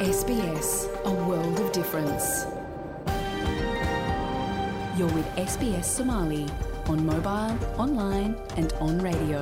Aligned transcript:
SBS, 0.00 0.88
a 1.04 1.12
world 1.28 1.60
of 1.60 1.72
difference. 1.72 2.46
You're 4.96 5.12
with 5.18 5.28
SBS 5.36 5.84
Somali 5.84 6.46
on 6.88 7.04
mobile, 7.04 7.54
online, 7.84 8.32
and 8.56 8.72
on 8.86 8.94
radio. 9.08 9.40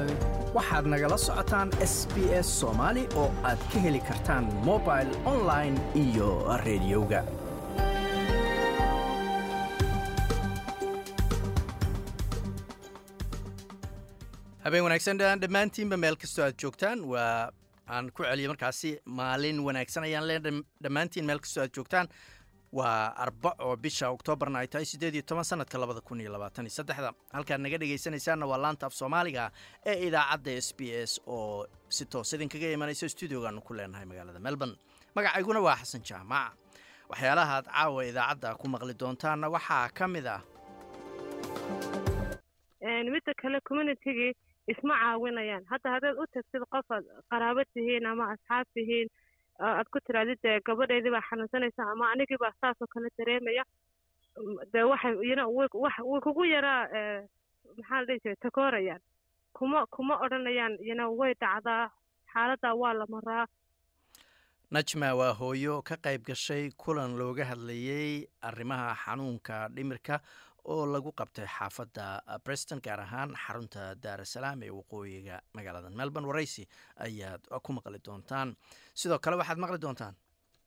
waxaad 0.56 0.84
nagala 0.92 1.16
socotaan 1.26 1.68
s 1.92 1.94
b 2.14 2.16
s 2.44 2.48
soomaali 2.60 3.02
oo 3.22 3.28
aad 3.50 3.60
ka 3.70 3.78
heli 3.86 4.00
kartaan 4.10 4.44
mobil 4.68 5.08
online 5.34 5.76
iyo 6.04 6.28
rediyoga 6.66 7.20
habeen 14.64 14.82
wanaagsan 14.86 15.18
dhammaantiinba 15.42 15.96
meel 16.04 16.16
kastoo 16.22 16.44
aad 16.46 16.56
joogtaan 16.62 16.98
waa 17.12 17.50
aan 17.88 18.10
ku 18.16 18.22
celiyo 18.22 18.48
markaasi 18.52 18.90
maalin 19.06 19.60
wanaagsan 19.66 20.04
ayaan 20.08 20.26
lee 20.28 20.38
dhammaantiin 20.82 21.26
meel 21.26 21.40
kastoo 21.44 21.62
aad 21.64 21.72
joogtaan 21.76 22.08
waa 22.78 23.14
arbaco 23.24 23.76
bisha 23.84 24.10
oktoobarna 24.16 24.58
ay 24.62 24.68
tahay 24.68 24.84
siddeed 24.84 25.14
iyo 25.14 25.22
toban 25.22 25.44
sanadka 25.44 25.78
labada 25.78 26.00
kun 26.00 26.20
iyo 26.20 26.32
labaatan 26.32 26.66
iyo 26.68 26.74
saddexda. 26.78 27.12
Halkaad 27.32 27.60
naga 27.64 27.78
dhegaysanaysaanna 27.80 28.46
waa 28.46 28.58
laanta 28.64 28.86
af 28.86 28.94
soomaaliga 28.94 29.50
ee 29.86 29.96
idaacadda 30.08 30.50
s 30.66 30.68
b 30.76 30.80
s 31.10 31.20
oo 31.26 31.66
si 31.88 32.04
toos 32.04 32.32
idinkaga 32.32 32.68
imanaysa 32.76 33.08
stuudiogaanu 33.08 33.60
ku 33.64 33.72
leenahay 33.74 34.04
magaalada 34.10 34.38
melbourne. 34.40 34.76
Magacayguna 35.16 35.60
waa 35.66 35.76
xasan 35.80 36.02
jaamac. 36.10 36.52
Waxyaalaha 37.08 37.52
aad 37.56 37.66
caawa 37.72 38.04
idaacadda 38.10 38.54
ku 38.60 38.66
maqli 38.68 38.94
doontaanna 39.00 39.48
waxaa 39.56 39.88
ka 39.98 40.04
mid 40.08 40.26
ah 40.26 40.40
isma 44.72 44.94
caawinayaan. 45.02 45.64
Hadda 45.70 45.90
haddaad 45.94 46.16
u 46.22 46.26
tagtid 46.34 46.62
qof 46.72 46.86
aad 46.96 47.04
qaraabo 47.30 47.62
tihiin 47.74 48.06
ama 48.06 48.24
asxaab 48.34 48.66
tihiin 48.74 49.08
aad 49.60 49.88
ku 49.92 49.98
tiraadid 50.06 50.38
dee 50.42 50.60
gabadheydii 50.66 51.10
baa 51.16 51.24
xanuunsanaysa 51.30 51.82
ama 51.92 52.10
anigii 52.12 52.40
baa 52.44 52.52
saasoo 52.60 52.86
kale 52.94 53.08
dareemaya 53.18 53.64
dee 54.72 54.82
waxay 54.90 55.14
iyana 55.26 55.44
way 55.48 55.68
kugu 56.26 56.44
yaraa 56.54 56.82
maxaa 57.76 58.00
la 58.00 58.06
dhihi 58.06 58.20
jiray 58.24 58.36
takoorayaan. 58.44 59.00
Kuma 59.56 59.86
kuma 59.86 60.14
odhanayaan 60.24 60.74
iyana 60.84 61.08
way 61.20 61.32
dhacdaa 61.40 61.90
xaaladdaa 62.32 62.74
waa 62.82 62.92
la 63.00 63.06
maraa. 63.14 63.46
Najma 64.70 65.14
waa 65.16 65.32
hooyo 65.40 65.82
ka 65.82 65.96
qayb 65.96 66.22
gashay 66.28 66.70
kulan 66.76 67.16
looga 67.18 67.44
hadlayey 67.50 68.28
arrimaha 68.42 68.94
xanuunka 69.04 69.68
dhimirka 69.74 70.20
oo 70.72 70.84
lagu 70.94 71.10
qabtay 71.20 71.46
xaafadda 71.56 72.04
breston 72.44 72.80
gaar 72.86 73.00
ahaan 73.06 73.30
xarunta 73.44 73.82
daarasalaam 74.04 74.62
ee 74.66 74.70
waqooyiga 74.78 75.36
magaalada. 75.56 75.88
Melbourne 76.00 76.28
waraysi 76.30 76.64
ayaad 77.06 77.42
ku 77.64 77.70
maqli 77.76 77.98
doontaan. 78.06 78.48
Sidoo 79.00 79.18
kale 79.24 79.36
waxaad 79.40 79.58
maqli 79.64 79.78
doontaan. 79.84 80.14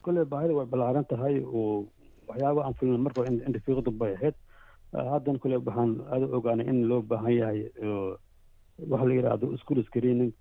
Kolley 0.06 0.26
baahida 0.26 0.54
way 0.58 0.66
ballaaran 0.74 1.06
tahay. 1.12 1.36
Oo 1.58 1.88
waxyaaba 2.30 2.60
aan 2.66 2.74
fulin 2.80 3.02
marka 3.06 3.22
indhafiiqdu 3.48 3.92
bay 4.02 4.14
ahayd. 4.18 4.36
Haddana 5.14 5.40
kolley 5.44 5.58
waxaan 5.68 5.92
aada 6.14 6.26
ogaanay 6.38 6.66
in 6.72 6.80
loo 6.90 7.02
baahan 7.12 7.34
yahay 7.42 7.60
waxa 8.92 9.06
la 9.10 9.14
yidhaahdo 9.18 9.46
school 9.62 9.80
screening 9.90 10.32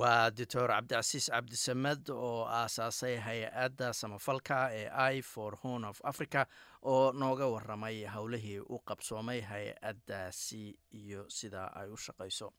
waa 0.00 0.30
doctor 0.38 0.68
cabdicasiis 0.68 1.26
cabdisamed 1.32 2.08
oo 2.12 2.44
aasaasay 2.58 3.14
hay'adda 3.26 3.92
samafalka 4.00 4.58
ee 4.80 4.88
i 5.14 5.22
for 5.22 5.56
horn 5.62 5.84
of 5.90 6.00
africa 6.10 6.46
oo 6.82 7.12
nooga 7.12 7.46
waramay 7.54 7.96
howlihii 8.14 8.58
u 8.60 8.78
qabsoomay 8.88 9.40
hay'addaasi 9.50 10.62
iyo 11.02 11.22
sida 11.38 11.62
ay 11.80 11.88
u 11.88 11.96
shaqayso 12.06 12.52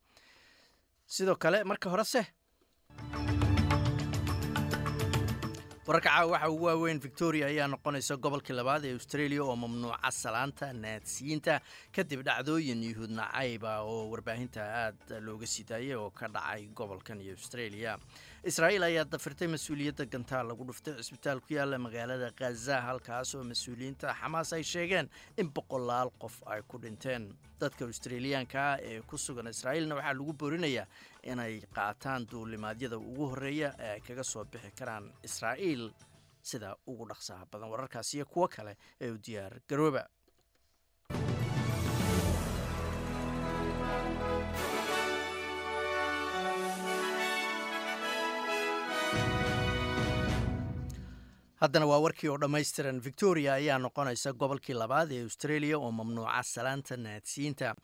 sidoo 1.16 1.36
kale 1.36 1.64
marka 1.64 1.90
horese 1.94 2.22
wararka 5.88 6.10
caawa 6.10 6.32
waxa 6.32 6.50
ugu 6.50 6.66
waaweyn 6.66 7.00
victoria 7.00 7.46
ayaa 7.48 7.68
noqonaysa 7.74 8.18
gobolkii 8.26 8.54
labaad 8.60 8.86
ee 8.86 8.94
australia 8.98 9.44
oo 9.44 9.56
mamnuuca 9.56 10.12
salaanta 10.12 10.74
naadsiyiinta 10.74 11.62
kadib 11.96 12.22
dhacdooyin 12.28 12.82
yuhuud 12.90 13.12
nacayba 13.20 13.74
oo 13.88 14.10
warbaahinta 14.12 14.62
aad 14.84 15.00
looga 15.28 15.48
sii 15.48 15.64
daayay 15.70 15.96
oo 15.96 16.10
ka 16.12 16.28
dhacay 16.28 16.68
gobolkan 16.80 17.22
iyo 17.22 17.34
australia. 17.40 17.98
Israa'iil 18.44 18.84
ayaa 18.84 19.06
dafirtay 19.14 19.48
mas'uuliyadda 19.48 20.06
gantaal 20.06 20.48
lagu 20.52 20.64
dhuftay 20.68 20.94
cisbitaal 21.00 21.40
ku 21.40 21.54
yaalla 21.56 21.80
magaalada 21.86 22.30
khaza 22.40 22.82
halkaas 22.88 23.36
oo 23.36 23.44
mas'uuliyiinta 23.44 24.12
xamaas 24.22 24.54
ay 24.58 24.64
sheegeen 24.64 25.08
in 25.38 25.48
boqolaal 25.58 26.12
qof 26.20 26.36
ay 26.54 26.62
ku 26.68 26.78
dhinteen. 26.84 27.32
Dadka 27.60 27.86
australiyaanka 27.90 28.60
ah 28.72 28.78
ee 28.90 29.02
ku 29.10 29.18
sugan 29.18 29.48
israa'iilna 29.56 29.96
waxaa 30.00 30.14
lagu 30.20 30.34
boorinayaa 30.42 30.86
inay 31.34 31.54
qaataan 31.78 32.28
duulimaadyada 32.32 32.98
ugu 33.10 33.26
horreeya 33.32 33.70
ee 33.86 33.92
ay 33.96 34.02
kaga 34.08 34.24
soo 34.34 34.44
bixi 34.52 34.72
karaan 34.80 35.06
israa'iil 35.28 35.84
sida 36.50 36.70
ugu 36.92 37.06
dhaqsaha 37.12 37.44
badan. 37.52 37.70
Wararkaas 37.74 38.14
iyo 38.18 38.26
kuwo 38.34 38.48
kale 38.56 38.74
ee 39.02 39.12
u 39.12 39.18
diyaar 39.28 39.54
garooba. 39.70 40.04
Haddana 51.62 51.86
waa 51.90 52.00
warkii 52.06 52.30
oo 52.30 52.38
dhammaystiran. 52.42 53.00
Victoria 53.02 53.54
ayaa 53.54 53.78
noqonaysa 53.82 54.34
gobolkii 54.34 54.76
labaad 54.78 55.12
ee 55.12 55.24
australia 55.28 55.78
oo 55.80 55.92
mamnuuca 55.92 56.44
salaanta 56.44 56.98
naadsiyiinta 56.98 57.76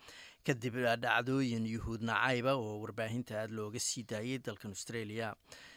kadib 0.48 0.76
dhacdooyin 1.04 1.66
yuhuud 1.74 2.02
nacayba 2.10 2.54
oo 2.56 2.80
warbaahinta 2.84 3.42
aad 3.42 3.52
looga 3.52 3.80
sii 3.80 4.04
daayay 4.04 4.40
dalkan 4.40 4.72
australia. 4.72 5.36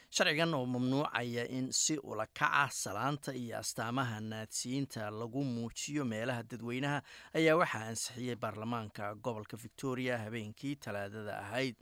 Sharcigan 0.09 0.53
oo 0.53 0.65
mamnuucaya 0.65 1.43
in 1.49 1.71
si 1.71 1.97
ulakaca 1.99 2.69
salaanta 2.71 3.33
iyo 3.35 3.57
astaamaha 3.59 4.19
naadsiyiinta 4.19 5.11
lagu 5.11 5.43
muujiyo 5.43 6.05
meelaha 6.05 6.43
dadweynaha 6.43 7.01
ayaa 7.35 7.55
waxaa 7.61 7.87
ansixiyey 7.91 8.35
baarlamaanka 8.35 9.15
gobolka 9.15 9.57
victoria 9.57 10.17
habeenkii 10.17 10.75
talaadada 10.75 11.39
ahayd. 11.43 11.75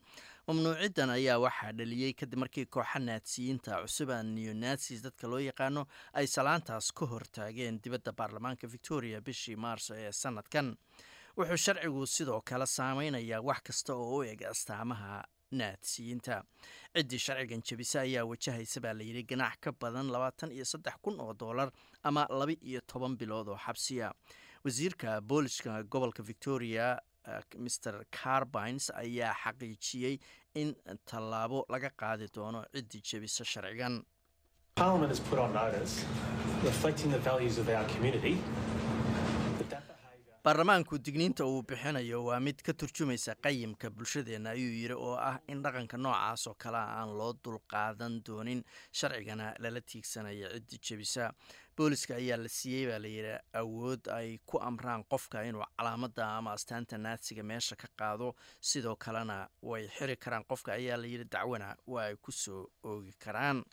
Mamnuuciddan 0.48 1.10
ayaa 1.10 1.38
waxaa 1.40 1.72
dhaliyey 1.78 2.14
kadib 2.14 2.40
markii 2.44 2.66
kooxa 2.66 3.00
naadsiyiinta 3.00 3.82
cusuba 3.86 4.24
neonatsis 4.24 5.02
dadka 5.06 5.28
loo 5.28 5.40
yaqaano 5.42 5.86
ay 6.14 6.28
salaantaas 6.28 6.92
ka 6.94 7.06
hortaageen 7.06 7.80
dibadda 7.84 8.12
baarlamaanka 8.12 8.68
victoria 8.68 9.22
bishii 9.22 9.56
maarso 9.56 9.94
ee 9.98 10.12
sanadkan 10.12 10.76
wuxuu 11.38 11.58
sharcigu 11.66 12.06
sidoo 12.08 12.42
kale 12.50 12.66
saameynayaa 12.66 13.42
wax 13.50 13.62
kasta 13.68 13.94
oo 13.96 14.18
u 14.18 14.24
eg 14.24 14.42
astaamaha 14.52 15.24
naadsiyiinta. 15.52 16.44
Ciddii 16.96 17.20
sharcigan 17.26 17.62
jebisa 17.70 18.00
ayaa 18.02 18.26
wajahaysa 18.32 18.82
baa 18.82 18.94
layidhi 19.00 19.24
ganaax 19.32 19.56
ka 19.64 19.72
badan 19.72 20.08
labaatan 20.16 20.52
iyo 20.52 20.66
saddex 20.66 20.96
kun 21.02 21.20
oo 21.20 21.34
dollar 21.34 21.70
ama 22.04 22.28
laba 22.30 22.54
iyo 22.62 22.82
toban 22.88 23.18
bilood 23.18 23.48
oo 23.48 23.58
xabsiya. 23.66 24.12
Wasiirka 24.66 25.22
booliska 25.22 25.84
gobolka 25.84 26.24
victoria 26.24 26.98
mr 27.58 28.06
carbines 28.22 28.90
ayaa 28.96 29.34
xaqiijiyey 29.44 30.20
in 30.56 30.76
tallaabo 31.06 31.66
laga 31.70 31.90
qaadi 32.02 32.28
doono 32.36 32.64
ciddii 32.74 33.02
jebisa 33.10 33.44
sharcigan 33.46 34.04
baarlamaanku 40.46 40.98
digniinta 41.06 41.46
uu 41.46 41.62
bixinayo 41.70 42.20
waa 42.26 42.40
mid 42.40 42.60
ka 42.66 42.74
turjumaysa 42.74 43.34
qayimka 43.46 43.90
bulshadeenna 43.90 44.50
ayuu 44.54 44.74
yidhi 44.82 44.94
oo 44.94 45.16
ah 45.30 45.40
in 45.48 45.64
dhaqanka 45.64 45.98
noocaas 45.98 46.48
oo 46.48 46.54
kalea 46.64 46.86
aan 47.00 47.14
loo 47.18 47.34
dulqaadan 47.44 48.22
doonin 48.28 48.62
sharcigana 49.00 49.48
lala 49.60 49.82
tiigsanaya 49.82 50.50
ciddii 50.54 50.80
jebisa 50.88 51.32
booliska 51.78 52.16
ayaa 52.22 52.38
la 52.44 52.50
siiyey 52.58 52.86
baa 52.92 53.00
layidhi 53.06 53.34
awood 53.62 54.08
ay 54.18 54.38
ku 54.46 54.62
amraan 54.70 55.04
qofka 55.14 55.42
inuu 55.50 55.66
calaamadda 55.78 56.28
ama 56.38 56.54
astaanta 56.54 56.98
naadsiga 56.98 57.44
meesha 57.44 57.76
ka 57.76 57.88
qaado 58.00 58.36
sidoo 58.62 58.96
kalena 58.96 59.50
way 59.62 59.88
xiri 59.98 60.16
karaan. 60.18 60.46
Qofka 60.46 60.74
ayaa 60.78 60.98
layidhi 61.02 61.26
dacwana 61.26 61.76
waa 61.88 62.06
ay 62.12 62.16
ku 62.22 62.32
soo 62.32 62.70
oogi 62.84 63.14
karaan 63.26 63.64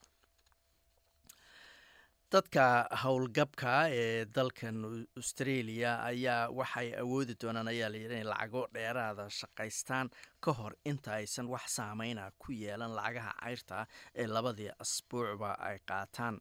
dadka 2.33 2.65
howlgabka 3.03 3.73
ee 3.93 4.25
dalkan 4.37 4.77
australia 5.21 5.91
ayaa 6.11 6.49
waxay 6.59 6.89
awoodi 7.03 7.35
doonaan 7.43 7.69
ayaa 7.73 7.91
layidhi 7.93 8.15
inay 8.15 8.25
lacago 8.33 8.63
dheeraada 8.75 9.25
shaqaystaan 9.39 10.09
ka 10.45 10.53
hor 10.59 10.73
inta 10.91 11.11
aysan 11.19 11.47
wax 11.55 11.65
saameyna 11.79 12.31
ku 12.43 12.53
yeelan 12.63 12.95
lacagaha 12.99 13.33
cayrta 13.43 13.87
ee 14.15 14.27
labadii 14.27 14.71
asbuucba 14.85 15.51
ay 15.69 15.77
qaataan. 15.91 16.41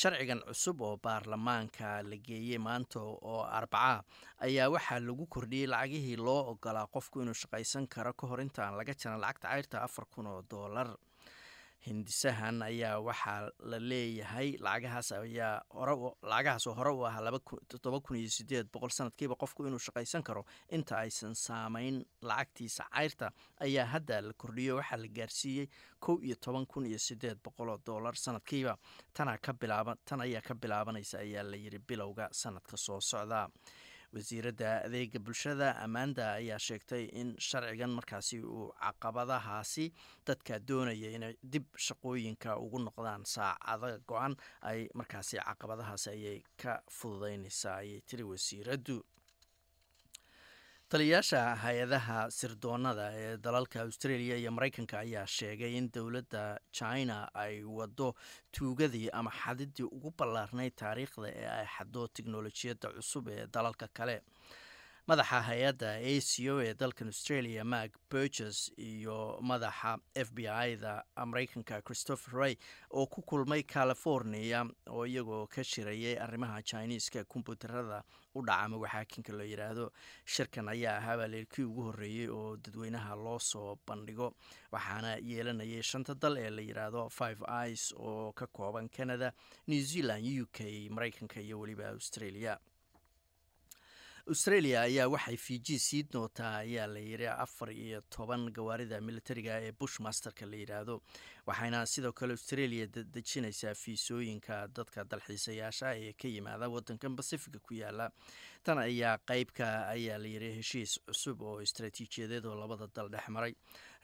Sharcigan 0.00 0.40
cusub 0.48 0.80
oo 0.80 0.96
baarlamaanka 1.04 2.02
la 2.10 2.16
geeyey 2.28 2.58
maanta 2.58 3.00
oo 3.00 3.42
arbaca 3.58 4.04
ayaa 4.46 4.68
waxaa 4.74 5.00
lagu 5.08 5.26
kordhiyey 5.34 5.66
lacagihii 5.74 6.16
loo 6.26 6.40
ogolaa 6.52 6.86
qofku 6.94 7.20
inuu 7.22 7.34
shaqaysan 7.42 7.86
karo 7.94 8.12
ka 8.12 8.26
hor 8.30 8.40
intaan 8.40 8.76
laga 8.80 8.94
jaran 9.02 9.20
lacagta 9.24 9.48
cayrta 9.52 9.76
afar 9.86 10.04
kun 10.14 10.26
oo 10.26 10.42
doolar 10.50 10.88
hindisahan 11.86 12.62
ayaa 12.62 12.98
waxaa 13.00 13.50
la 13.70 13.78
leeyahay. 13.78 14.56
Lacagahaas 14.58 15.12
ayaa 15.12 15.62
lacagahaas 16.22 16.66
oo 16.66 16.74
hore 16.74 16.90
u 16.90 17.04
ahaa 17.06 17.38
todoba 17.68 18.00
kun 18.00 18.16
iyo 18.16 18.30
sideed 18.30 18.66
boqol 18.72 18.90
sanadkiiba 18.90 19.34
qofku 19.42 19.66
inuu 19.66 19.78
shaqaysan 19.78 20.22
karo. 20.22 20.44
Inta 20.70 20.98
aysan 20.98 21.34
saameyn 21.34 22.04
lacagtiisa 22.22 22.84
cayrta 22.90 23.30
ayaa 23.60 23.86
hadda 23.86 24.20
la 24.20 24.32
kordhiyo 24.32 24.76
waxaa 24.80 24.96
la 24.98 25.08
gaarsiiyey 25.08 25.66
kow 26.00 26.18
iyo 26.22 26.36
toban 26.40 26.66
kun 26.66 26.86
iyo 26.86 26.98
sideed 26.98 27.38
boqol 27.44 27.68
oo 27.68 27.78
dollar 27.86 28.14
sanadkiiba. 28.16 28.76
Tan 29.14 29.28
ayaa 29.28 30.40
ka 30.42 30.54
bilaabanaysa 30.54 31.18
ayaa 31.18 31.42
la 31.42 31.56
bilowga 31.88 32.28
sanadka 32.32 32.76
soo 32.76 33.00
socda 33.00 33.48
wasiiradda 34.14 34.70
adeega 34.86 35.18
bulshada 35.18 35.68
amanda 35.86 36.32
ayaa 36.40 36.58
sheegtay 36.58 37.04
in 37.20 37.34
sharcigan 37.48 37.90
markaasi 37.98 38.40
uu 38.44 38.72
caqabadahaasi 38.82 39.86
dadka 40.26 40.58
doonaya 40.68 41.10
inay 41.16 41.34
dib 41.42 41.64
shaqooyinka 41.86 42.56
ugu 42.64 42.78
noqdaan 42.86 43.24
saacada 43.34 43.98
go-an 44.10 44.36
ay 44.70 44.88
markaasi 44.94 45.36
caqabadahaasi 45.48 46.08
ayay 46.16 46.38
ka 46.62 46.80
fududeynaysaa 46.98 47.76
ayay 47.82 48.00
tiri 48.08 48.22
wasiiraddu 48.32 48.96
taliyayaasha 50.92 51.40
hay'adaha 51.62 52.18
sirdoonada 52.30 53.06
ee 53.22 53.36
dalalka 53.46 53.78
australia 53.84 54.36
iyo 54.36 54.50
mareykanka 54.56 54.96
ayaa 55.04 55.26
sheegay 55.26 55.72
in 55.78 55.86
dowladda 55.94 56.42
china 56.78 57.16
ay 57.34 57.62
wado 57.78 58.14
tuugadii 58.56 59.08
ama 59.12 59.30
xadidii 59.40 59.82
ugu 59.96 60.10
ballaarnayd 60.18 60.74
taariikhda 60.82 61.28
ee 61.40 61.48
ay 61.58 61.66
xado 61.76 62.02
tiknolojiyadda 62.16 62.88
cusub 62.96 63.28
ee 63.28 63.46
dalalka 63.56 63.88
kale 63.98 64.16
madaxa 65.08 65.38
hay'adda 65.46 65.90
aco 66.12 66.54
ee 66.66 66.74
dalkan 66.74 67.06
australia 67.12 67.64
mark 67.64 67.92
burges 68.10 68.72
iyo 68.78 69.38
madaxa 69.40 69.98
f 70.14 70.32
b 70.34 70.38
i-da 70.48 71.04
mareykanka 71.26 71.82
christopher 71.86 72.34
ray 72.34 72.54
oo 72.90 73.06
ku 73.06 73.22
kulmay 73.22 73.62
california 73.62 74.66
oo 74.90 75.06
iyagoo 75.06 75.46
ka 75.46 75.62
shirayay 75.64 76.18
arrimaha 76.18 76.58
chineeska 76.62 77.24
kombuutarada 77.24 78.02
u 78.34 78.42
dhaca 78.42 78.64
ama 78.66 78.76
waxaakinka 78.82 79.32
loo 79.32 79.46
yidhaahdo 79.46 79.92
shirkan 80.24 80.68
ayaa 80.74 80.98
ahaa 80.98 81.16
baa 81.22 81.44
kii 81.54 81.62
ugu 81.70 81.82
horreeyey 81.86 82.28
oo 82.28 82.56
dadweynaha 82.56 83.14
loo 83.16 83.38
soo 83.38 83.78
bandhigo 83.86 84.34
waxaana 84.72 85.16
yeelanayay 85.22 85.82
shanta 85.82 86.14
dal 86.14 86.36
ee 86.36 86.50
la 86.50 86.62
yidhaahdo 86.62 87.08
five 87.08 87.38
ic 87.70 87.94
oo 87.94 88.32
ka 88.32 88.46
kooban 88.46 88.88
canada 88.88 89.32
new 89.68 89.80
zealand 89.82 90.26
u 90.42 90.46
k 90.50 90.88
mareykanka 90.90 91.40
iyo 91.40 91.60
weliba 91.60 91.88
australia 91.94 92.58
australia 94.32 94.80
ayaa 94.82 95.08
waxay 95.08 95.36
fiji 95.36 95.78
sii 95.78 96.02
doontaa 96.12 96.56
ayaa 96.64 96.86
la 96.86 96.98
yidhi 96.98 97.26
afar 97.26 97.70
iyo 97.72 98.00
toban 98.16 98.50
gawaarida 98.56 99.00
militariga 99.00 99.60
ee 99.66 99.72
bushmasterka 99.80 100.46
la 100.46 100.56
yidhaahdo 100.62 100.94
waxayna 101.46 101.86
sidoo 101.86 102.12
kale 102.12 102.32
australia 102.32 102.86
dejinaysaa 103.16 103.74
fiisooyinka 103.82 104.56
dadka 104.76 105.04
dalxiisayaasha 105.12 105.94
ee 106.02 106.12
ka 106.22 106.28
yimaada 106.34 106.68
wadankan 106.74 107.14
bacifica 107.20 107.58
ku 107.68 107.74
yaalla 107.82 108.10
tan 108.66 108.78
ayaa 108.88 109.14
qeybka 109.30 109.66
ayaa 109.94 110.18
la 110.18 110.26
yidhi 110.34 110.50
heshiis 110.58 110.98
cusub 111.06 111.42
oo 111.50 111.60
istaraatiijiyadeed 111.66 112.44
oo 112.50 112.56
labada 112.62 112.86
dal 112.96 113.08
dhex 113.14 113.28
maray. 113.36 113.54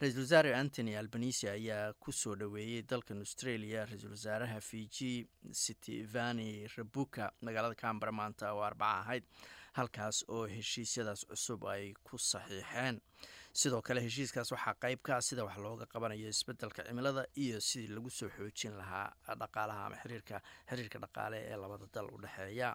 Ra'iisul 0.00 0.22
wasaare 0.22 0.54
antony 0.54 0.94
albanisi 0.96 1.48
ayaa 1.48 1.92
ku 2.04 2.12
soo 2.12 2.34
dhoweeyey 2.36 2.82
dalkan 2.92 3.19
australia. 3.26 3.86
Ra'iisul 3.90 4.10
wasaaraha 4.14 4.60
fiji 4.60 5.26
sitivani 5.50 6.48
rabuka 6.76 7.32
magaalada 7.42 7.74
cambara 7.74 8.12
maanta 8.20 8.52
oo 8.54 8.62
arbaca 8.70 9.00
ahayd 9.02 9.24
halkaas 9.78 10.24
oo 10.28 10.46
heshiisyadaas 10.54 11.22
cusub 11.30 11.64
ay 11.74 11.92
ku 12.04 12.16
saxiixeen. 12.19 13.00
Sidoo 13.60 13.82
kale 13.82 14.00
heshiiskaas 14.06 14.52
waxaa 14.54 14.74
qeyb 14.84 15.00
ka 15.06 15.16
ah 15.16 15.22
sida 15.28 15.44
wax 15.44 15.56
looga 15.64 15.86
qabanayo 15.92 16.28
isbeddelka 16.28 16.82
cimilada 16.88 17.24
iyo 17.44 17.60
sidii 17.60 17.88
lagu 17.96 18.10
soo 18.10 18.28
xoojin 18.36 18.76
lahaa 18.80 19.08
dhaqaalaha 19.40 19.86
ama 19.86 19.96
xiriirka 20.02 20.40
xiriirka 20.70 20.98
dhaqaale 21.04 21.38
ee 21.50 21.56
labada 21.62 21.86
dal 21.94 22.08
u 22.14 22.19
dhexeeya 22.24 22.72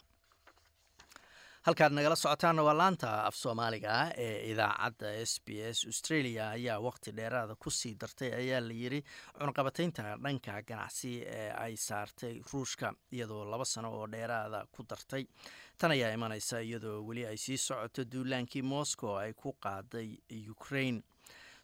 halkaad 1.68 1.92
nagala 1.96 2.16
socotaana 2.16 2.64
waa 2.64 2.74
laanta 2.78 3.10
af 3.28 3.36
soomaaliga 3.36 3.96
ee 4.26 4.52
idaacadda 4.52 5.10
s 5.26 5.34
b 5.46 5.50
s 5.74 5.80
australia 5.90 6.50
ayaa 6.50 6.80
waqti 6.80 7.12
dheeraada 7.18 7.56
ku 7.64 7.70
sii 7.72 7.96
dartay 8.02 8.32
ayaa 8.42 8.62
la 8.68 8.74
yiri 8.82 9.00
cunaqabateynta 9.40 10.04
dhanka 10.24 10.62
ganacsi 10.70 11.12
ee 11.40 11.50
ay 11.66 11.76
saartay 11.88 12.36
ruushka 12.54 12.94
iyadoo 13.12 13.44
laba 13.52 13.66
sano 13.66 13.92
oo 14.00 14.08
dheeraada 14.08 14.66
ku 14.72 14.84
dartay. 14.90 15.24
Tan 15.78 15.92
ayaa 15.92 16.14
imanaysa 16.16 16.60
iyadoo 16.62 17.04
weli 17.08 17.26
ay 17.26 17.38
sii 17.38 17.58
socoto 17.58 18.06
duulaankii 18.12 18.62
moscow 18.62 19.18
ay 19.20 19.34
ku 19.34 19.54
qaaday 19.64 20.10
ukraine 20.52 21.02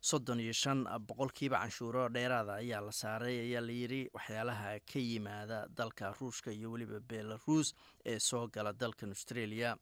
soddon 0.09 0.39
iyo 0.45 0.53
shan 0.63 0.79
boqolkiiba 1.09 1.57
canshuuro 1.63 2.03
dheeraada 2.15 2.53
ayaa 2.63 2.81
la 2.87 2.91
saaray 3.01 3.35
ayaa 3.45 3.61
layidhi 3.69 4.01
waxyaalaha 4.17 4.71
ka 4.91 4.99
yimaada 5.09 5.59
dalka 5.79 6.11
ruushka 6.19 6.51
iyo 6.51 6.71
weliba 6.73 6.99
belarus 6.99 7.73
ee 8.05 8.19
soo 8.29 8.47
gala 8.55 8.73
dalkan 8.73 9.09
australia. 9.15 9.77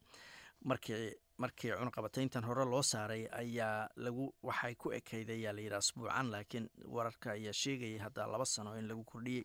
Markii 0.70 1.10
markii 1.42 1.72
cunaqabateyntan 1.80 2.44
hore 2.46 2.66
loo 2.72 2.82
saaray 2.84 3.24
ayaa 3.42 3.90
lagu 4.06 4.26
waxay 4.50 4.76
ku 4.76 4.92
ekayd 4.94 5.30
ayaa 5.38 5.54
layidhi 5.58 5.76
asbuucan 5.80 6.28
laakiin 6.34 6.68
wararka 6.98 7.32
ayaa 7.34 7.54
sheegayay 7.62 7.98
hadda 8.04 8.28
laba 8.34 8.46
sano 8.46 8.76
in 8.78 8.86
lagu 8.92 9.04
kordhiyey 9.12 9.42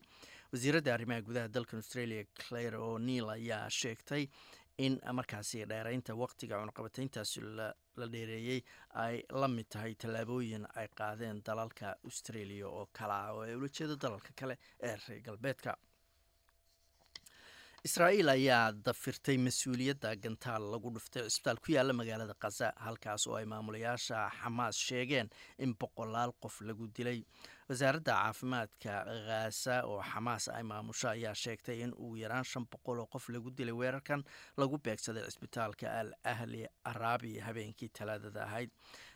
wasiiradda 0.52 0.92
arrimaha 0.96 1.22
gudaha 1.28 1.48
dalkan 1.56 1.80
australia 1.82 2.24
claire 2.42 2.76
o'neil 2.76 3.30
ayaa 3.38 3.62
sheegtay 3.80 4.28
in 4.78 5.00
markaasi 5.18 5.64
dheeraynta 5.70 6.14
waqtiga 6.22 6.58
cunaqabateyntaasi 6.60 7.40
la 8.00 8.06
dheereeyey 8.14 8.60
ay 9.04 9.22
la 9.40 9.48
mid 9.48 9.68
tahay 9.72 9.94
tallaabooyin 9.94 10.66
ay 10.80 10.88
qaadeen 11.00 11.42
dalalka 11.46 11.96
australia 12.04 12.68
oo 12.68 12.86
kale 12.92 13.12
ah 13.12 13.32
oo 13.34 13.40
ay 13.46 13.54
ula 13.56 13.68
jeedo 13.78 13.96
dalalka 13.96 14.30
kale 14.40 14.58
ee 14.82 14.96
reer 15.08 15.20
galbeedka. 15.28 15.76
Israa'iil 17.86 18.28
ayaa 18.28 18.72
dafirtay 18.86 19.36
mas'uuliyadda 19.46 20.10
gantaal 20.24 20.64
lagu 20.72 20.90
dhuftay 20.94 21.22
cisbitaal 21.28 21.58
ku 21.64 21.72
yaalla 21.76 21.92
magaalada 22.00 22.34
khaza 22.42 22.72
halkaas 22.86 23.26
oo 23.30 23.36
ay 23.40 23.46
maamulayaasha 23.52 24.18
xamaas 24.40 24.76
sheegeen 24.88 25.28
in 25.58 25.74
boqolaal 25.82 26.32
qof 26.42 26.56
lagu 26.68 26.88
dilay 26.96 27.20
wasaaradda 27.68 28.12
caafimaadka 28.14 28.92
khaza 29.26 29.76
oo 29.90 30.00
xamaas 30.10 30.44
ay 30.56 30.62
maamusho 30.70 31.08
ayaa 31.08 31.34
sheegtay 31.34 31.78
in 31.84 31.92
ugu 32.04 32.16
yaraan 32.22 32.44
shan 32.50 32.64
boqol 32.72 32.98
oo 33.02 33.06
qof 33.14 33.28
lagu 33.34 33.50
dilay 33.58 33.74
weerarkan 33.80 34.22
lagu 34.60 34.78
beegsaday 34.86 35.24
cisbitaalka 35.30 35.86
al 36.00 36.10
ahli 36.32 36.62
araabi 36.90 37.32
habeenkii 37.46 37.88
talaadada 37.98 38.42
ahayd 38.48 38.70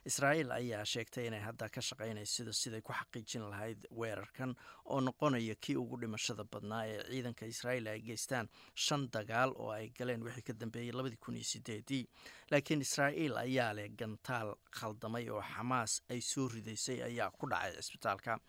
israa'iil 0.08 0.50
ayaa 0.52 0.84
sheegtay 0.84 1.26
inay 1.28 1.40
hadda 1.44 1.68
ka 1.68 1.80
shaqaynayso 1.80 2.52
siday 2.52 2.80
ku 2.80 2.92
xaqiijin 2.92 3.44
lahayd 3.50 3.84
weerarkan 3.90 4.54
oo 4.84 5.00
noqonaya 5.00 5.54
kii 5.60 5.76
ugu 5.76 6.00
dhimashada 6.00 6.44
badnaa 6.44 6.86
ee 6.88 7.02
ciidanka 7.10 7.46
israa'iil 7.46 7.88
ay 7.92 8.00
geystaan 8.00 8.48
shan 8.74 9.08
dagaal 9.12 9.52
oo 9.56 9.70
ay 9.76 9.90
galeen 9.98 10.22
wixii 10.24 10.42
ka 10.48 10.52
dambeeyey 10.60 10.92
labadii 10.92 11.20
kun 11.20 11.36
iyo 11.36 11.44
sideedii. 11.44 12.04
Laakiin 12.50 12.80
israa'iil 12.80 13.36
ayaa 13.36 13.72
leh 13.76 13.88
gantaal 13.98 14.54
khaldamay 14.80 15.28
oo 15.30 15.42
xamaas 15.52 16.00
ay 16.10 16.20
soo 16.20 16.48
ridaysay 16.48 17.02
ayaa 17.02 17.30
ku 17.30 17.46
dhacay 17.50 17.76
cisbitaalka 17.76 18.40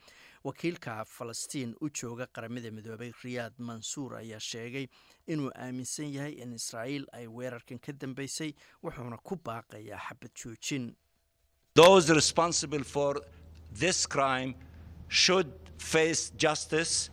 wakiilka 0.44 1.04
falastiin 1.06 1.76
u 1.82 1.90
jooga 1.90 2.26
qaramada 2.28 2.72
midoobay 2.72 3.12
riyaad 3.24 3.60
mansuur 3.60 4.16
ayaa 4.24 4.40
sheegay 4.40 4.88
inuu 5.28 5.52
aaminsan 5.56 6.14
yahay 6.16 6.34
in 6.42 6.54
israa'iil 6.54 7.06
ay 7.14 7.28
weerarkan 7.28 7.80
ka 7.80 7.92
dambeysay 7.94 8.56
wuxuuna 8.84 9.18
ku 9.24 9.36
baaqayaa 9.36 10.00
xabad 10.08 10.32
joojin 10.34 10.96
Those 11.74 12.10
responsible 12.14 12.84
for 12.84 13.22
this 13.72 14.06
crime 14.06 14.56
should 15.08 15.50
face 15.78 16.32
justice 16.36 17.10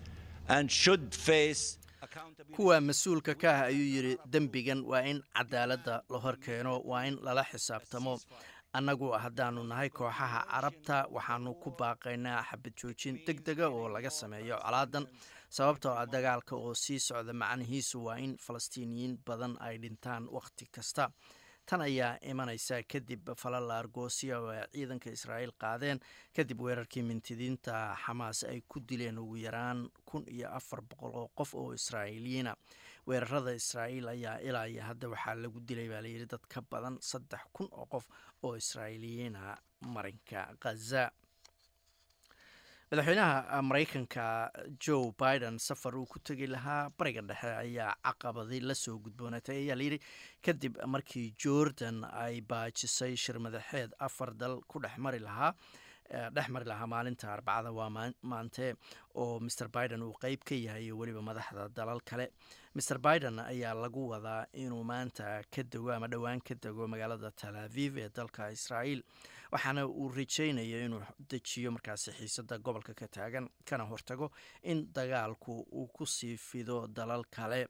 and 0.49 0.71
should 0.71 1.15
face 1.15 1.79
kuwa 2.57 2.81
mas'uulka 2.81 3.35
ka 3.39 3.51
ah 3.55 3.63
ayuu 3.71 3.87
yidhi 3.95 4.13
dembigan 4.27 4.83
waa 4.91 5.03
in 5.07 5.23
cadaaladda 5.37 6.03
la 6.11 6.19
hor 6.19 6.37
keeno 6.47 6.81
waa 6.85 7.05
in 7.07 7.19
lala 7.23 7.45
xisaabtamo. 7.45 8.15
Annagu 8.75 9.13
haddaanu 9.25 9.63
nahay 9.71 9.91
kooxaha 9.91 10.41
carabta 10.51 10.97
waxaanu 11.17 11.55
ku 11.63 11.71
baaqaynaa 11.79 12.43
xabad 12.51 12.75
joojin 12.81 13.21
deg 13.27 13.45
dega 13.47 13.69
oo 13.71 13.89
laga 13.89 14.11
sameeyo 14.11 14.59
colaadan 14.65 15.07
sababtoo 15.51 15.95
ah 15.95 16.07
dagaalka 16.07 16.57
oo 16.57 16.75
sii 16.75 16.99
socda 16.99 17.33
macnihiisu 17.33 18.05
waa 18.05 18.19
in 18.19 18.35
falastiiniyiin 18.47 19.19
badan 19.27 19.55
ay 19.61 19.79
dhintaan 19.79 20.27
wakhti 20.37 20.67
kasta 20.75 21.11
tan 21.69 21.81
ayaa 21.85 22.17
imanaysa 22.31 22.83
kadib 22.93 23.29
falal 23.37 23.71
argoosiya 23.71 24.39
oo 24.41 24.49
ay 24.55 24.65
ciidanka 24.73 25.11
israa'iil 25.13 25.53
qaadeen. 25.61 25.99
Kadib 26.37 26.61
weerarkii 26.65 27.03
mintidiinta 27.03 27.95
xamaas 28.05 28.45
ay 28.49 28.61
ku 28.69 28.81
dileen 28.81 29.19
ugu 29.19 29.37
yaraan 29.37 29.89
kun 30.09 30.25
iyo 30.29 30.49
afar 30.59 30.81
boqol 30.81 31.13
oo 31.21 31.29
qof 31.37 31.55
oo 31.55 31.73
israa'iiliyiina. 31.75 32.55
Weerarada 33.07 33.53
israa'iil 33.61 34.09
ayaa 34.09 34.39
ilaa 34.49 34.67
iyo 34.69 34.83
hadda 34.83 35.09
waxaa 35.13 35.35
lagu 35.35 35.61
dilay 35.61 35.89
baa 35.89 36.01
layidhi 36.05 36.27
dad 36.33 36.45
ka 36.49 36.61
badan 36.71 36.97
saddex 37.01 37.41
kun 37.53 37.69
oo 37.73 37.87
qof 37.87 38.09
oo 38.43 38.57
israa'iiliyiina 38.57 39.57
marinka 39.95 40.49
khaza 40.61 41.11
madaxweynaha 42.91 43.63
mareykanka 43.63 44.27
joe 44.85 45.13
biden 45.21 45.59
safar 45.59 45.95
uu 45.97 46.07
ku 46.07 46.19
tegi 46.19 46.47
lahaa 46.47 46.89
bariga 46.99 47.21
dhexe 47.31 47.51
ayaa 47.65 47.95
caqabadi 48.07 48.61
la 48.69 48.75
soo 48.75 48.97
gudboonatay 49.05 49.59
ayaa 49.65 49.77
layidhi 49.81 49.99
kadib 50.47 50.79
markii 50.95 51.27
jordan 51.45 51.99
ay 52.25 52.41
baajisay 52.41 53.13
shir 53.25 53.37
madaxeed 53.47 53.93
afar 54.09 54.31
dal 54.43 54.57
ku 54.73 54.81
dhex 54.81 54.97
mari 55.07 55.19
lahaa 55.27 55.53
dhex 56.37 56.49
mari 56.49 56.65
lahaa 56.73 56.87
maalinta 56.95 57.29
arbacada 57.35 57.71
waa 57.79 57.91
maante 58.33 58.73
oo 59.15 59.37
maer 59.41 59.69
biden 59.77 60.03
uu 60.09 60.15
qeyb 60.25 60.41
ka 60.49 60.55
yahay 60.55 60.85
iyo 60.89 60.97
weliba 60.99 61.21
madaxda 61.23 61.69
dalal 61.69 62.01
kale. 62.01 62.27
maer 62.75 62.99
biden 63.07 63.37
ayaa 63.39 63.75
lagu 63.85 64.09
wadaa 64.15 64.47
inuu 64.65 64.85
maanta 64.85 65.43
ka 65.55 65.63
dego 65.63 65.93
ama 65.93 66.09
dhowaan 66.09 66.41
ka 66.41 66.55
dego 66.55 66.89
magaalada 66.89 67.31
tal 67.41 67.57
aviv 67.67 67.99
ee 67.99 68.09
dalka 68.17 68.49
israael 68.57 69.03
waxaana 69.53 69.87
uu 69.87 70.09
rajeynayo 70.19 70.79
inuu 70.87 71.03
dejiyo 71.31 71.71
markaasi 71.77 72.13
xiisada 72.19 72.59
gobolka 72.59 72.95
ka 72.95 73.07
taagan 73.09 73.49
kana 73.65 73.85
hortago 73.85 74.31
in 74.63 74.87
dagaalku 74.97 75.53
uu 75.73 75.87
ku 75.97 76.07
sii 76.07 76.37
fido 76.37 76.87
dalal 76.87 77.25
kale. 77.31 77.69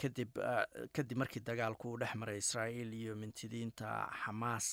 Kadib 0.00 0.30
kadib 0.92 1.18
markii 1.18 1.40
dagaalku 1.46 1.88
uu 1.92 1.98
dhex 2.00 2.14
maray 2.20 2.38
israael 2.38 2.92
iyo 2.92 3.14
mintidiinta 3.16 4.10
xamaas 4.24 4.66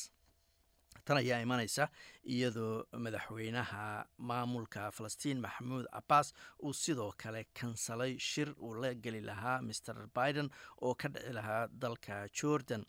tan 1.05 1.17
ayaa 1.17 1.39
imanaysa 1.45 1.87
iyadoo 2.33 2.83
madaxweynaha 3.03 4.05
maamulka 4.29 4.91
falastiin 4.91 5.39
maxamuud 5.45 5.85
cabaas 5.93 6.33
uu 6.65 6.73
sidoo 6.73 7.13
kale 7.17 7.45
kansalay 7.59 8.17
shir 8.19 8.49
uu 8.57 8.73
la 8.81 8.93
geli 9.03 9.21
lahaa 9.29 9.61
maer 9.61 9.97
biden 10.17 10.49
oo 10.81 10.95
ka 10.95 11.07
dhici 11.13 11.33
lahaa 11.37 11.67
dalka 11.83 12.27
jordan 12.41 12.83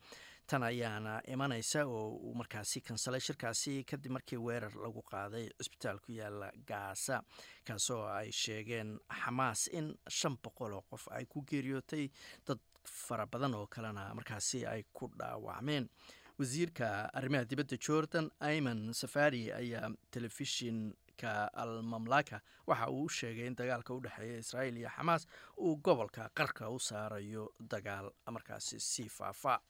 tan 0.47 0.63
ayaana 0.63 1.21
imanaysa 1.33 1.85
oo 1.87 2.33
markaasi 2.41 2.81
kansalay 2.81 3.21
shirkaasi 3.21 3.85
kadib 3.91 4.13
markii 4.17 4.37
weerar 4.47 4.75
lagu 4.85 5.03
qaaday 5.13 5.47
cisbitaal 5.59 5.99
ku 6.05 6.13
yaalla 6.13 6.51
gaasa 6.71 7.23
kaasoo 7.69 8.03
ay 8.19 8.31
sheegeen 8.33 8.99
xamaas 9.23 9.67
in 9.79 9.95
shan 10.09 10.37
boqol 10.45 10.73
oo 10.79 10.85
qof 10.91 11.09
ay 11.17 11.25
ku 11.27 11.43
geeriyootay 11.51 12.09
dad 12.47 12.59
fara 12.85 13.27
badan 13.27 13.55
oo 13.55 13.67
kalena 13.67 14.15
markaasi 14.15 14.67
ay 14.67 14.83
ku 14.93 15.09
dhaawacmeen. 15.19 15.89
Wasiirka 16.39 16.87
arrimaha 17.15 17.45
dibadda 17.45 17.77
jordan 17.87 18.31
ayman 18.41 18.93
safari 18.95 19.53
ayaa 19.53 19.91
telefishinka 20.11 21.53
almamlaka 21.55 22.41
waxa 22.67 22.89
uu 22.91 23.05
u 23.05 23.09
sheegay 23.09 23.47
in 23.47 23.55
dagaalka 23.57 23.95
u 23.95 24.01
dhexeeya 24.01 24.39
israael 24.39 24.77
iyo 24.77 24.89
xamaas 24.97 25.27
uu 25.59 25.77
gobolka 25.77 26.31
qarka 26.35 26.71
u 26.71 26.79
saarayo 26.81 27.53
dagaal 27.61 28.11
markaasi 28.31 28.81
sii 28.81 29.09
faafa 29.09 29.61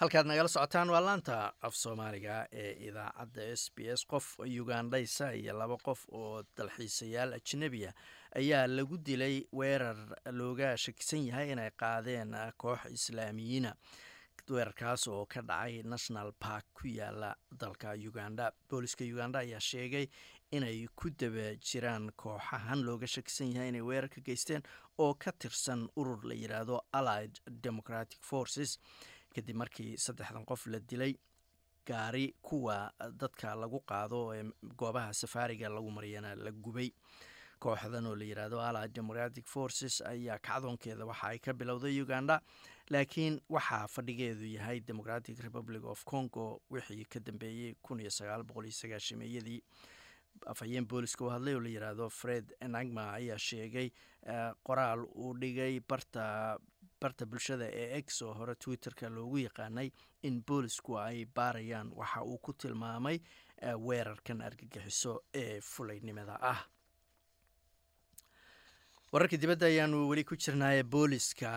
halkaad 0.00 0.26
nagala 0.26 0.48
socotaan 0.48 0.90
waa 0.90 1.00
laanta 1.04 1.52
af 1.62 1.74
soomaaliga 1.76 2.46
ee 2.52 2.72
idaacadda 2.88 3.42
s 3.56 3.70
b 3.76 3.78
s. 3.98 4.04
Qof 4.06 4.26
ugandhaysa 4.60 5.32
iyo 5.34 5.58
laba 5.58 5.76
qof 5.86 6.00
oo 6.12 6.42
dalxiisayaal 6.56 7.32
ajnebiya 7.38 7.92
ayaa 8.36 8.66
lagu 8.66 8.96
dilay 9.06 9.36
weerar 9.52 9.96
looga 10.30 10.76
shakisan 10.76 11.26
yahay 11.26 11.50
inay 11.52 11.70
qaadeen 11.70 12.34
koox 12.56 12.80
islaamiyiina 12.96 13.74
weerarkaas 14.50 15.08
oo 15.08 15.26
ka 15.26 15.40
dhacay 15.42 15.82
national 15.82 16.32
park 16.32 16.66
ku 16.74 16.88
yaalla 16.88 17.36
dalka 17.60 17.92
uganda. 18.08 18.52
Booliska 18.70 19.04
uganda 19.04 19.38
ayaa 19.38 19.60
sheegay 19.60 20.06
inay 20.52 20.86
ku 20.96 21.10
daba 21.10 21.54
jiraan 21.68 22.10
kooxahan 22.16 22.82
looga 22.86 23.06
shakisan 23.06 23.52
yahay 23.54 23.68
inay 23.68 23.80
weerar 23.82 24.08
ka 24.10 24.20
geysteen 24.20 24.62
oo 24.98 25.14
ka 25.14 25.32
tirsan 25.32 25.88
urur 25.96 26.20
la 26.24 26.34
yidhaahdo 26.34 26.80
allied 26.92 27.38
democratic 27.66 28.18
forces 28.22 28.78
kadib 29.34 29.56
markii 29.56 29.96
saddexdan 30.06 30.44
qof 30.50 30.66
la 30.66 30.78
dilay 30.80 31.14
gaari 31.86 32.34
kuwa 32.42 32.76
dadka 33.20 33.54
lagu 33.54 33.80
qaado 33.90 34.20
ee 34.34 34.44
goobaha 34.80 35.12
safaariga 35.14 35.68
lagu 35.68 35.90
mariyana 35.90 36.34
la 36.34 36.50
gubay. 36.50 36.90
Kooxdan 37.64 38.06
oo 38.06 38.14
la 38.16 38.24
yidhaahdo 38.24 38.58
allied 38.60 38.92
democratic 38.92 39.46
forces 39.46 40.00
ayaa 40.02 40.38
kacdoonkeeda 40.38 41.04
waxa 41.06 41.26
ay 41.28 41.38
ka 41.38 41.52
bilowday 41.52 42.00
uganda 42.02 42.40
laakiin 42.90 43.40
waxaa 43.48 43.86
fadhigeedu 43.88 44.44
yahay 44.56 44.80
democratic 44.80 45.38
republic 45.40 45.84
of 45.84 46.04
congo 46.04 46.60
wixii 46.70 47.04
ka 47.04 47.20
dambeeyey 47.20 47.74
sagaashameeyadii 48.70 49.60
afhayeen 50.46 50.86
booliska 50.86 51.24
u 51.24 51.28
hadlay 51.30 51.54
oo 51.54 51.60
la 51.60 51.68
yidhaahdo 51.68 52.10
fred 52.10 52.52
enagma 52.60 53.12
ayaa 53.12 53.38
sheegay 53.38 53.88
qoraal 54.62 55.04
uu 55.14 55.32
dhigay 55.38 55.80
barta 55.80 56.58
barta 57.04 57.26
bulshada 57.32 57.66
ee 57.82 57.88
ex 57.98 58.22
oo 58.26 58.32
hore 58.40 58.54
twitterka 58.64 59.08
loogu 59.16 59.38
yaqaanay 59.46 59.88
in 60.28 60.36
boolisku 60.48 60.98
ay 61.06 61.24
baarayaan 61.38 61.88
waxa 62.00 62.22
uu 62.30 62.38
ku 62.46 62.52
tilmaamay 62.52 63.18
weerarkan 63.86 64.40
argagixiso 64.48 65.12
ee 65.42 65.60
fulaynimada 65.72 66.36
ah. 66.52 66.60
Wararka 69.14 69.36
dibadda 69.42 69.66
ayaanu 69.70 69.98
weli 70.10 70.24
ku 70.24 70.34
jirnaaye 70.44 70.82
booliska 70.82 71.50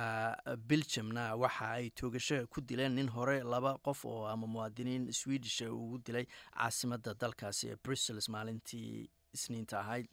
biljamna 0.69 1.23
waxa 1.43 1.69
ay 1.77 1.89
toogasho 1.89 2.37
ku 2.53 2.61
dileen 2.61 2.93
nin 2.95 3.09
hore 3.15 3.37
laba 3.53 3.71
qof 3.87 4.05
oo 4.05 4.25
ama 4.33 4.47
muwaadiniin 4.47 5.07
swedish 5.21 5.61
ugu 5.61 5.97
dilay 6.05 6.25
caasimada 6.53 7.13
dalkaasi 7.21 7.69
ee 7.71 7.77
brussels 7.83 8.29
maalintii 8.35 9.09
isniinta 9.33 9.79
ahayd 9.79 10.05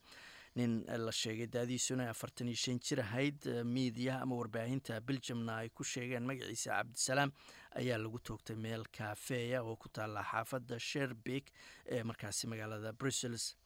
nin 0.54 0.84
la 1.06 1.10
sheegay 1.12 1.46
daadiisuna 1.50 2.04
afartan 2.12 2.48
iyo 2.48 2.56
shan 2.64 2.78
jir 2.78 3.00
ahayd 3.02 3.46
miidiya 3.66 4.20
ama 4.22 4.36
warbaahinta 4.38 5.00
biljamna 5.00 5.56
ay 5.64 5.68
ku 5.74 5.82
sheegeen 5.84 6.26
magaciisa 6.30 6.76
cabdisalaam 6.78 7.32
ayaa 7.80 7.98
lagu 7.98 8.18
toogtay 8.28 8.56
meel 8.56 8.84
kaafeeya 8.98 9.62
oo 9.66 9.76
ku 9.76 9.88
taala 9.88 10.22
xaafadda 10.30 10.78
sherbik 10.78 11.50
ee 11.86 12.02
markaasi 12.02 12.46
magaalada 12.46 12.92
brussels. 12.92 13.56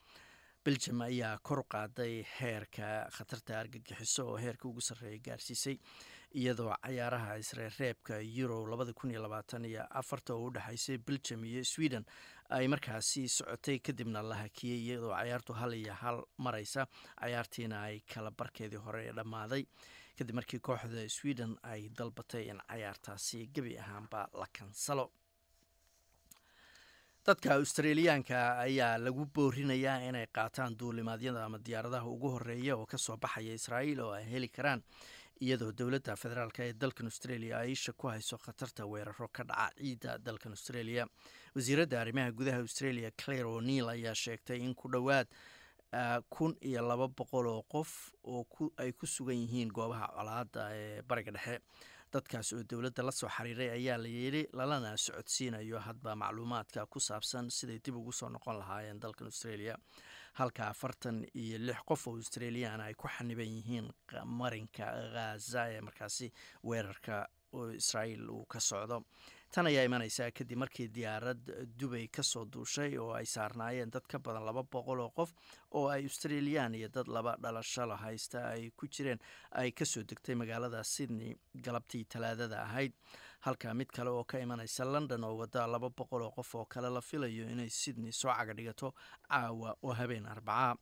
Biljam 0.64 1.00
ayaa 1.04 1.38
kor 1.48 1.60
qaaday 1.70 2.24
heerka 2.40 2.88
khatarta 3.16 3.58
argagixiso 3.60 4.24
oo 4.32 4.36
heerka 4.40 4.68
ugu 4.68 4.80
sarreeya 4.80 5.20
gaarsiisay 5.28 5.76
iyadoo 6.34 6.74
cayaaraha 6.84 7.36
isreereebka 7.38 8.20
euro 8.20 8.66
labada 8.66 8.92
kun 8.92 9.10
iyo 9.10 9.22
labaatan 9.22 9.64
iyo 9.64 9.82
afarta 9.90 10.34
oo 10.34 10.46
u 10.46 10.50
dhexaysay 10.54 10.98
biljam 10.98 11.44
iyo 11.44 11.64
sweden 11.64 12.04
ay 12.50 12.68
markaasi 12.68 13.28
socotay 13.28 13.78
kadibna 13.78 14.22
la 14.22 14.36
hakiyey 14.36 14.78
iyadoo 14.86 15.12
cayaartu 15.16 15.52
hal 15.52 15.72
iyo 15.74 15.92
hal 15.94 16.22
maraysa. 16.38 16.86
Cayaartiina 17.20 17.82
ay 17.82 18.00
kala 18.14 18.30
barkeedii 18.30 18.76
hore 18.84 19.12
dhammaaday 19.12 19.64
kadib 20.18 20.34
markii 20.34 20.60
kooxda 20.60 21.08
sweden 21.08 21.56
ay 21.62 21.88
dalbatay 21.98 22.48
in 22.50 22.60
cayaartaasi 22.68 23.46
gebi 23.54 23.78
ahaanba 23.78 24.28
la 24.34 24.46
kansalo. 24.58 25.10
Dadka 27.26 27.54
australiyaanka 27.54 28.58
ayaa 28.64 28.98
lagu 28.98 29.26
boorinayaa 29.34 30.00
inay 30.08 30.26
qaataan 30.32 30.76
duulimaadyada 30.80 31.44
ama 31.44 31.58
diyaaradaha 31.58 32.06
ugu 32.08 32.28
horreeya 32.34 32.76
oo 32.76 32.86
ka 32.86 32.98
soo 32.98 33.16
baxaya 33.16 33.52
israa'iil 33.54 34.00
oo 34.00 34.12
ay 34.16 34.24
heli 34.32 34.48
karaan 34.48 34.80
iyadoo 35.40 35.72
dowladda 35.72 36.16
federaalk 36.16 36.58
ee 36.64 36.72
dalkan 36.72 37.06
australia 37.06 37.58
ay 37.58 37.72
isha 37.72 37.92
ku 37.92 38.08
hayso 38.08 38.36
khatarta 38.38 38.86
weeraro 38.86 39.28
ka 39.28 39.44
dhaca 39.44 39.74
ciidda 39.78 40.18
dalkan 40.18 40.52
australia. 40.52 41.06
Wasiiradda 41.54 42.00
arrimaha 42.00 42.32
gudaha 42.32 42.58
australia 42.66 43.10
claire 43.10 43.46
o'neil 43.46 43.88
ayaa 43.88 44.14
sheegtay 44.14 44.58
in 44.60 44.74
ku 44.74 44.88
dhowaad 44.88 45.26
kun 46.30 46.56
iyo 46.60 46.82
laba 46.88 47.08
boqol 47.08 47.46
oo 47.46 47.62
qof 47.62 48.12
oo 48.24 48.44
ay 48.76 48.92
ku 48.92 49.06
sugan 49.06 49.36
yihiin 49.36 49.68
goobaha 49.72 50.06
colaada 50.16 50.68
ee 50.74 51.02
bariga 51.02 51.32
dhexe. 51.32 51.58
Dadkaas 52.12 52.52
oo 52.52 52.62
dowladda 52.70 53.02
la 53.04 53.12
soo 53.12 53.28
xiriiray 53.28 53.70
ayaa 53.78 53.98
la 53.98 54.08
yidhi 54.08 54.42
lalana 54.52 54.96
socodsiinayo 54.96 55.78
hadba 55.86 56.14
macluumaadka 56.16 56.86
ku 56.86 57.00
saabsan 57.00 57.50
siday 57.50 57.78
dib 57.84 57.96
ugu 57.96 58.12
soo 58.12 58.28
noqon 58.28 58.58
lahaayeen 58.58 59.00
dalkan 59.00 59.26
australia 59.32 59.76
halka 60.34 60.68
afartan 60.68 61.24
iyo 61.34 61.58
lix 61.58 61.80
qof 61.86 62.06
oo 62.08 62.16
australiyaana 62.16 62.84
ay 62.84 62.94
ku 62.94 63.08
xaniban 63.08 63.48
yihiin 63.56 63.88
marinka 64.24 64.86
khaza 65.14 65.68
ee 65.72 65.80
markaasi 65.80 66.32
weerarka 66.64 67.26
israa'iil 67.76 68.28
uu 68.30 68.44
ka 68.44 68.60
socdo. 68.60 69.02
Tan 69.50 69.66
ayaa 69.66 69.84
imanaysaa 69.88 70.30
kadib 70.36 70.58
markii 70.60 70.88
diyaarad 70.92 71.40
dubay 71.80 72.04
ka 72.12 72.22
soo 72.22 72.44
duushay 72.44 72.98
oo 73.00 73.14
ay 73.16 73.24
saarnaayeen 73.26 73.90
dad 73.90 74.04
ka 74.04 74.18
badan 74.18 74.44
laba 74.44 74.62
boqol 74.62 75.00
oo 75.00 75.10
qof 75.16 75.32
oo 75.72 75.88
ay 75.88 76.04
australiyaan 76.04 76.74
iyo 76.74 76.88
dad 76.92 77.08
laba 77.08 77.36
dhalashalo 77.40 77.96
haysta 77.96 78.50
ay 78.52 78.68
ku 78.76 78.86
jireen. 78.86 79.18
Ay 79.50 79.72
ka 79.72 79.84
soo 79.84 80.02
degtay 80.04 80.34
magaalada 80.36 80.84
sydney 80.84 81.32
galabtii 81.54 82.04
talaadada 82.04 82.60
ahayd 82.68 82.92
halka 83.46 83.74
mid 83.74 83.90
kale 83.96 84.10
oo 84.10 84.24
ka 84.24 84.38
imanaysa 84.38 84.84
london 84.84 85.24
oo 85.24 85.36
wada 85.36 85.66
laba 85.66 85.88
boqol 85.90 86.22
oo 86.22 86.30
qof 86.30 86.54
oo 86.54 86.64
kale 86.64 86.90
la 86.90 87.00
filayo 87.00 87.48
inay 87.50 87.70
sydney 87.70 88.12
soo 88.12 88.32
caga 88.34 88.54
dhigato 88.54 88.94
caawa 89.28 89.76
oo 89.82 89.92
habeen 89.94 90.26
arbacaa. 90.26 90.74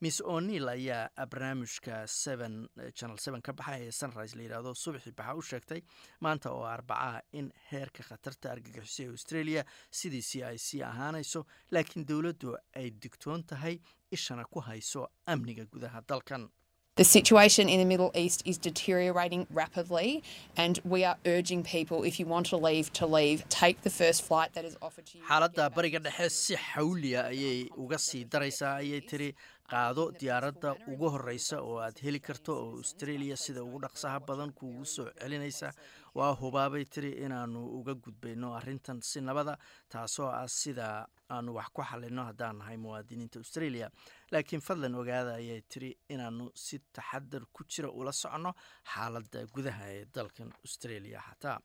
Miss 0.00 0.20
o'neil 0.20 0.68
ayaa 0.68 1.08
barnaamijka 1.30 2.06
seven 2.06 2.68
channel 2.94 3.16
seven 3.18 3.40
ka 3.40 3.52
baxa 3.52 3.78
ee 3.80 3.90
sunrise 3.92 4.36
la 4.36 4.42
yidhaahdo 4.42 4.74
subaxii 4.74 5.12
baxa 5.16 5.34
u 5.34 5.42
sheegtay 5.42 5.80
maanta 6.20 6.50
oo 6.52 6.64
arbacaa 6.66 7.22
in 7.32 7.48
heerka 7.70 8.02
khatarta 8.02 8.50
argagixiso 8.52 9.02
ee 9.02 9.08
australia 9.14 9.64
sidiisii 9.90 10.42
ay 10.44 10.58
sii 10.58 10.82
ahaanayso 10.82 11.46
laakiin 11.70 12.04
dowladdu 12.08 12.56
ay 12.74 12.90
digtoon 12.90 13.44
tahay 13.46 13.78
ishana 14.10 14.44
ku 14.44 14.60
hayso 14.60 15.08
amniga 15.26 15.64
gudaha 15.64 16.02
dalkan 16.08 16.48
The 16.96 17.02
situation 17.02 17.68
in 17.68 17.80
the 17.80 17.84
Middle 17.84 18.12
East 18.14 18.42
is 18.46 18.56
deteriorating 18.56 19.48
rapidly, 19.50 20.22
and 20.56 20.78
we 20.84 21.02
are 21.04 21.16
urging 21.26 21.64
people 21.64 22.04
if 22.04 22.20
you 22.20 22.26
want 22.26 22.46
to 22.50 22.56
leave, 22.56 22.92
to 22.92 23.04
leave. 23.04 23.42
Take 23.48 23.80
the 23.82 23.90
first 23.90 24.22
flight 24.22 24.52
that 24.54 24.64
is 24.64 24.76
offered 24.80 25.06
to 25.06 25.18
you. 25.18 25.24
xaaladda 25.24 25.74
bariga 25.74 25.98
dhexe 26.06 26.30
si 26.30 26.54
xawliya 26.54 27.24
ayay 27.32 27.68
uga 27.84 27.98
sii 28.06 28.22
daraysaa 28.34 28.74
ayay 28.82 29.00
tiri 29.10 29.28
qaado 29.72 30.04
diyaaradda 30.20 30.70
ugu 30.92 31.10
horreysa 31.16 31.58
oo 31.66 31.74
aad 31.86 31.98
heli 32.06 32.20
karto 32.28 32.52
oo 32.62 32.70
australia 32.82 33.36
sida 33.44 33.64
ugu 33.66 33.80
dhaqsaha 33.86 34.20
badan 34.28 34.52
kuugu 34.60 34.86
soo 34.94 35.08
celinaysa 35.22 35.72
waa 36.20 36.30
hubaabay 36.42 36.84
tiri 36.94 37.10
inaannu 37.26 37.62
uga 37.80 37.94
gudbayno 38.06 38.54
arrintan 38.60 39.02
si 39.10 39.20
nabada 39.30 39.58
taasoo 39.96 40.30
ah 40.40 40.46
sida 40.60 40.88
aanu 41.30 41.54
wax 41.58 41.68
ku 41.74 41.82
xalino 41.82 42.24
haddaan 42.28 42.58
nahay 42.58 42.76
muwaadiniinta 42.76 43.38
australia. 43.38 43.90
Laakiin 44.32 44.60
fadlan 44.60 44.94
ogaada 44.94 45.34
ayay 45.40 45.60
tiri 45.72 45.90
inaannu 46.08 46.50
si 46.54 46.78
taxadar 46.92 47.42
ku 47.52 47.64
jira 47.64 47.88
ula 47.90 48.12
soconno 48.12 48.52
xaaladda 48.94 49.46
gudaha 49.54 49.84
ee 49.96 50.04
dalkan 50.14 50.52
australia 50.64 51.20
xataa. 51.28 51.58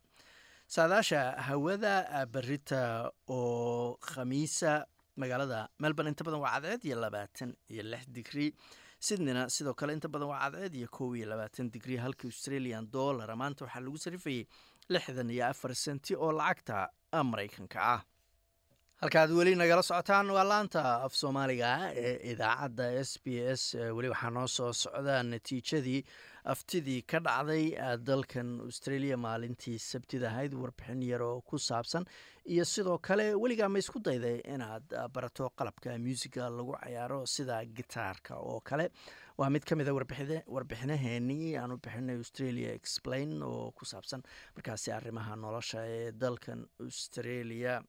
Saadaasha 0.67 1.21
hawada 1.47 2.25
berita 2.33 3.11
oo 3.27 3.97
khamiisa 4.01 4.85
magaalada 5.17 5.67
melbourne 5.79 6.09
inta 6.13 6.23
badan 6.23 6.39
waa 6.45 6.53
cadceed 6.61 6.83
iyo 6.85 6.95
labaatan 7.01 7.49
iyo 7.73 7.83
lix 7.91 8.05
digrii 8.15 8.51
sydneyna 9.07 9.49
sidoo 9.49 9.73
kale 9.73 9.93
inta 9.97 10.07
badan 10.07 10.29
waa 10.29 10.39
cadceed 10.45 10.75
iyo 10.75 10.87
kow 10.87 11.15
iyo 11.17 11.25
labaatan 11.31 11.71
digrii 11.73 11.97
halka 11.97 12.27
australian 12.29 12.85
dollara 12.91 13.35
maanta 13.35 13.65
waxaa 13.65 13.81
lagu 13.81 13.97
sarifayay 13.97 14.45
lixdan 14.93 15.29
iyo 15.35 15.43
afar 15.49 15.73
senti 15.75 16.13
oo 16.15 16.31
lacagta 16.31 16.89
maraykanka 17.31 17.79
ah 17.95 18.01
halkaad 19.01 19.31
weli 19.31 19.53
nagala 19.55 19.83
socotaan 19.83 20.27
waa 20.35 20.43
laanta 20.49 20.81
af 21.05 21.13
soomaaliga 21.15 21.69
ee 22.05 22.15
idaacadda 22.31 22.87
s 23.09 23.11
b 23.23 23.27
s 23.61 23.63
weli 23.97 24.09
waxaa 24.13 24.29
noo 24.37 24.47
soo 24.47 24.73
socda 24.73 25.23
natiijadii 25.23 26.01
aftidii 26.53 27.01
ka 27.11 27.19
dhacday 27.27 27.63
dalkan 28.09 28.49
australia 28.65 29.17
maalintii 29.17 29.77
sabtida 29.79 30.27
ahayd 30.31 30.53
warbixin 30.61 31.01
yar 31.11 31.23
ku 31.49 31.57
saabsan 31.67 32.05
iyo 32.45 32.65
sidoo 32.65 32.97
kale 33.07 33.25
weligaa 33.43 33.69
ma 33.69 33.79
dayday 34.09 34.37
inaad 34.55 34.83
barato 35.15 35.49
qalabka 35.57 35.95
muusiga 36.05 36.49
lagu 36.49 36.75
cayaaro 36.83 37.25
sida 37.25 37.63
gitaarka 37.65 38.35
oo 38.35 38.59
kale. 38.59 38.89
Waa 39.39 39.49
mid 39.49 39.63
ka 39.63 39.75
mid 39.75 39.87
a 39.87 39.93
warbixinaheenii 39.95 41.55
aan 41.57 41.71
u 41.71 41.77
bixinay 41.77 42.17
australia 42.17 42.73
explain 42.75 43.41
oo 43.43 43.71
ku 43.71 43.85
saabsan 43.85 44.21
markaasi 44.55 44.91
arrimaha 44.91 45.35
nolosha 45.35 45.79
ee 45.87 46.11
dalkan 46.11 46.67
australia 46.83 47.79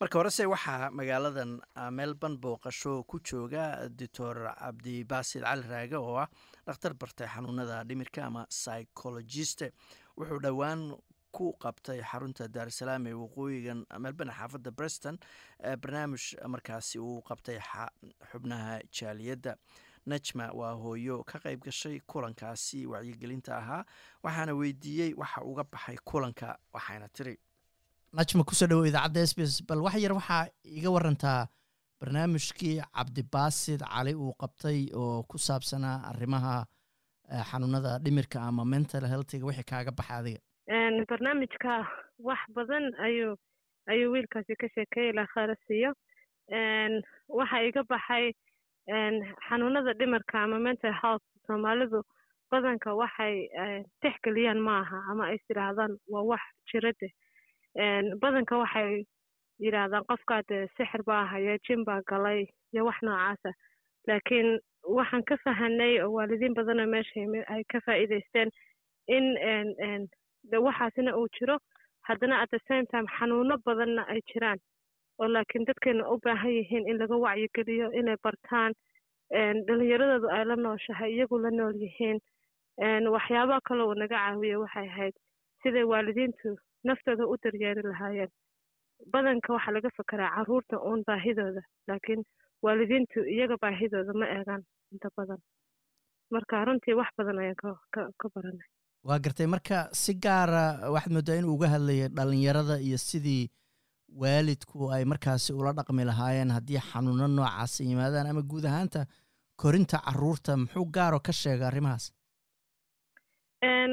marka 0.00 0.18
horese 0.18 0.44
waxaa 0.46 0.90
magaaladan 0.90 1.60
melbourne 1.98 2.38
booqasho 2.38 3.02
ku 3.06 3.18
jooga 3.20 3.88
doctor 3.90 4.36
cabdibaasid 4.58 5.42
cali 5.42 5.62
raage 5.68 5.96
oo 5.98 6.16
ah 6.16 6.28
dhakhtar 6.66 6.94
bartay 6.94 7.26
xanuunada 7.26 7.84
dhimirka 7.84 8.24
ama 8.26 8.46
psychologiste 8.46 9.72
wuxuu 10.16 10.38
dhowaan 10.44 10.94
ku 11.32 11.52
qabtay 11.64 11.98
xarunta 12.10 12.46
daarusalaam 12.48 13.06
ee 13.06 13.12
waqooyigan 13.22 13.80
melbourne 13.98 14.32
xaafadda 14.38 14.70
breston 14.70 15.18
barnaamij 15.82 16.24
markaasi 16.54 16.98
uu 16.98 17.22
qabtay 17.28 17.58
xubnaha 18.30 18.78
jaaliyadda. 18.92 19.56
Najma 20.08 20.46
waa 20.56 20.72
hooyo 20.72 21.24
ka 21.24 21.38
qayb 21.38 21.60
gashay 21.66 22.00
kulankaasi 22.06 22.86
wacyigelinta 22.86 23.56
ahaa 23.60 23.84
waxaana 24.24 24.54
weydiiyey 24.54 25.12
waxa 25.20 25.42
uga 25.44 25.64
baxay 25.72 25.98
kulanka 26.04 26.56
waxayna 26.72 27.08
tiri 27.12 27.34
najma 28.16 28.44
ku 28.48 28.54
soo 28.54 28.66
dhawo 28.70 28.86
idaacadda 28.88 29.20
s 29.30 29.34
b 29.36 29.40
s 29.44 29.60
bal 29.68 29.82
wax 29.84 29.96
yar 30.00 30.12
waxaa 30.16 30.48
iga 30.64 30.90
warantaa 30.96 31.46
barnaamijkii 32.00 32.80
cabdibaasid 32.96 33.80
cali 33.84 34.14
uu 34.14 34.32
qabtay 34.42 34.78
oo 35.00 35.22
ku 35.30 35.36
saabsanaa 35.38 35.96
arrimaha 36.10 36.54
xanuunada 37.50 37.98
dhimirka 38.04 38.40
ama 38.48 38.64
mental 38.64 39.04
healthiga 39.12 39.46
wixii 39.46 39.68
kaaga 39.70 39.92
baxa 39.98 40.14
adiga. 40.20 40.40
Barnaamijka 41.10 41.72
wax 42.28 42.40
badan 42.56 42.84
ayuu 43.06 43.36
ayuu 43.92 44.12
wiilkaasi 44.12 44.56
ka 44.60 44.66
sheekeeyay 44.74 45.10
ilaa 45.12 45.28
khayra 45.34 45.54
siiyo 45.66 45.92
waxa 47.38 47.62
iga 47.68 47.82
baxay 47.92 48.32
xanuunada 49.48 49.92
dhimirka 50.00 50.42
ama 50.44 50.58
mental 50.58 50.94
health 51.02 51.24
soomaalidu 51.46 52.00
badanka 52.50 52.94
waxay 52.94 53.34
tixgeliyaan 54.00 54.60
ma 54.66 54.80
aha 54.80 54.98
ama 55.12 55.24
ay 55.28 55.38
tidhaahdaan 55.48 55.92
waa 56.08 56.24
wax 56.30 56.40
jirade 56.72 57.08
badanka 58.20 58.58
waxay 58.58 59.04
yidhaahdaan 59.62 60.04
qofkaa 60.10 60.42
dee 60.48 60.66
sixir 60.76 61.02
baa 61.06 61.24
haya 61.26 61.58
jin 61.68 61.84
baa 61.84 62.00
galay 62.10 62.46
iyo 62.72 62.84
wax 62.84 62.98
noocaasa. 63.02 63.52
Laakiin 64.06 64.58
waxaan 64.98 65.24
ka 65.24 65.36
fahanay 65.44 66.00
oo 66.02 66.12
waalidiin 66.16 66.54
badanoo 66.54 66.86
meesha 66.86 67.20
ay 67.54 67.62
ka 67.72 67.80
faa'iidaysteen 67.86 68.50
in 69.08 70.08
waxaasina 70.66 71.16
uu 71.16 71.28
jiro 71.38 71.58
haddana 72.08 72.40
at 72.42 72.50
the 72.50 72.60
same 72.68 72.86
time 72.86 73.06
xanuuno 73.18 73.58
badanna 73.66 74.02
ay 74.08 74.20
jiraan. 74.32 74.58
Oo 75.18 75.28
laakiin 75.28 75.66
dadkeena 75.66 76.08
u 76.10 76.18
baahan 76.24 76.50
yihiin 76.52 76.88
in 76.88 76.98
laga 76.98 77.16
wacyigeliyo 77.16 77.90
inay 77.92 78.16
bartaan 78.22 78.72
dhalinyaradoodu 79.66 80.28
ay 80.30 80.44
la 80.44 80.56
nooshahay 80.56 81.12
iyagu 81.14 81.38
la 81.38 81.50
nool 81.50 81.74
yihiin. 81.84 82.18
Waxyaabaha 83.14 83.60
kale 83.68 83.82
uu 83.84 83.94
naga 83.94 84.16
caawiya 84.16 84.58
waxay 84.60 84.88
ahayd. 84.88 85.14
Siday 85.62 85.84
waalidiintu 85.84 86.56
naftooda 86.84 87.24
u 87.32 87.36
daryeeri 87.44 87.82
lahaayeen. 87.90 88.30
Badanka 89.12 89.52
waxaa 89.56 89.72
laga 89.76 89.90
fekeraa 89.96 90.30
carruurta 90.36 90.76
uun 90.88 91.02
baahidooda 91.06 91.62
laakiin 91.88 92.22
waalidiintu 92.62 93.18
iyaga 93.34 93.56
baahidooda 93.62 94.12
ma 94.20 94.26
eegaan 94.36 94.62
inta 94.92 95.08
badan. 95.16 95.38
Marka 96.30 96.64
runtii 96.64 96.94
wax 97.00 97.08
badan 97.18 97.38
ayaan 97.38 97.56
ka 98.20 98.26
baranay. 98.34 98.66
Waa 99.06 99.18
gartay 99.24 99.46
marka 99.46 99.76
si 99.92 100.14
gaara 100.24 100.90
waxaad 100.94 101.12
moodaa 101.16 101.38
inuu 101.40 101.54
uga 101.54 101.68
hadlaya 101.74 102.08
dhalinyarada 102.16 102.76
iyo 102.86 102.98
sidii 102.98 103.48
waalidku 104.20 104.90
ay 104.94 105.04
markaasi 105.04 105.52
ula 105.52 105.72
dhaqmi 105.78 106.04
lahaayeen 106.10 106.50
haddii 106.56 106.80
xanuuno 106.90 107.26
noocaasa 107.28 107.84
yimaadaan 107.84 108.26
ama 108.30 108.42
guud 108.50 108.64
ahaanta 108.64 109.06
korinta 109.62 109.98
carruurta. 110.06 110.56
Muxuu 110.56 110.84
gaaro 110.96 111.20
ka 111.20 111.32
sheega 111.32 111.66
arrimahaas? 111.70 112.12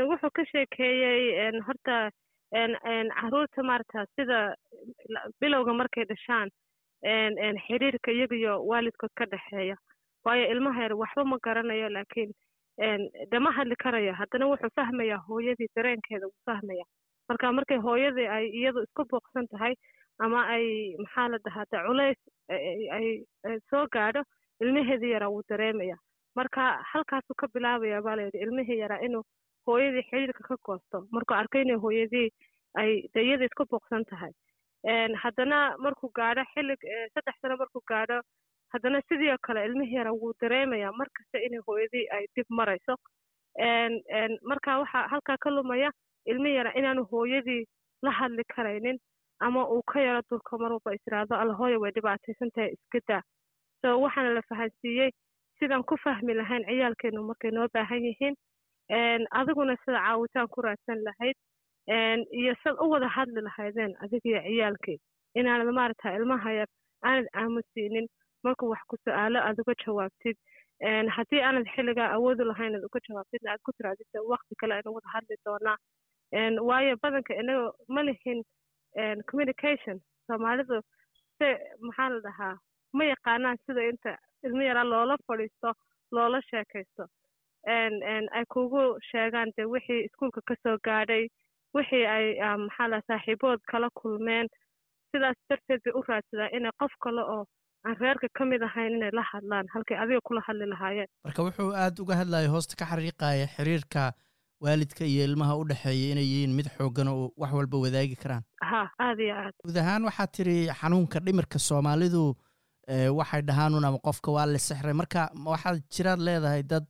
Wuxuu 0.09 0.31
ka 0.37 0.43
sheekeeyey 0.51 1.51
horta 1.67 2.11
carruurta 2.51 3.63
maarata 3.63 4.05
sida 4.15 4.55
bilowga 5.41 5.73
markay 5.73 6.05
dhashaan 6.05 6.49
xiriirka 7.67 8.11
iyagiyo 8.11 8.53
waalidkood 8.65 9.13
ka 9.15 9.25
dhexeeya 9.25 9.75
waayo 10.25 10.51
ilmaha 10.51 10.81
yar 10.83 10.93
waxba 10.93 11.23
ma 11.25 11.37
garanayo 11.43 11.89
laakiin 11.89 12.31
dama 13.31 13.51
hadli 13.51 13.75
karayo. 13.75 14.13
Haddana 14.13 14.47
wuxuu 14.47 14.69
fahmayaa 14.75 15.21
hooyadii 15.27 15.67
dareenkeeda 15.75 16.25
wuu 16.27 16.41
fahmaya 16.45 16.83
marka 17.29 17.51
markay 17.51 17.77
hooyadii 17.77 18.27
ay 18.27 18.45
iyadu 18.49 18.83
isku 18.83 19.05
booqsan 19.11 19.47
tahay 19.47 19.75
ama 20.19 20.45
ay 20.47 20.95
maxaa 20.99 21.27
la 21.31 21.37
dhahaata 21.45 21.83
culays 21.87 22.17
ay 22.49 23.23
soo 23.69 23.85
gaadho 23.95 24.23
ilmaheedii 24.61 25.11
yaraa 25.15 25.29
wuu 25.29 25.43
dareemaya 25.49 25.95
marka 26.35 26.83
halkaasuu 26.91 27.35
ka 27.37 27.47
bilaabaya 27.53 28.01
baa 28.01 28.15
layidhi 28.15 28.43
ilmihii 28.45 28.77
yaraa 28.83 28.99
inuu 29.07 29.23
hooyadii 29.67 30.03
xiriirka 30.09 30.43
ka 30.49 30.55
goosto 30.69 30.97
markuu 31.15 31.35
arkay 31.41 31.61
inay 31.65 31.79
hooyadii 31.85 32.29
ay 32.81 32.91
de 33.13 33.19
iyada 33.27 33.45
isku 33.49 33.65
booqsan 33.71 34.05
tahay 34.11 34.33
haddana 35.23 35.59
markuu 35.85 36.09
gaadho 36.19 36.43
xillig 36.53 36.81
saddex 37.13 37.35
sano 37.41 37.57
markuu 37.61 37.81
gaadho 37.91 38.17
haddana 38.73 39.01
sidii 39.09 39.31
oo 39.33 39.37
kale 39.47 39.65
ilmihii 39.65 39.97
yara 39.99 40.11
wuu 40.19 40.33
dareemayaa 40.41 40.91
mar 40.99 41.07
kasta 41.17 41.39
inay 41.47 41.61
hooyadii 41.67 42.05
ay 42.17 42.25
dib 42.35 42.47
marayso 42.59 42.95
marka 44.49 44.79
waxaa 44.81 45.07
halkaa 45.13 45.37
ka 45.43 45.49
lumaya 45.49 45.91
ilmihii 46.25 46.55
yara 46.59 46.73
inaanu 46.79 47.03
hooyadii 47.11 47.65
la 48.03 48.11
hadli 48.11 48.43
karaynin 48.55 48.97
ama 49.39 49.61
uu 49.69 49.81
ka 49.91 49.99
yaro 50.01 50.21
dulko 50.31 50.57
mar 50.57 50.71
walba 50.71 50.93
israado 50.99 51.35
alla 51.35 51.53
hooya 51.53 51.79
way 51.79 51.91
dhibaataysan 51.95 52.51
tahay 52.55 52.71
iska 52.75 52.99
daa 53.07 53.21
so 53.81 53.99
waxaana 54.01 54.33
la 54.37 54.41
fahansiiyey 54.49 55.11
sidaan 55.59 55.83
ku 55.83 55.97
fahmi 56.03 56.33
lahayn 56.33 56.63
ciyaalkeenu 56.69 57.23
markay 57.29 57.51
noo 57.51 57.67
baahan 57.73 58.03
yihiin 58.09 58.35
adiguna 58.89 59.75
sida 59.85 59.99
caawitaan 59.99 60.47
ku 60.47 60.61
raadsan 60.61 61.03
lahayd 61.03 61.35
iyo 62.31 62.55
sad 62.63 62.75
u 62.81 62.89
wada 62.89 63.07
hadli 63.07 63.41
lahaydeen 63.41 63.95
adigiyo 64.03 64.41
ciyaalkii. 64.41 64.97
Inaanad 65.35 65.69
maarata 65.73 66.15
ilmaha 66.17 66.51
yar 66.53 66.67
aanad 67.03 67.27
aamusiinin 67.33 68.07
markuu 68.43 68.69
wax 68.69 68.81
ku 68.87 68.95
su'aalo 69.05 69.39
aad 69.39 69.59
uga 69.59 69.73
jawaabtid. 69.85 70.37
Haddii 71.15 71.41
aanad 71.41 71.67
xilligaa 71.75 72.09
awoodu 72.15 72.43
lahayn 72.45 72.75
aad 72.75 72.85
uga 72.85 72.99
jawaabtidna 73.09 73.51
aad 73.51 73.61
ku 73.65 73.71
tiraadid 73.77 74.07
wakti 74.31 74.55
kale 74.59 74.73
aynu 74.75 74.93
wada 74.95 75.09
hadli 75.15 75.35
doonaa. 75.45 75.77
Waayo 76.69 76.95
badanka 77.03 77.33
inaga 77.41 77.71
ma 77.87 78.01
lihin 78.03 78.43
communication. 79.29 79.99
Soomaalidu 80.27 80.81
se 81.37 81.47
maxaa 81.81 82.09
la 82.09 82.19
dhahaa 82.25 82.55
ma 82.93 83.03
yaqaanaan 83.13 83.57
sida 83.65 83.81
inta 83.91 84.17
ilmo 84.43 84.61
yaraa 84.61 84.83
loola 84.83 85.17
fadhiisto 85.27 85.73
loola 86.11 86.41
sheekaysto 86.49 87.03
ay 87.67 88.45
kugu 88.53 88.83
sheegaan 89.11 89.49
de 89.57 89.63
wixii 89.73 90.05
iskuolka 90.07 90.41
ka 90.47 90.55
soo 90.63 90.77
gaadhay 90.85 91.23
wixii 91.75 92.05
ay 92.15 92.25
maxaa 92.65 92.87
la 92.87 93.01
saaxiibood 93.07 93.59
kala 93.71 93.89
kulmeen. 93.99 94.47
Sidaas 95.11 95.37
darteed 95.49 95.81
bay 95.85 95.93
u 95.99 96.01
raadsadaan 96.07 96.53
inay 96.57 96.71
qof 96.79 96.93
kale 97.03 97.21
oo 97.35 97.43
aan 97.85 97.95
reerka 98.01 98.27
ka 98.37 98.45
mid 98.45 98.61
ahayn 98.67 98.93
inay 98.97 99.11
la 99.17 99.23
hadlaan 99.31 99.65
halkay 99.73 99.97
adiga 100.03 100.19
kula 100.27 100.41
hadli 100.47 100.65
lahaayeen. 100.73 101.07
Marka 101.25 101.43
wuxuu 101.47 101.71
aada 101.73 102.01
uga 102.03 102.15
hadlayay 102.21 102.47
hoosta 102.55 102.75
ka 102.79 102.85
xariiqaya 102.91 103.47
xiriirka 103.55 104.11
waalidka 104.63 105.03
iyo 105.05 105.23
ilmaha 105.29 105.53
u 105.61 105.63
dhexeeya 105.69 106.11
inay 106.13 106.23
yihiin 106.31 106.53
mid 106.57 106.67
xooggan 106.77 107.07
oo 107.13 107.31
wax 107.41 107.51
walba 107.57 107.77
wadaagi 107.85 108.15
karaan. 108.23 108.43
Ha 108.69 108.81
aada 108.99 109.23
iyo 109.23 109.35
aad. 109.35 109.53
Guud 109.65 109.77
ahaan 109.77 110.03
waxaad 110.09 110.31
tiri 110.37 110.57
xanuunka 110.79 111.19
dhimirka 111.25 111.59
soomaalidu 111.59 112.23
waxay 113.19 113.41
dhahaanun 113.49 113.85
ama 113.85 113.99
qofka 114.07 114.31
waa 114.35 114.45
la 114.45 114.59
sixray. 114.67 114.93
Marka 115.01 115.29
waxaad 115.53 115.77
jiraad 115.95 116.19
leedahay 116.27 116.63
dad 116.63 116.85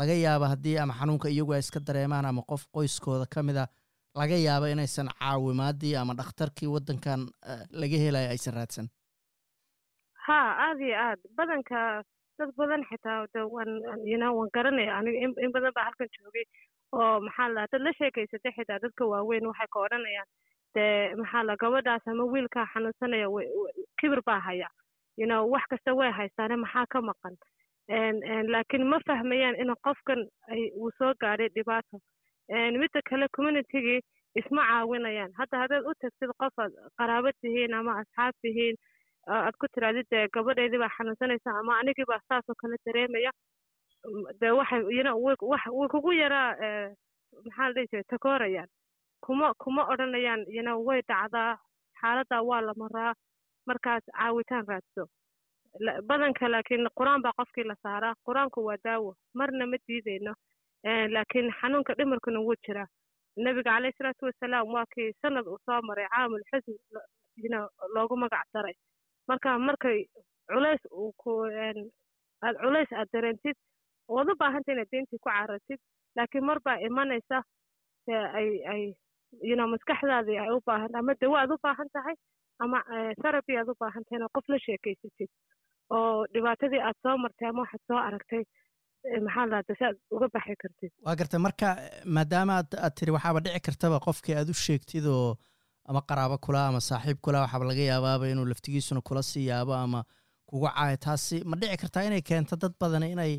laga 0.00 0.14
yaaba 0.24 0.48
haddii 0.52 0.78
ama 0.82 0.94
xanuunka 1.00 1.28
iyagu 1.28 1.52
ay 1.54 1.62
iska 1.64 1.80
dareemaan 1.80 2.24
ama 2.30 2.42
qof 2.50 2.62
qoyskooda 2.74 3.26
ka 3.34 3.42
mid 3.42 3.56
a 3.56 3.66
laga 4.20 4.36
yaaba 4.46 4.70
inaysan 4.74 5.08
caawimaadii 5.20 5.94
ama 5.96 6.14
dhakhtarkii 6.20 6.68
waddankan 6.74 7.20
laga 7.82 7.96
helayo 8.04 8.28
aysan 8.34 8.54
raadsan. 8.58 8.86
Ha 10.26 10.38
aada 10.66 10.84
iyo 10.84 10.96
aad. 11.06 11.20
Badanka 11.36 12.02
dad 12.38 12.50
badan 12.58 12.82
xitaa 12.90 13.26
de 13.34 13.40
waan 13.54 13.70
yna 14.14 14.32
waan 14.36 14.50
garanaya 14.54 14.96
aniga 14.98 15.18
in 15.44 15.52
badan 15.52 15.72
baa 15.76 15.84
halkan 15.88 16.08
joogay 16.16 16.44
oo 16.92 17.20
maxaa 17.26 17.48
la 17.54 17.66
dad 17.72 17.82
la 17.86 17.92
sheekaysatay 17.98 18.52
xitaa 18.56 18.78
dadka 18.84 19.04
waaweyn 19.12 19.46
waxay 19.50 19.68
ka 19.74 19.78
odhanayaan 19.86 20.28
dee 20.74 21.14
maxaa 21.20 21.42
la 21.48 21.54
gabadhaas 21.62 22.06
ama 22.08 22.24
wiilkaa 22.32 22.66
xanuunsanaya 22.72 23.26
kibir 24.00 24.22
baa 24.26 24.40
haya. 24.40 24.68
You 25.16 25.26
wax 25.52 25.62
kasta 25.70 25.94
way 25.94 26.10
haystaane 26.18 26.56
maxaa 26.64 26.86
ka 26.92 27.00
maqan 27.10 27.34
laakiin 27.88 28.86
ma 28.86 28.98
fahmayaan 29.06 29.56
in 29.60 29.74
qofkan 29.86 30.26
uu 30.76 30.90
soo 30.98 31.12
gaadhay 31.20 31.48
dhibaato. 31.54 31.98
Midda 32.80 33.00
kale 33.10 33.26
communitygii 33.36 34.00
isma 34.36 34.62
caawinayaan. 34.68 35.32
Hadda 35.38 35.58
haddaad 35.58 35.84
u 35.86 35.92
tagtid 36.00 36.30
qof 36.38 36.58
aad 36.58 36.72
qaraabo 36.98 37.30
tihiin 37.40 37.74
ama 37.74 37.98
asxaab 38.00 38.34
tihiin 38.42 38.76
aad 39.28 39.54
ku 39.60 39.66
tiraadid 39.74 40.06
dee 40.10 40.28
gabadhaydii 40.34 40.78
baa 40.78 40.92
xanuunsanaysa 40.96 41.50
ama 41.60 41.78
anigii 41.78 42.04
baa 42.08 42.20
saasoo 42.28 42.54
kale 42.60 42.76
dareemaya. 42.86 43.30
Dee 44.40 44.50
waxay 44.50 44.82
way 44.82 45.36
kugu 45.88 46.12
yaraa 46.12 46.50
maxaa 47.44 47.68
la 47.68 47.74
dhihi 47.74 47.86
jiray 47.90 48.04
takoorayaan. 48.10 48.68
Kuma 49.24 49.54
kuma 49.62 49.82
odhanayaan 49.92 50.44
yna 50.58 50.76
way 50.86 51.00
dhacdaa 51.08 51.58
xaaladdaa 52.00 52.42
waa 52.42 52.60
la 52.60 52.72
maraa 52.76 53.12
markaas 53.66 54.02
caawitaan 54.16 54.64
raadso 54.68 55.06
badanka 56.08 56.48
laakiin 56.48 56.86
qur'aan 56.98 57.22
baa 57.22 57.32
qofkii 57.38 57.64
la 57.70 57.74
saaraa 57.82 58.14
qur'aanku 58.26 58.64
waa 58.68 58.76
daawo 58.84 59.14
marna 59.34 59.66
ma 59.66 59.76
diideyno 59.88 60.32
laakiin 61.14 61.50
xanuunka 61.60 61.94
dhimarkuna 61.98 62.40
wuu 62.40 62.54
jiraa 62.66 62.86
nebiga 63.36 63.70
caleyhi 63.70 63.96
salaatu 63.98 64.26
wasalaam 64.26 64.68
waa 64.74 64.86
kii 64.94 65.12
sanad 65.22 65.46
uu 65.46 65.58
soo 65.66 65.80
maray 65.82 66.06
caamul 66.14 66.44
xusn 66.50 66.76
yna 67.46 67.58
loogu 67.94 68.16
magac 68.16 68.46
daray 68.54 68.74
marka 69.28 69.58
markay 69.58 69.98
culays 70.52 70.82
uu 70.90 71.12
aad 72.44 72.56
culays 72.62 72.92
aad 72.92 73.08
dareentid 73.12 73.56
waad 74.08 74.28
u 74.30 74.36
baahanta 74.42 74.72
inaad 74.72 74.90
diintii 74.92 75.18
ku 75.18 75.28
carartid 75.30 75.80
laakiin 76.16 76.44
mar 76.44 76.58
baa 76.64 76.76
imanaysa 76.88 77.42
ay 78.38 78.48
ay 78.72 78.82
yno 79.52 79.66
maskaxdaadii 79.74 80.38
ay 80.44 80.50
u 80.56 80.60
baahan 80.66 80.94
ama 81.00 81.14
dawo 81.20 81.36
aad 81.36 81.50
u 81.54 81.58
baahan 81.66 81.88
tahay 81.96 82.14
ama 82.64 82.78
therapy 83.22 83.56
aad 83.58 83.68
u 83.72 83.74
baahan 83.80 84.04
tahay 84.04 84.18
inaad 84.18 84.32
qof 84.38 84.48
la 84.52 84.58
sheekaysatid 84.66 85.30
oo 85.90 86.26
dhibaatadii 86.34 86.82
aad 86.88 86.96
soo 87.02 87.16
martay 87.24 87.48
ama 87.48 87.62
waxaad 87.64 87.82
soo 87.88 87.98
aragtay 88.08 88.42
maxaa 89.26 89.46
lahada 89.52 89.74
si 89.78 89.84
aad 89.84 89.96
uga 90.16 90.26
baxi 90.34 90.54
kartid. 90.62 90.92
Waa 91.06 91.16
gartay 91.20 91.40
marka 91.46 91.66
maadaama 92.16 92.52
aad 92.60 92.70
aad 92.84 92.94
tiri 92.98 93.12
waxaaba 93.16 93.40
dhici 93.46 93.60
kartaba 93.68 94.00
qofkii 94.06 94.36
aad 94.40 94.48
u 94.54 94.56
sheegtid 94.66 95.06
oo 95.16 95.36
ama 95.88 96.00
qaraabo 96.08 96.36
kula 96.46 96.60
ama 96.68 96.80
saaxiib 96.88 97.18
kula 97.24 97.42
waxaaba 97.44 97.64
laga 97.70 97.84
yaabaaba 97.92 98.28
inuu 98.32 98.46
laftigiisuna 98.52 99.00
kula 99.08 99.22
sii 99.30 99.46
yaabo 99.52 99.74
ama 99.84 100.00
kugu 100.48 100.68
caayo. 100.76 100.96
Taasi 101.06 101.36
ma 101.50 101.56
dhici 101.60 101.76
kartaa 101.82 102.06
inay 102.08 102.22
keento 102.30 102.56
dad 102.62 102.74
badan 102.80 103.02
inay 103.14 103.32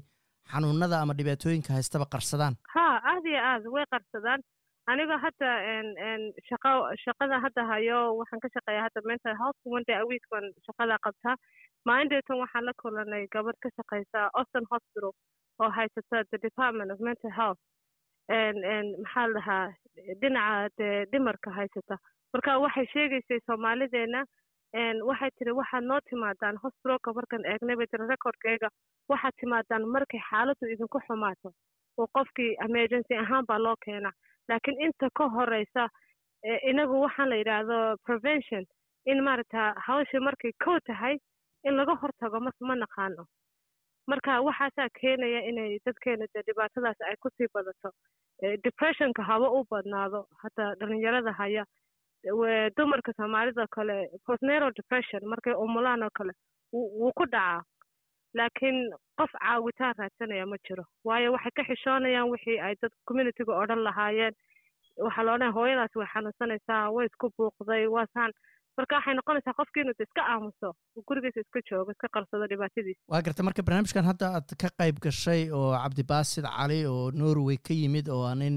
xanuunada 0.52 1.02
ama 1.02 1.14
dhibaatooyinka 1.18 1.74
haystaba 1.78 2.06
qarsadaan. 2.14 2.54
Ha 2.74 2.86
aada 3.12 3.30
iyo 3.30 3.42
aad 3.52 3.64
way 3.76 3.86
qarsadaan. 3.94 4.42
Aniga 4.92 5.16
hadda 5.26 5.50
shaqa 6.50 6.72
shaqada 7.06 7.36
hadda 7.46 7.62
hayo 7.72 8.00
waxaan 8.20 8.40
ka 8.44 8.50
shaqeeya 8.56 8.82
hadda 8.86 9.02
mental 9.12 9.36
health 9.42 9.58
one 9.76 9.84
day 9.88 9.96
a 10.02 10.06
week 10.12 10.26
baan 10.32 10.46
shaqada 10.68 10.98
qabtaa 11.06 11.36
maalindeetan 11.86 12.38
waxaan 12.44 12.66
la 12.66 12.74
kulanay 12.82 13.24
gabadh 13.34 13.60
ka 13.64 13.70
shaqeysa 13.78 14.30
austin 14.40 14.66
hospital 14.72 15.12
oo 15.62 15.70
haysata 15.78 16.24
the 16.32 16.38
department 16.48 16.92
of 16.92 17.00
mental 17.00 17.32
health. 17.40 17.60
maxaa 18.30 19.28
la 19.36 19.58
dhinaca 20.22 20.70
dee 20.78 21.06
dhimarka 21.12 21.52
haysata 21.58 21.96
marka 22.34 22.58
waxay 22.66 22.86
sheegaysay 22.94 23.40
soomaalideena 23.48 24.22
waxay 25.10 25.30
tiri 25.38 25.52
waxaad 25.60 25.84
noo 25.92 26.00
timaadaan 26.10 26.58
hospitalka 26.64 27.14
markaan 27.18 27.46
eegnay 27.52 27.76
bay 27.82 27.88
tiri 27.92 28.08
recordkeyga 28.14 28.70
waxaad 29.12 29.34
timaadaan 29.42 29.86
markay 29.96 30.22
xaaladdu 30.30 30.66
idinku 30.74 31.00
xumaato 31.08 31.50
oo 31.98 32.08
qofkii 32.18 32.52
emergency 32.68 33.14
ahaan 33.24 33.46
baa 33.50 33.60
loo 33.66 33.76
keenaa 33.86 34.16
laakiin 34.50 34.82
inta 34.86 35.08
ka 35.18 35.26
horeysa 35.36 35.84
inagu 36.72 36.96
waxaan 37.06 37.30
la 37.30 37.36
yidhaahdo 37.42 37.78
prevention. 38.06 38.64
in 39.12 39.20
maaragta 39.24 39.62
hawshii 39.88 40.20
markay 40.28 40.52
kow 40.66 40.78
tahay 40.88 41.16
in 41.68 41.74
laga 41.80 41.96
hortago 42.02 42.40
ma 42.40 42.76
naqaano. 42.84 43.24
Marka 44.10 44.42
waxaasaa 44.48 44.90
keenaya 45.00 45.40
inay 45.50 45.80
dadkeena 45.86 46.26
dee 46.34 46.44
dhibaatadaas 46.48 47.00
ay 47.10 47.16
ku 47.22 47.30
sii 47.38 47.48
badato 47.54 47.90
depressionka 48.66 49.24
haba 49.30 49.48
u 49.58 49.66
badnaado 49.72 50.20
hataa 50.44 50.76
dhalinyarada 50.80 51.32
haya 51.40 51.64
dumarka 52.78 53.12
soomaalida 53.18 53.66
kale 53.76 54.10
postnatal 54.26 54.72
depression 54.80 55.22
markay 55.32 55.54
umulaan 55.54 56.04
oo 56.04 56.10
kale 56.18 56.34
wuu 56.74 57.12
ku 57.18 57.26
dhacaa. 57.26 57.62
Laakiin 58.38 58.78
qof 59.18 59.32
caawitaan 59.42 59.94
raadsanaya 59.98 60.46
ma 60.46 60.58
jiro 60.68 60.84
waayo 61.08 61.32
waxay 61.36 61.52
ka 61.58 61.64
xishoonayaan 61.70 62.30
wixii 62.34 62.60
ay 62.60 62.76
dad 62.82 62.92
communityga 63.08 63.54
odhan 63.62 63.84
lahaayeen. 63.88 64.34
Waxaa 65.06 65.24
la 65.24 65.32
odhanaya 65.34 65.56
hooyadaas 65.58 65.96
way 65.96 66.08
xanuunsanaysaa 66.14 66.92
way 66.96 67.06
isku 67.10 67.30
buuqday 67.38 67.88
waasaan 67.96 68.32
marka 68.78 68.96
waxay 68.98 69.14
noqonaysaa 69.20 69.54
qofkii 69.60 69.82
inuu 69.84 69.96
iska 70.06 70.22
aamuso 70.34 70.68
gurigiisa 71.08 71.40
iska 71.46 71.60
joogo 71.70 71.92
iska 71.96 72.08
qarsado 72.16 72.48
dhibaatadiisa. 72.52 73.02
Waa 73.12 73.22
garta 73.26 73.44
marka 73.48 73.64
barnaamijkan 73.68 74.06
hadda 74.12 74.26
aad 74.38 74.50
ka 74.62 74.70
qayb 74.80 74.96
gashay 75.06 75.42
oo 75.60 75.70
cabdibaasid 75.84 76.46
cali 76.58 76.80
oo 76.94 77.12
norway 77.22 77.58
ka 77.68 77.74
yimid 77.82 78.08
oo 78.16 78.24
aa 78.30 78.36
nin 78.42 78.56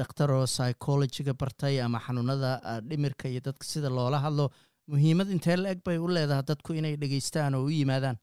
dhakhtar 0.00 0.30
oo 0.30 0.44
psychologiga 0.54 1.34
bartay 1.40 1.80
ama 1.86 1.98
xanuunada 2.06 2.50
dhimirka 2.88 3.28
iyo 3.28 3.40
dadka 3.48 3.64
sida 3.72 3.88
loola 3.98 4.18
hadlo 4.26 4.46
muhiimad 4.92 5.28
intee 5.34 5.56
la 5.56 5.68
eg 5.74 5.80
bay 5.86 5.98
u 5.98 6.08
leedahay 6.16 6.44
dadku 6.50 6.72
inay 6.80 6.96
dhegeystaan 7.02 7.54
oo 7.54 7.64
u 7.68 7.70
yimaadaan? 7.78 8.16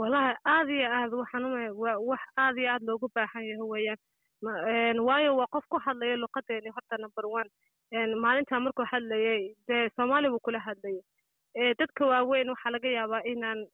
Wallahi 0.00 0.32
aada 0.54 0.72
iyo 0.78 0.88
aad 0.98 1.12
waxaan 1.20 1.44
umaya 1.48 1.70
waa 1.82 1.96
wax 2.10 2.22
aada 2.44 2.60
iyo 2.60 2.70
aad 2.74 2.82
loogu 2.88 3.08
baahan 3.14 3.44
yahay 3.50 3.68
weeyaan. 3.72 4.98
Waayo 5.08 5.36
waa 5.38 5.46
qof 5.54 5.64
ku 5.72 5.78
hadlaya 5.86 6.16
luqadeeni 6.22 6.70
horta 6.76 6.96
number 7.04 7.26
one 7.40 7.48
maalintaa 7.92 8.60
markuu 8.60 8.84
hadlayay 8.92 9.54
dee 9.68 9.88
soomaali 9.96 10.28
buu 10.30 10.38
kula 10.42 10.58
hadlayay. 10.58 11.02
Dadka 11.78 12.06
waaweyn 12.06 12.48
waxaa 12.50 12.70
laga 12.72 12.88
yaabaa 12.88 13.22
inaan 13.24 13.66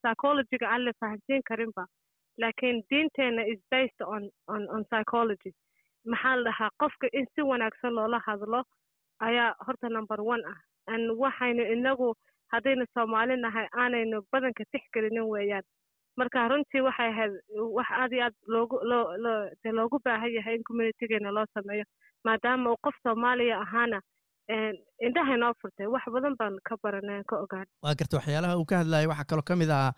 psychologyga 0.00 0.68
aan 0.70 0.84
la 0.84 0.92
fahamsiin 1.00 1.42
karinba. 1.48 1.86
Laakiin 2.38 2.82
diinteena 2.90 3.42
is 3.52 3.60
based 3.70 4.00
on 4.06 4.30
on 4.48 4.68
on 4.70 4.84
psychology. 4.84 5.52
Maxaa 6.06 6.36
la 6.36 6.42
dhahaa 6.50 6.70
qofka 6.82 7.08
in 7.12 7.26
si 7.34 7.42
wanaagsan 7.42 7.94
loola 7.94 8.20
hadlo 8.26 8.64
ayaa 9.20 9.54
horta 9.66 9.88
number 9.88 10.20
one 10.20 10.42
ah. 10.52 10.58
An 10.86 11.10
waxaynu 11.22 11.62
inagu 11.72 12.14
haddaynu 12.52 12.84
soomaali 12.94 13.36
nahay 13.36 13.66
aanaynu 13.72 14.22
badanka 14.32 14.64
tixgelinin 14.72 15.28
weeyaan 15.32 15.62
marka 16.20 16.48
runtii 16.52 16.82
waxay 16.88 17.08
ahayd 17.12 17.32
wax 17.76 17.88
aad 18.00 18.12
iyo 18.16 18.24
aad 18.28 18.36
loogu 18.54 18.76
loo 18.90 19.04
loo 19.24 19.38
dee 19.64 19.72
loogu 19.78 19.96
baahan 20.06 20.32
yahay 20.38 20.54
in 20.58 20.64
communitygeena 20.68 21.30
loo 21.38 21.46
sameeyo 21.54 21.84
maadaama 22.26 22.70
uu 22.72 22.78
qof 22.86 22.96
soomaaliya 23.06 23.56
ahaana 23.64 23.98
indhahay 25.06 25.36
noo 25.42 25.52
furtay 25.62 25.86
wax 25.94 26.04
badan 26.14 26.34
baan 26.40 26.54
ka 26.68 26.74
baranay 26.82 27.16
aan 27.18 27.26
ka 27.30 27.36
ogaan. 27.44 27.66
Waa 27.84 27.94
garta 28.00 28.16
waxyaalaha 28.18 28.58
uu 28.60 28.66
ka 28.70 28.76
hadlayay 28.82 29.06
waxaa 29.12 29.28
kaloo 29.30 29.46
ka 29.50 29.56
mid 29.62 29.70
ahaa 29.76 29.92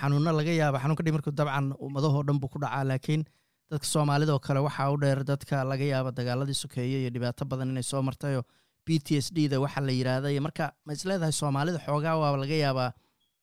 xanuuno 0.00 0.30
laga 0.40 0.52
yaaba 0.60 0.78
xanuunka 0.82 1.04
dhimirku 1.06 1.30
dabcan 1.40 1.66
ummadahoo 1.86 2.22
dhan 2.28 2.38
buu 2.42 2.50
ku 2.54 2.58
dhacaa 2.64 2.84
laakiin 2.90 3.22
dadka 3.70 3.86
soomaalida 3.94 4.32
oo 4.36 4.42
kale 4.46 4.60
waxaa 4.66 4.90
u 4.94 4.96
dheer 5.02 5.20
dadka 5.30 5.64
laga 5.72 5.86
yaaba 5.92 6.10
dagaaladii 6.18 6.58
sokeeye 6.62 6.98
iyo 7.02 7.10
dhibaato 7.14 7.44
badan 7.52 7.70
inay 7.74 7.86
soo 7.92 8.02
martayoo 8.08 8.42
b 8.86 8.98
t 9.06 9.08
s 9.24 9.28
d 9.36 9.48
da 9.52 9.60
waxaa 9.64 9.84
la 9.88 9.92
yidhaahday 9.98 10.36
marka 10.46 10.64
ma 10.86 10.92
is 10.96 11.04
leedahay 11.10 11.34
soomaalida 11.40 11.78
xoogaa 11.86 12.16
waaba 12.22 12.36
laga 12.44 12.56
yaabaa 12.64 12.90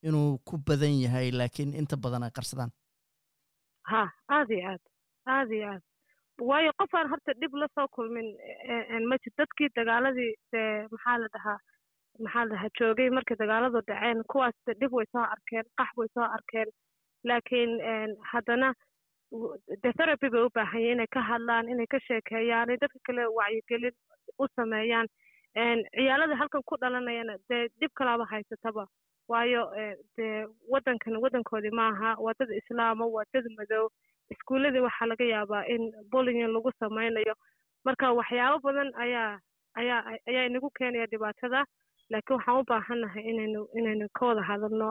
inuu 0.07 0.37
ku 0.47 0.57
badan 0.67 0.93
yahay 1.03 1.31
laakiin 1.39 1.73
inta 1.81 1.95
badan 2.03 2.23
ay 2.23 2.31
qarsadaan. 2.37 2.71
Ha 3.91 4.01
aada 4.35 4.53
iyo 4.55 4.67
aad 4.71 4.81
aada 5.35 5.53
iyo 5.55 5.67
aad. 5.71 5.81
Waayo 6.49 6.71
qofaan 6.79 7.09
horta 7.11 7.33
dhib 7.41 7.53
la 7.61 7.67
soo 7.75 7.87
kulmin 7.95 8.27
ma 9.09 9.15
jir 9.23 9.33
dadkii 9.37 9.69
dagaaladii 9.75 10.31
dee 10.53 10.87
maxaa 10.93 11.17
la 11.23 11.27
dhahaa 11.35 11.57
maxaa 12.23 12.45
la 12.45 12.51
dhahaa 12.55 12.71
joogay 12.79 13.09
markay 13.17 13.37
dagaaladu 13.41 13.81
dhaceen 13.87 14.23
kuwaas 14.31 14.55
dhib 14.79 14.93
way 14.97 15.05
soo 15.11 15.25
arkeen 15.35 15.65
qax 15.77 15.89
way 15.97 16.07
soo 16.13 16.27
arkeen. 16.37 16.69
Laakiin 17.29 17.71
haddana 18.31 18.73
de 19.83 19.89
therapy 19.97 20.29
bay 20.33 20.41
u 20.47 20.49
baahan 20.55 20.81
yahin 20.81 20.97
inay 20.97 21.07
ka 21.15 21.21
hadlaan 21.31 21.69
inay 21.73 21.87
ka 21.93 21.99
sheekeeyaan 22.07 22.67
inay 22.69 22.77
dadka 22.83 22.99
kale 23.07 23.23
wacyigelin 23.37 23.95
u 24.41 24.47
sameeyaan. 24.55 25.07
Ciyaalada 25.95 26.35
halkan 26.41 26.63
ku 26.69 26.75
dhalanayana 26.81 27.35
dee 27.49 27.67
dhib 27.79 27.91
kalaaba 27.99 28.25
haysataba 28.33 28.83
waayo 29.31 29.63
dee 30.17 30.45
waddankan 30.73 31.15
waddankoodii 31.23 31.73
maaha 31.81 32.15
waa 32.25 32.33
dad 32.39 32.49
islaama 32.61 33.05
waa 33.15 33.25
dad 33.33 33.45
madow. 33.57 33.85
Iskuulladii 34.33 34.83
waxaa 34.87 35.05
laga 35.11 35.25
yaabaa 35.25 35.63
in 35.73 35.91
bullying 36.11 36.47
lagu 36.55 36.71
samaynayo. 36.79 37.35
Marka 37.85 38.11
waxyaabo 38.19 38.59
badan 38.67 38.89
ayaa 39.05 39.39
ayaa 39.79 40.01
ayaa 40.29 40.45
inagu 40.49 40.69
keenaya 40.77 41.05
dhibaatada 41.11 41.65
laakiin 42.11 42.37
waxaan 42.37 42.59
u 42.59 42.63
baahannahay 42.69 43.23
inaynu 43.31 43.61
inaynu 43.79 44.07
ka 44.19 44.25
wada 44.25 44.41
hadalno 44.49 44.89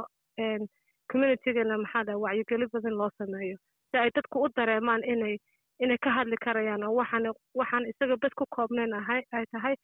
communitygana 1.12 1.78
maxaa 1.78 2.04
dhaha 2.04 2.18
wacyigeli 2.24 2.66
badan 2.72 2.94
loo 3.00 3.10
sameeyo. 3.18 3.56
Si 3.90 3.96
ay 3.98 4.10
dadku 4.14 4.42
u 4.44 4.48
dareemaan 4.56 5.02
inay 5.04 5.36
inay 5.80 5.98
ka 6.04 6.10
hadli 6.10 6.36
karayaan 6.44 6.82
oo 6.84 6.94
waxaan 7.00 7.26
waxaan 7.54 7.86
isaga 7.90 8.16
bad 8.22 8.34
ku 8.38 8.44
koobnayn 8.56 8.92
ahay 8.94 9.22
ay 9.32 9.44
tahay 9.52 9.74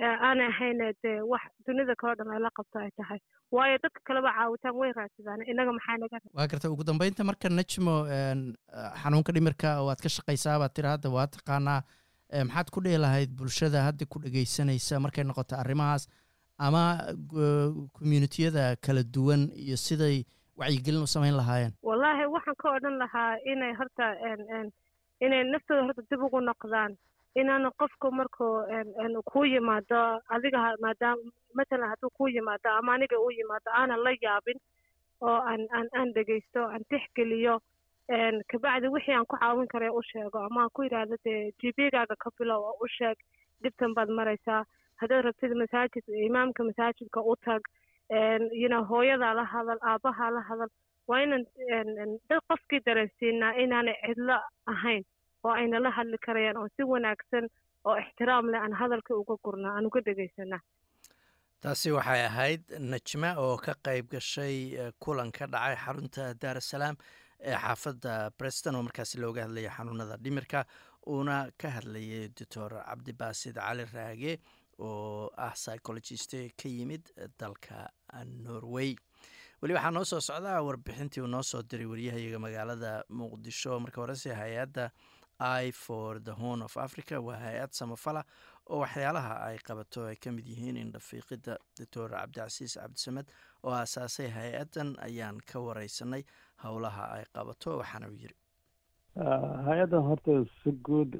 aanay 0.00 0.46
ahayn 0.52 0.78
dee 1.02 1.20
wax 1.32 1.42
dunida 1.66 1.94
kaleo 2.00 2.14
dhan 2.20 2.32
ay 2.34 2.40
la 2.40 2.50
qabto 2.58 2.78
ay 2.78 2.90
tahay. 2.96 3.18
Waayo 3.52 3.78
dadka 3.82 4.00
kaleba 4.08 4.32
caawitaan 4.38 4.74
way 4.80 4.92
raadsadaan. 4.96 5.42
Inaga 5.52 5.72
maxaa 5.72 5.96
naga 6.02 6.18
waa 6.34 6.46
garta 6.52 6.70
ugu 6.70 6.84
dambeynta 6.84 7.24
marka 7.24 7.48
najmo 7.48 7.94
xanuunka 9.02 9.32
dhimirka 9.36 9.82
waad 9.86 10.00
ka 10.00 10.08
shaqaysaa 10.08 10.58
baad 10.62 10.72
tiri 10.74 10.88
hadda 10.88 11.10
waa 11.16 11.26
taqaanaa 11.36 11.80
maxaad 12.48 12.70
ku 12.74 12.80
dhihi 12.80 12.98
lahayd 13.04 13.30
bulshada 13.36 13.82
hadda 13.88 14.06
ku 14.08 14.18
dhegeysanaysa 14.24 15.00
markay 15.04 15.24
noqoto 15.24 15.56
arrimahaas 15.62 16.08
ama 16.58 16.82
communitiyada 17.98 18.76
kala 18.80 19.02
duwan 19.02 19.50
iyo 19.64 19.76
siday 19.76 20.24
wacyigelin 20.56 21.02
u 21.02 21.06
samayn 21.06 21.36
lahaayeen? 21.36 21.72
Wallaahi 21.82 22.24
waxaan 22.34 22.56
ka 22.62 22.68
odhan 22.76 22.96
lahaa 23.02 23.36
inay 23.52 23.72
horta 23.80 24.06
inay 25.20 25.44
naftooda 25.52 25.82
horta 25.86 26.02
dib 26.10 26.22
ugu 26.26 26.40
noqdaan 26.40 26.96
inaanu 27.40 27.70
qofku 27.80 28.10
markuu 28.18 28.54
kuu 29.32 29.44
yimaado 29.44 30.00
adiga 30.34 30.60
maadaam 30.84 31.18
matalan 31.54 31.88
hadduu 31.92 32.10
kuu 32.18 32.28
yimaado 32.28 32.70
ama 32.78 32.94
aniga 32.94 33.16
uu 33.20 33.30
yimaado 33.38 33.70
aanan 33.80 34.00
la 34.04 34.12
yaabin 34.24 34.58
oo 35.20 35.38
aan 35.50 35.62
aan 35.98 36.12
dhegeysto 36.14 36.60
aan 36.72 36.84
tixgeliyo 36.90 37.54
kabacdi 38.50 38.88
wixii 38.94 39.14
aan 39.14 39.26
ku 39.26 39.36
caawin 39.36 39.68
kara 39.72 39.92
u 39.92 40.02
sheego 40.10 40.38
ama 40.38 40.62
aan 40.62 40.70
ku 40.74 40.82
yidhaahdo 40.82 41.16
dee 41.24 41.52
gbgaaga 41.60 42.16
ka 42.24 42.30
bilow 42.38 42.60
oo 42.70 42.76
u 42.84 42.88
sheeg 42.98 43.16
dhibtan 43.62 43.94
baad 43.94 44.08
maraysaa. 44.18 44.64
Haddaad 45.00 45.24
rabtid 45.24 45.52
masaajid 45.62 46.04
imaamka 46.28 46.64
masaajidka 46.64 47.20
u 47.32 47.36
tag 47.44 47.62
yina 48.62 48.78
hooyadaa 48.90 49.34
la 49.34 49.44
hadal 49.44 49.78
aabbahaa 49.90 50.30
la 50.36 50.40
hadal 50.48 50.70
waa 51.08 51.20
inan 51.22 51.44
dad 52.28 52.40
qofkii 52.48 52.80
dareensiinaa 52.86 53.52
inaanay 53.62 53.94
cidlo 54.06 54.36
ahayn 54.72 55.02
oo 55.44 55.50
ayna 55.60 55.78
la 55.80 55.90
hadli 55.90 56.18
karayaan 56.26 56.56
oo 56.56 56.68
si 56.76 56.82
wanaagsan 56.92 57.48
oo 57.84 57.96
ixtiraam 58.02 58.50
leh 58.52 58.60
aan 58.60 58.72
hadalka 58.80 59.14
uga 59.14 59.34
gurnaa 59.44 59.74
aan 59.76 59.86
uga 59.86 60.00
dhegaysanaa. 60.06 60.60
Taasi 61.62 61.90
waxay 61.94 62.22
ahayd 62.26 62.62
najma 62.92 63.34
oo 63.38 63.56
ka 63.56 63.74
qayb 63.86 64.08
gashay 64.10 64.56
kulan 64.98 65.30
ka 65.32 65.46
dhacay 65.46 65.76
xarunta 65.84 66.34
daar 66.42 66.56
asalaam 66.62 66.96
ee 67.40 67.54
xaafadda 67.64 68.30
breston 68.38 68.74
oo 68.78 68.82
markaasi 68.82 69.18
looga 69.22 69.42
hadlayay 69.46 69.70
xanuunada 69.76 70.16
dhimirka 70.24 70.64
uuna 71.06 71.36
ka 71.58 71.68
hadlayay 71.76 72.28
doctor 72.38 72.70
cabdibaasid 72.88 73.54
cali 73.58 73.84
raage 73.94 74.38
oo 74.78 75.30
ah 75.36 75.52
psychologist 75.54 76.34
ka 76.60 76.68
yimid 76.68 77.02
dalka 77.38 77.90
norway. 78.44 78.94
Weli 79.62 79.74
waxaa 79.74 79.90
noo 79.94 80.04
soo 80.04 80.20
socdaa 80.20 80.62
warbixintii 80.66 81.22
uu 81.22 81.26
noo 81.30 81.42
soo 81.42 81.62
diray 81.62 81.86
waryahayaga 81.86 82.38
magaalada 82.38 82.90
muqdisho. 83.10 83.78
Marka 83.80 84.00
horese 84.02 84.34
hay'adda 84.34 84.90
i 85.62 85.72
for 85.84 86.10
the 86.28 86.34
horn 86.40 86.62
of 86.68 86.76
africa 86.86 87.16
waa 87.28 87.36
hay'ad 87.44 87.70
samafala 87.80 88.22
oo 88.70 88.78
waxyaalaha 88.84 89.34
ay 89.48 89.56
qabato 89.68 90.00
ay 90.10 90.16
ka 90.24 90.30
mid 90.36 90.46
yihiin 90.52 90.76
indhafiiqidda 90.84 91.54
doctor 91.78 92.08
cabdicasiis 92.16 92.74
cabdisamed 92.82 93.26
oo 93.66 93.72
aasaasay 93.80 94.28
hay'addan 94.38 94.90
ayaan 95.08 95.38
ka 95.52 95.60
wareysanay 95.66 96.22
howlaha 96.64 97.04
ay 97.16 97.24
qabato 97.38 97.70
waxaana 97.82 98.06
uu 98.12 98.18
yiri 98.24 98.36
hay'addan 99.68 100.02
horta 100.10 100.32
si 100.62 100.70
guud 100.88 101.10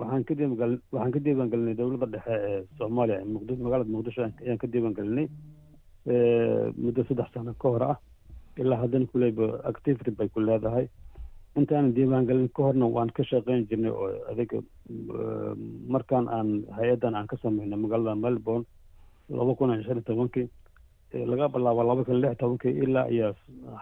waxaan 0.00 0.24
ka 0.28 0.34
diiwangal 0.38 0.72
waxaan 0.92 1.12
ka 1.16 1.20
diiwaan 1.26 1.50
gelinay 1.52 1.74
dowladda 1.80 2.06
dhexe 2.14 2.34
ee 2.50 2.60
soomaaliya 2.78 3.18
muqdi 3.34 3.56
magaalada 3.66 3.90
muqdisho 3.96 4.22
ayaan 4.28 4.58
ka 4.62 4.66
diiwaan 4.74 4.94
gelinay 5.00 5.28
muddo 6.84 7.04
saddex 7.08 7.28
sano 7.34 7.54
ka 7.62 7.68
hor 7.74 7.82
ah 7.92 7.96
ilaa 8.62 8.80
haddana 8.82 9.06
kuleyba 9.12 9.46
activity 9.72 10.10
bay 10.10 10.28
ku 10.28 10.40
leedahay 10.48 10.86
intaanan 11.58 11.92
diiwaan 11.96 12.26
gelin 12.28 12.48
ka 12.56 12.62
horna 12.66 12.86
waan 12.96 13.10
ka 13.16 13.22
shaqeyn 13.30 13.66
jirnay 13.68 13.90
oo 13.92 14.08
adiga 14.30 14.58
markaan 15.94 16.26
aan 16.36 16.48
hay'addan 16.76 17.14
aan 17.14 17.26
ka 17.30 17.36
sameynay 17.42 17.78
magaalada 17.78 18.14
melbourne 18.24 18.64
laba 19.28 19.52
kun 19.58 19.72
iyo 19.74 19.82
shan 19.84 19.96
iyo 20.00 20.04
tobankii 20.08 20.48
laga 21.30 21.48
bilaabo 21.52 21.82
laba 21.84 22.04
kun 22.04 22.20
lix 22.22 22.36
tobankii 22.40 22.72
ilaa 22.84 23.06
iyo 23.14 23.28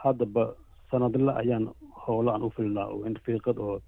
haddaba 0.03 0.45
sanadle 0.91 1.33
ayaan 1.41 1.65
howlo 2.07 2.31
aan 2.35 2.43
u 2.43 2.51
filnaa 2.57 2.87
oo 2.95 3.07
infiiqad 3.09 3.57
oo 3.59 3.79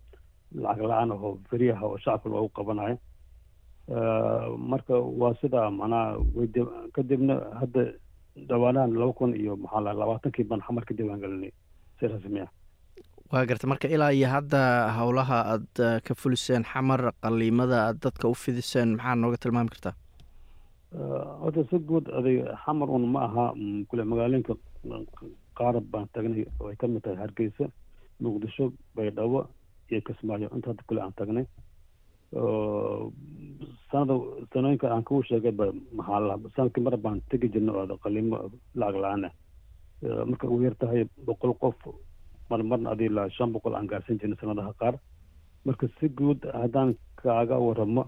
lacag 0.63 0.87
la'aan 0.91 1.11
oo 1.17 1.39
feriyaha 1.51 1.85
oo 1.87 1.99
shacabka 1.99 2.29
loogu 2.31 2.49
qabanayo. 2.57 2.97
Marka 4.71 4.95
waa 5.21 5.35
sidaa 5.41 5.71
macnaha 5.71 6.19
wd 6.39 6.57
kadibna 6.95 7.35
hadda 7.61 7.83
dhawaanahan 8.49 8.95
laba 9.01 9.13
kun 9.19 9.35
iyo 9.35 9.57
maxaa 9.63 9.81
la 9.87 9.93
labaatankii 10.01 10.45
baan 10.51 10.63
xamar 10.67 10.85
ka 10.87 10.95
diiwaan 10.95 11.51
si 11.99 12.07
rasmi 12.07 12.41
ah 12.47 12.51
waa 13.33 13.45
garta 13.49 13.67
marka 13.71 13.89
ilaa 13.95 14.13
iyo 14.19 14.29
hadda 14.35 14.61
howlaha 14.99 15.39
aad 15.53 15.77
ka 16.07 16.13
fuliseen 16.23 16.65
xamar 16.73 17.01
qaliimada 17.25 17.77
aad 17.87 17.99
dadka 18.07 18.29
u 18.29 18.35
fidiseen 18.45 18.89
maxaa 18.97 19.15
nooga 19.23 19.39
tilmaami 19.43 19.71
kartaa 19.75 19.95
horta 21.43 21.63
si 21.71 21.79
guud 21.89 22.07
adig 22.19 22.39
xamar 22.65 22.89
un 22.97 23.05
ma 23.15 23.21
aha 23.29 23.45
kule 23.89 24.03
magaalooyinka 24.11 24.55
qaar 25.59 25.75
baan 25.93 26.07
tagnay 26.15 26.45
oo 26.61 26.69
ay 26.71 26.77
ka 26.81 26.87
mid 26.93 27.03
tahay 27.05 27.19
hargeysa 27.25 27.65
muqdisho 28.23 28.65
baydhabo 28.97 29.39
iyo 29.91 30.01
kismaayo 30.07 30.49
inta 30.57 30.69
hadda 30.71 30.83
kule 30.89 31.01
aan 31.03 31.13
tagnay. 31.21 31.47
Sanada 33.91 34.15
sanooyinka 34.53 34.87
aan 34.93 35.05
kuu 35.09 35.23
sheegay 35.29 35.53
ba 35.59 35.65
maxaa 35.97 36.21
la 36.29 36.35
sannadkii 36.57 36.85
mar 36.87 36.97
baan 37.05 37.19
tegi 37.31 37.49
jirnay 37.53 37.75
oo 37.81 37.97
qaliimo 38.05 38.37
lacag 38.81 38.97
la'aan 39.05 39.25
ah. 39.29 39.33
Marka 40.29 40.47
ugu 40.53 40.63
yar 40.67 40.77
tahay 40.83 41.03
boqol 41.27 41.53
qof 41.63 41.77
mar 42.53 42.63
marna 42.71 42.91
adii 42.95 43.09
ilaa 43.13 43.29
shan 43.37 43.53
boqol 43.55 43.75
aan 43.77 43.87
gaarsan 43.91 44.19
jirnay 44.21 44.39
sanadaha 44.41 44.73
qaar 44.81 44.95
marka 45.67 45.87
si 45.99 46.07
guud 46.19 46.41
haddaan 46.61 46.91
kaaga 47.23 47.57
waramo 47.67 48.05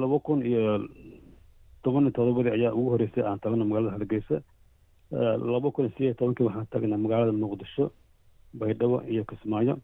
laba 0.00 0.18
kun 0.26 0.40
iyo 0.46 0.62
toban 1.82 2.04
iyo 2.06 2.12
todobadii 2.16 2.54
ayaa 2.58 2.74
ugu 2.78 2.90
horreysay 2.90 3.24
aan 3.24 3.38
tagno 3.42 3.64
magaalada 3.64 3.94
hargeysa. 3.96 4.36
Laba 5.52 5.70
kun 5.70 5.84
iyo 5.86 5.92
sideed 5.96 6.16
tobankii 6.18 6.46
waxaan 6.46 6.66
tagnay 6.72 6.98
magaalada 6.98 7.32
muqdisho 7.32 7.84
baydhabo 8.58 9.02
iyo 9.12 9.22
kismaayo. 9.28 9.74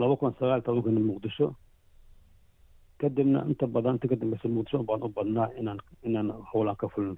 Laba 0.00 0.16
kun 0.16 0.32
sagaal 0.38 0.62
iyo 0.64 1.04
muqdisho. 1.10 1.46
Kadibna 3.00 3.44
inta 3.48 3.66
badan 3.66 3.94
inta 3.96 4.08
ka 4.08 4.16
dambeysa 4.16 4.48
muqdisho 4.48 4.82
baan 4.88 5.02
u 5.04 5.08
badnaa 5.16 5.48
inaan 5.60 5.78
inaan 6.02 6.28
howlaan 6.52 6.76
ka 6.80 6.88
fulno 6.88 7.16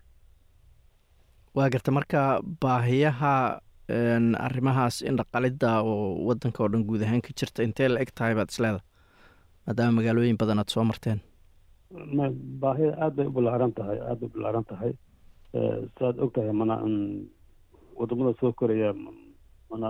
waa 1.56 1.68
garta 1.72 1.90
marka 1.96 2.20
baahiyaha 2.62 3.32
arrimahaas 4.46 4.96
indhaqalidda 5.10 5.70
oo 5.90 6.24
waddanka 6.28 6.62
oo 6.64 6.68
dhan 6.72 6.84
guud 6.88 7.02
ahaan 7.04 7.20
ka 7.26 7.30
jirta 7.38 7.62
intee 7.66 7.88
la 7.92 8.00
eg 8.04 8.10
tahay 8.18 8.34
baad 8.38 8.50
isleeda 8.54 8.80
maadaama 9.66 9.96
magaalooyin 9.98 10.38
badan 10.42 10.58
aad 10.62 10.70
soo 10.74 10.84
marteen. 10.90 11.20
Baahida 12.62 12.92
aad 13.04 13.14
bay 13.16 13.26
u 13.26 13.32
ballaaran 13.36 13.72
tahay 13.78 13.98
aad 14.00 14.18
bay 14.20 14.28
u 14.30 14.34
ballaaran 14.36 14.64
tahay. 14.70 14.92
Saad 15.98 16.16
og 16.24 16.32
tahay 16.34 16.52
mana 16.60 16.76
waddamada 17.98 18.32
soo 18.40 18.52
koraya 18.52 18.90
mana 19.70 19.88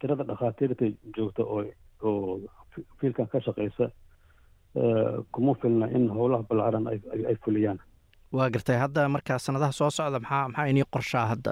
tirada 0.00 0.24
dhakhaatiirta 0.30 0.84
joogta 1.16 1.42
oo 1.54 1.64
oo 2.02 2.40
fiilkan 3.00 3.26
ka 3.32 3.38
shaqeysa 3.46 3.86
kuma 5.34 5.54
filna 5.60 5.86
in 5.96 6.08
howlaha 6.16 6.42
ballaaran 6.50 6.86
ay 7.30 7.36
fuliyaan 7.44 7.78
waa 8.32 8.48
gartay 8.50 8.76
hadda 8.78 9.08
markaa 9.08 9.38
sanadaha 9.38 9.72
soo 9.72 9.90
socda 9.90 10.20
maxaa 10.20 10.48
maxaa 10.48 10.66
inii 10.72 10.84
qorshaa 10.94 11.26
hadda 11.32 11.50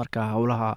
markaa 0.00 0.26
howlaha 0.34 0.70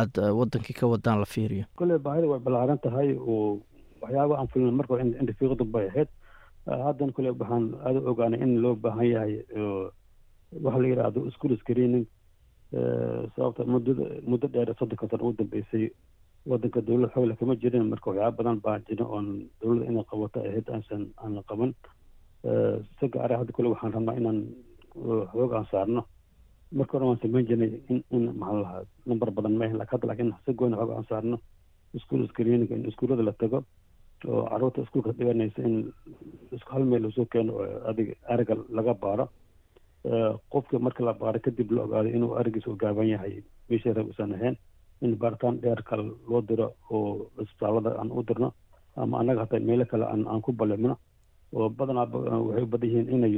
aada 0.00 0.32
wadankii 0.38 0.74
ka 0.80 0.86
wadaan 0.86 1.18
la 1.20 1.26
fiiriyo? 1.34 1.64
Kolley 1.76 1.98
baahida 1.98 2.28
way 2.32 2.38
ballaaran 2.46 2.78
tahay 2.78 3.08
oo 3.18 3.60
waxyaaba 4.02 4.38
aan 4.38 4.48
fulin 4.52 4.74
marka 4.80 5.00
indhafiiqdu 5.02 5.64
bay 5.74 5.86
ahayd. 5.90 6.08
Haddana 6.86 7.12
kolley 7.16 7.32
waxaan 7.40 7.64
aada 7.86 7.98
u 8.00 8.06
ogaanay 8.12 8.40
in 8.44 8.52
loo 8.62 8.74
baahan 8.84 9.06
yahay 9.14 9.34
waxa 10.64 10.78
la 10.82 10.88
yidhaahdo 10.88 11.30
school 11.34 11.56
screening. 11.62 12.06
Sababta 13.34 13.64
muddada 13.72 14.04
muddo 14.30 14.46
dheer 14.54 14.70
soddonka 14.78 15.08
sano 15.10 15.24
ugu 15.24 15.36
dambeysay 15.42 15.84
wadanka 16.46 16.80
dowlad 16.86 17.10
xoogle 17.14 17.34
kama 17.40 17.56
jirin. 17.62 17.88
Marka 17.90 18.10
waxyaaba 18.10 18.36
badan 18.38 18.60
baa 18.64 18.78
jira 18.86 19.04
oon 19.06 19.26
dowladda 19.60 19.90
inay 19.90 20.04
qabato 20.10 20.38
ahayd 20.48 20.66
aansan 20.70 21.02
aan 21.22 21.42
qaban. 21.50 21.72
Si 23.00 23.06
gaara 23.14 23.38
hadda 23.40 23.52
kole 23.56 23.68
waxaan 23.74 23.92
rabnaa 23.96 24.14
inaan 24.20 24.38
xoog 25.32 25.52
aan 25.54 25.66
saarno. 25.72 26.02
Marka 26.72 26.92
hore 26.98 27.06
waan 27.08 27.20
samayn 27.22 27.46
jirnay 27.48 27.70
in 27.88 27.98
in 28.16 28.24
maxaa 28.40 28.60
lahaa 28.62 28.82
number 29.06 29.30
badan 29.36 29.56
ma 29.58 29.64
ahin 29.64 29.80
hadda 29.92 30.06
laakiin 30.08 30.34
si 30.46 30.52
gooni 30.58 30.76
xoog 30.76 30.90
aan 30.96 31.06
saarno. 31.10 31.36
Iskuol 31.96 32.28
screening 32.28 32.70
in 32.70 32.84
iskuullada 32.90 33.22
la 33.24 33.32
tago 33.32 33.64
oo 34.28 34.42
carruurta 34.50 34.82
iskuulka 34.84 35.12
dhiganaysa 35.18 35.60
in 35.68 35.76
isku 36.56 36.70
hal 36.74 36.84
meel 36.84 37.02
la 37.02 37.10
soo 37.16 37.26
keeno 37.32 37.52
oo 37.60 37.66
adiga 37.90 38.14
ariga 38.32 38.54
laga 38.76 38.94
baaro. 39.02 39.26
Qofka 40.52 40.78
marka 40.78 41.02
la 41.04 41.12
baaro 41.12 41.38
kadib 41.40 41.70
la 41.72 41.82
ogaado 41.82 42.08
inuu 42.08 42.34
arigiisa 42.40 42.70
gaaban 42.82 43.08
yahay 43.08 43.42
meeshii 43.68 43.92
rab 43.96 44.08
usan 44.12 44.32
ahayn 44.34 44.56
in 45.02 45.16
baaritaan 45.16 45.60
dheer 45.62 45.82
kale 45.88 46.04
loo 46.30 46.40
diro 46.48 46.66
oo 46.90 47.30
isbitaalada 47.42 47.90
aan 48.00 48.10
u 48.18 48.22
dirno 48.28 48.52
ama 48.96 49.18
annaga 49.20 49.40
hataa 49.44 49.60
meelo 49.68 49.84
kale 49.90 50.04
aan 50.06 50.22
aan 50.28 50.40
ku 50.42 50.52
ballimno 50.52 50.94
oo 51.52 51.68
badanaa 51.68 52.06
waxay 52.12 52.62
u 52.62 52.66
badan 52.72 52.90
yihiin 52.90 53.08
inay 53.14 53.34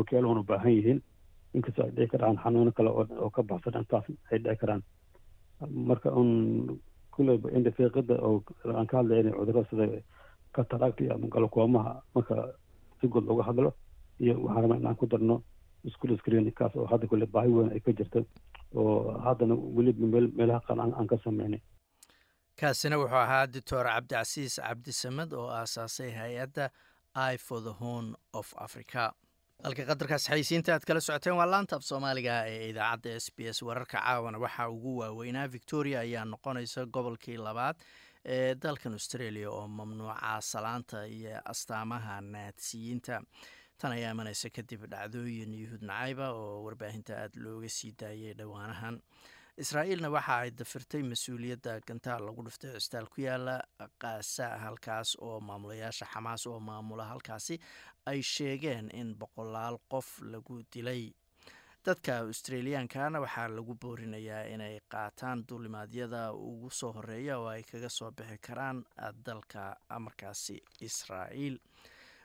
okaaluhuna 0.00 0.42
baahan 0.42 0.72
yihiin 0.78 1.00
inkastoo 1.54 1.84
ay 1.84 1.90
dhici 1.96 2.10
karaan 2.12 2.36
xanuuno 2.42 2.72
kale 2.72 2.90
oo 2.90 3.30
ka 3.30 3.42
baxsan 3.42 3.78
intaas 3.80 4.04
ay 4.32 4.38
dhici 4.38 4.56
karaan. 4.60 4.82
Marka 5.88 6.10
un 6.20 6.30
kulleyba 7.14 7.50
indhafiiqida 7.56 8.14
oo 8.26 8.42
aan 8.76 8.86
ka 8.86 8.96
hadlayna 8.98 9.30
cudurrada 9.38 9.68
sida 9.70 9.86
kataracti 10.52 11.10
ama 11.10 11.26
galokoomaha 11.34 11.92
marka 12.14 12.34
si 13.00 13.08
guud 13.08 13.24
looga 13.28 13.42
hadlo 13.48 13.70
iyo 14.20 14.34
waxaan 14.44 14.62
rabaa 14.62 14.76
in 14.80 14.86
aan 14.86 14.96
ku 14.96 15.06
darno 15.06 15.42
school 15.94 16.18
screening 16.18 16.54
kaas 16.54 16.76
oo 16.76 16.86
hadda 16.86 17.06
kulle 17.06 17.26
baahi 17.26 17.50
weyn 17.56 17.70
ay 17.72 17.80
ka 17.80 17.92
jirto 17.92 18.24
oo 18.74 19.18
haddana 19.24 19.54
weliba 19.54 20.06
meel 20.06 20.26
meelaha 20.36 20.60
qaar 20.66 20.78
aan 20.80 21.06
ka 21.06 21.16
sameynay. 21.24 21.60
Kaasina 22.60 22.98
wuxuu 22.98 23.16
ahaa 23.18 23.46
doctor 23.46 23.84
cabdicasiis 23.86 24.56
cabdisamed 24.62 25.32
oo 25.32 25.48
aasaasay 25.50 26.10
hay'adda 26.10 26.70
i 27.14 27.36
for 27.36 27.60
the 27.62 27.72
horn 27.80 28.14
of 28.32 28.54
africa. 28.58 29.12
Halka 29.64 29.84
qadarkaas 29.88 30.26
xaysiinta 30.28 30.74
aad 30.74 30.84
kala 30.88 31.00
socoteen 31.00 31.36
waa 31.38 31.46
laanta 31.46 31.76
af 31.78 31.82
soomaaliga 31.86 32.34
ee 32.50 32.68
idaacadda 32.70 33.14
s 33.20 33.28
b 33.36 33.46
s 33.52 33.62
wararka 33.62 33.98
caawana. 34.02 34.38
Waxaa 34.38 34.68
ugu 34.68 34.92
waaweynaa 35.00 35.46
victoria 35.52 36.00
ayaa 36.00 36.24
noqonaysa 36.24 36.86
gobolkii 36.86 37.36
labaad 37.46 37.76
ee 38.24 38.54
dalkan 38.54 38.92
australia 38.92 39.50
oo 39.50 39.68
mamnuuca 39.68 40.40
salaanta 40.40 41.06
iyo 41.06 41.40
astaamaha 41.44 42.20
naadsiyiinta. 42.20 43.22
Tan 43.78 43.92
ayaa 43.92 44.10
imanaysa 44.14 44.50
kadib 44.50 44.84
dhacdooyin 44.90 45.54
yuhuud 45.62 45.82
nacayba 45.90 46.26
oo 46.34 46.62
warbaahinta 46.66 47.12
aada 47.22 47.40
looga 47.44 47.68
sii 47.68 47.92
daayay 48.00 48.34
dhowaanahan 48.34 49.00
israa'iilna 49.62 50.08
waxa 50.10 50.36
ay 50.42 50.50
dafirtay 50.58 51.02
mas'uuliyadda 51.06 51.74
gantaal 51.86 52.24
lagu 52.26 52.42
dhiftay 52.46 52.72
cisbitaal 52.74 53.06
ku 53.12 53.20
yaalla 53.22 53.56
kaasa 54.02 54.48
halkaas 54.64 55.14
oo 55.22 55.40
maamulayaasha 55.40 56.06
xamaas 56.12 56.46
oo 56.50 56.58
maamula 56.60 57.04
halkaasi 57.12 57.58
ay 58.10 58.22
sheegeen 58.22 58.90
in 59.00 59.14
boqolaal 59.20 59.78
qof 59.92 60.08
lagu 60.32 60.62
dilay. 60.74 61.12
Dadka 61.86 62.18
australiyankana 62.26 63.20
waxaa 63.20 63.48
lagu 63.48 63.74
boorinayaa 63.82 64.44
inay 64.54 64.80
qaataan 64.92 65.44
duulimaadyada 65.48 66.32
ugu 66.32 66.70
soo 66.70 66.92
horreeya 66.96 67.38
oo 67.38 67.48
ay 67.48 67.62
kaga 67.62 67.88
soo 67.88 68.10
bixi 68.10 68.38
karaan 68.46 68.82
dalka 69.26 69.76
markaasi 70.06 70.56
israa'iil 70.80 71.58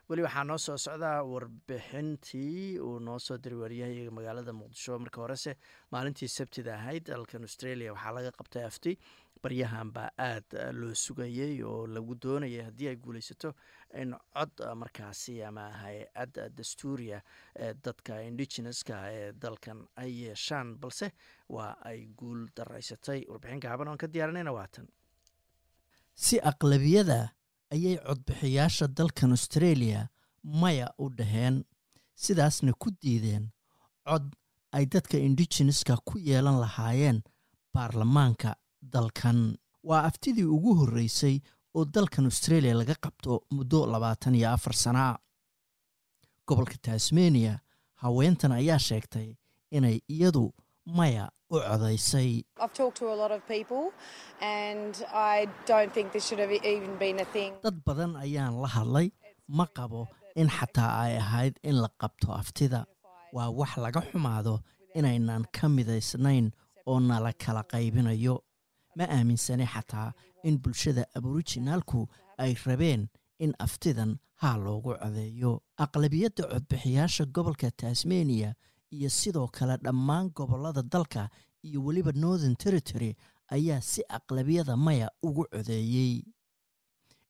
weli 0.09 0.21
waxaa 0.25 0.43
noo 0.43 0.57
soo 0.57 0.77
socdaa 0.77 1.23
warbixintii 1.23 2.79
uu 2.79 2.99
noo 2.99 3.19
soo 3.19 3.37
diray 3.37 3.59
waryahayaga 3.63 4.11
magaalada 4.17 4.53
muqdisho. 4.53 4.99
Marka 4.99 5.21
horese 5.21 5.55
maalintii 5.91 6.27
sabtida 6.27 6.75
ahayd 6.79 7.03
dalkan 7.11 7.41
australia 7.47 7.93
waxaa 7.93 8.13
laga 8.17 8.31
qabtay 8.39 8.63
afti 8.65 8.97
baryahan 9.43 9.91
baa 9.95 10.09
aada 10.17 10.71
loo 10.79 10.93
sugayey 10.95 11.61
oo 11.63 11.85
lagu 11.87 12.15
doonayay 12.23 12.63
haddii 12.67 12.87
ay 12.91 12.95
guuleysato 12.95 13.53
in 14.01 14.15
cod 14.33 14.51
markaasi 14.81 15.43
ama 15.43 15.69
hay'ad 15.83 16.33
dastuuriya 16.57 17.21
ee 17.55 17.73
dadka 17.85 18.17
indigeneska 18.29 18.97
ee 19.13 19.31
dalkan 19.43 19.85
ay 19.95 20.11
yeeshaan. 20.23 20.75
Balse 20.81 21.11
waa 21.49 21.75
ay 21.85 22.07
guul 22.17 22.47
daraysatay. 22.57 23.25
Warbixin 23.29 23.59
gaaban 23.61 23.87
oon 23.87 23.97
ka 23.97 24.07
diyaarinayna 24.07 24.51
waatan 24.51 24.87
si 26.15 26.39
aqlabiyada 26.51 27.29
ayay 27.73 27.97
codbixiyaasha 28.07 28.87
dalkan 28.97 29.31
australia 29.31 30.07
maya 30.43 30.87
u 30.97 31.09
dhaheen 31.17 31.63
sidaasna 32.15 32.71
ku 32.81 32.89
diideen 33.01 33.49
cod 34.07 34.25
ay 34.71 34.85
dadka 34.85 35.17
indigeneska 35.17 35.97
ku 36.07 36.17
yeelan 36.17 36.59
lahaayeen 36.63 37.21
baarlamaanka 37.73 38.55
dalkan. 38.93 39.57
Waa 39.83 40.03
aftidii 40.09 40.43
ugu 40.55 40.73
horreysay 40.79 41.39
oo 41.73 41.85
dalkan 41.85 42.25
australia 42.25 42.73
laga 42.77 42.95
qabto 43.03 43.45
muddo 43.55 43.85
labaatan 43.91 44.35
iyo 44.35 44.49
afar 44.51 44.73
sanaa 44.73 45.13
gobolka 46.47 46.75
tasmania 46.81 47.59
haweentan 48.01 48.51
ayaa 48.51 48.79
sheegtay 48.79 49.35
inay 49.71 49.99
iyadu 50.09 50.53
maya 50.85 51.29
u 51.51 51.57
codaysay 51.67 52.31
dad 57.63 57.77
badan 57.85 58.15
ayaan 58.15 58.61
la 58.61 58.67
hadlay. 58.67 59.07
Ma 59.57 59.65
qabo 59.77 60.07
in 60.35 60.47
xataa 60.49 60.91
ay 61.03 61.17
ahayd 61.17 61.53
in 61.63 61.75
la 61.81 61.89
qabto 62.01 62.29
aftida. 62.41 62.85
Waa 63.33 63.49
wax 63.59 63.77
laga 63.77 64.01
xumaado 64.11 64.59
inaynan 64.95 65.43
ka 65.55 65.67
midaysnayn 65.69 66.51
oo 66.85 66.99
nala 66.99 67.33
kala 67.33 67.63
qaybinayo. 67.71 68.35
Ma 68.97 69.05
aaminsani 69.15 69.65
xataa 69.65 70.13
in 70.43 70.57
bulshada 70.63 71.03
aborijinaalku 71.17 72.07
ay 72.37 72.53
rabeen 72.65 73.09
in 73.39 73.53
aftidan 73.65 74.11
haa 74.41 74.57
loogu 74.57 74.93
codeeyo. 75.01 75.51
Aqlabiyadda 75.83 76.43
codbixiyaasha 76.51 77.25
gobolka 77.35 77.71
tasmania 77.71 78.53
iyo 78.91 79.09
sidoo 79.09 79.47
kale 79.47 79.77
dhammaan 79.77 80.29
gobollada 80.35 80.81
dalka 80.81 81.29
iyo 81.63 81.83
weliba 81.85 82.11
northern 82.11 82.55
territory 82.55 83.15
ayaa 83.47 83.81
si 83.81 84.01
aqlabiyada 84.09 84.77
maya 84.77 85.11
ugu 85.23 85.43
codeeyey 85.51 86.23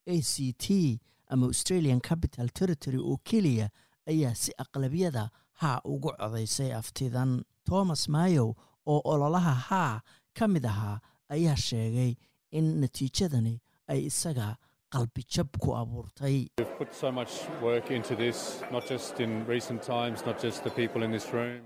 a 0.06 0.22
c 0.22 0.54
t 0.54 1.00
ama 1.28 1.45
australian 1.45 2.00
capital 2.02 2.50
territory 2.50 2.98
oo 2.98 3.17
keliya 3.24 3.69
ayaa 4.08 4.36
si 4.36 4.52
aqlabiyada 4.58 5.30
haa 5.62 5.82
ugu 5.84 6.12
codaysay 6.19 6.74
aftidan 6.74 7.43
thomas 7.65 8.10
mayow 8.10 8.54
oo 8.86 9.02
ololaha 9.13 9.54
haa 9.54 10.02
ka 10.34 10.48
mid 10.48 10.65
ahaa 10.65 11.00
ayaa 11.30 11.56
sheegay 11.56 12.15
in 12.52 12.65
natiijadani 12.82 13.62
ay 13.88 14.06
isaga 14.10 14.58
qalbijab 14.93 15.49
ku 15.62 15.69
abuurtay. 15.82 16.38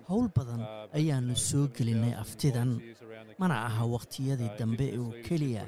Howl 0.09 0.27
badan 0.35 0.61
ayaanu 0.93 1.35
soo 1.35 1.67
gelinay 1.75 2.13
aftidan. 2.23 2.71
mana 3.41 3.55
aha 3.67 3.85
wakhtiyadii 3.95 4.49
dambe 4.59 4.87
oo 5.01 5.11
keliya 5.25 5.63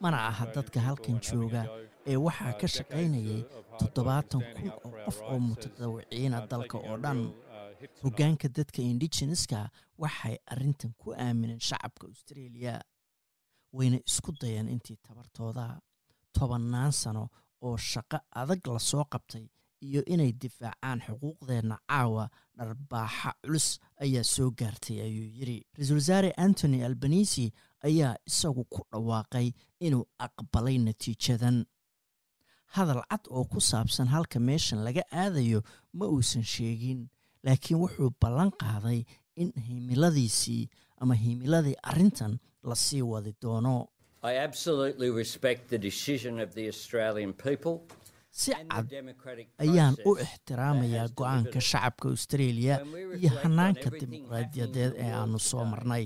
mana 0.00 0.18
aha 0.30 0.44
dadka 0.54 0.80
halkan 0.86 1.18
jooga 1.26 1.62
ee 2.10 2.16
waxaa 2.26 2.52
ka 2.60 2.66
shaqaynayay 2.76 3.40
toddobaatan 3.80 4.40
kun 4.56 4.70
oo 4.84 4.90
qof 5.04 5.18
oo 5.32 5.38
mutadawiciina 5.48 6.38
dalka 6.50 6.78
oo 6.78 6.96
dhan. 7.04 7.20
hoggaanka 8.02 8.48
dadka 8.56 8.80
indigeneska 8.82 9.60
waxay 10.02 10.36
arrintan 10.52 10.92
ku 11.00 11.12
aamineen 11.26 11.60
shacabka 11.68 12.04
australia 12.12 12.74
wayna 13.76 13.98
isku 14.08 14.32
dayeen 14.40 14.68
intii 14.74 14.96
tabartooda 15.06 15.66
tobannaan 16.36 16.92
sano 16.92 17.24
oo 17.66 17.76
shaqo 17.76 18.18
adag 18.40 18.66
la 18.74 18.78
soo 18.78 19.04
qabtay 19.12 19.44
iyo 19.86 20.00
inay 20.12 20.32
difaacaan 20.42 21.00
xuquuqdeenna 21.06 21.76
caawa 21.88 22.24
dharbaaxa 22.56 23.30
culus 23.42 23.66
ayaa 24.04 24.24
soo 24.34 24.50
gaartay 24.58 24.98
ayuu 25.06 25.28
yidhi. 25.36 25.58
Ra'iisul 25.76 25.96
wasaare 26.00 26.30
antony 26.44 26.78
albanisi 26.84 27.46
ayaa 27.88 28.14
isagu 28.28 28.64
ku 28.72 28.80
dhawaaqay 28.92 29.46
inuu 29.86 30.04
aqbalay 30.26 30.76
natiijadan. 30.86 31.64
Hadal 32.74 33.02
cad 33.10 33.24
oo 33.30 33.44
ku 33.52 33.60
saabsan 33.60 34.08
halka 34.14 34.38
meeshan 34.48 34.84
laga 34.86 35.02
aadayo 35.22 35.60
ma 35.98 36.04
uusan 36.06 36.44
sheegin 36.52 37.00
laakiin 37.44 37.80
wuxuu 37.82 38.10
ballan 38.20 38.50
qaaday 38.62 39.00
in 39.42 39.50
himiladiisii 39.66 40.68
ama 41.00 41.14
himiladii 41.14 41.76
arrintan 41.90 42.32
la 42.68 42.74
sii 42.84 43.02
wadi 43.02 43.32
doono 43.42 43.74
si 48.40 48.52
cad 48.70 48.86
ayaan 49.64 49.94
u 50.08 50.12
ixtiraamayaa 50.24 51.08
go'aanka 51.18 51.60
shacabka 51.70 52.06
australia. 52.14 52.74
Iyo 53.20 53.30
hanaanka 53.42 53.88
dimuqraadiyadeed 54.00 54.92
ee 55.04 55.10
aanu 55.20 55.38
soo 55.50 55.64
marnay. 55.72 56.04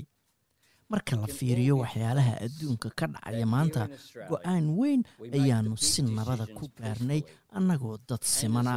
Marka 0.93 1.17
la 1.23 1.27
fiiriyo 1.39 1.75
waxyaalaha 1.83 2.33
adduunka 2.47 2.89
ka 2.99 3.07
dhacaya 3.13 3.47
maanta 3.55 3.83
go'aan 4.31 4.65
weyn 4.79 5.01
ayaanu 5.39 5.77
si 5.77 6.01
nabada 6.17 6.47
ku 6.57 6.65
gaarnay 6.81 7.21
annagoo 7.59 7.97
dad 8.09 8.23
simana. 8.37 8.75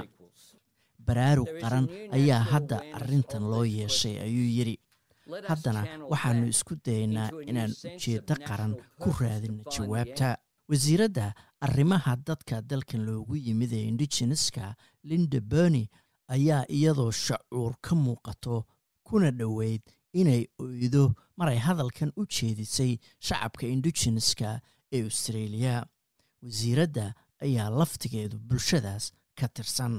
baraarug 1.08 1.47
qaran 1.62 1.86
ayaa 2.17 2.43
hadda 2.52 2.78
arrintan 2.97 3.43
loo 3.52 3.63
yeeshay 3.78 4.15
ayuu 4.26 4.47
yidhi 4.58 4.76
haddana 5.50 5.82
waxaannu 6.12 6.48
isku 6.54 6.74
dayaynaa 6.86 7.30
inaan 7.52 7.72
ujeeddo 7.96 8.36
qaran 8.50 8.74
ku 9.02 9.10
raadino 9.20 9.63
jawaabta. 9.76 10.30
wasiiradda 10.72 11.26
arrimaha 11.66 12.13
dadka 12.28 12.56
dalkan 12.70 13.02
loogu 13.08 13.36
yimid 13.48 13.72
ee 13.74 13.84
indigeneska 13.92 14.76
linda 15.10 15.40
berny 15.52 15.84
ayaa 16.36 16.63
iyadoo 16.78 17.12
shacuur 17.12 17.74
ka 17.86 17.96
muuqato 17.96 18.56
kuna 19.08 19.32
dhoweyd 19.40 19.82
inay 20.20 20.42
oydo 20.63 21.04
maray 21.38 21.58
hadalkan 21.68 22.12
u 22.20 22.26
jeedisay 22.36 22.92
shacabka 23.28 23.66
indigeneska 23.76 24.50
ee 24.96 25.04
australia. 25.10 25.76
Wasiiradda 26.44 27.06
ayaa 27.46 27.69
laftigeedu 27.80 28.36
bulshadaas 28.50 29.06
ka 29.40 29.48
tirsan 29.56 29.94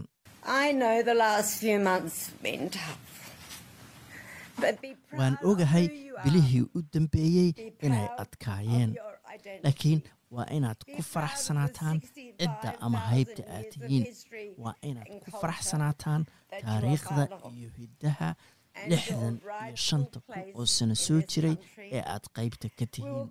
waan 5.19 5.37
ogahay 5.51 5.87
bilihii 6.25 6.63
u 6.77 6.83
dambeeyey 6.93 7.51
inay 7.87 8.07
adkaayeen. 8.23 8.91
laakiin 9.65 10.01
waa 10.37 10.47
inaad 10.57 10.81
ku 10.97 11.03
faraxsanaataan 11.13 12.01
cidda 12.41 12.71
ama 12.87 12.99
haybta 13.11 13.43
aad 13.57 13.69
tihiin. 13.73 14.05
waa 14.65 14.75
inaad 14.91 15.09
ku 15.25 15.31
faraxsanaataan 15.41 16.27
taariikhda 16.65 17.25
iyo 17.57 17.71
hiddaha 17.81 18.29
lixdan 18.91 19.37
iyo 19.67 19.77
shanta 19.87 20.21
kun 20.21 20.43
oo 20.59 20.67
sano 20.67 20.95
soo 20.95 21.21
jiray 21.31 21.57
ee 21.97 22.03
aad 22.15 22.25
qaybta 22.37 22.69
ka 22.79 22.87
tihiin. 22.87 23.29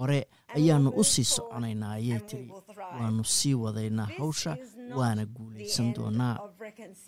hore 0.00 0.18
ayaannu 0.56 0.90
u 1.00 1.04
sii 1.12 1.24
soconaynaa 1.34 1.92
ayay 1.98 2.20
tiri 2.30 2.48
waannu 3.00 3.24
sii 3.24 3.54
wadaynaa 3.64 4.08
hawsha 4.18 4.52
waana 4.98 5.24
guulaysan 5.26 5.88
doonaa. 5.96 6.36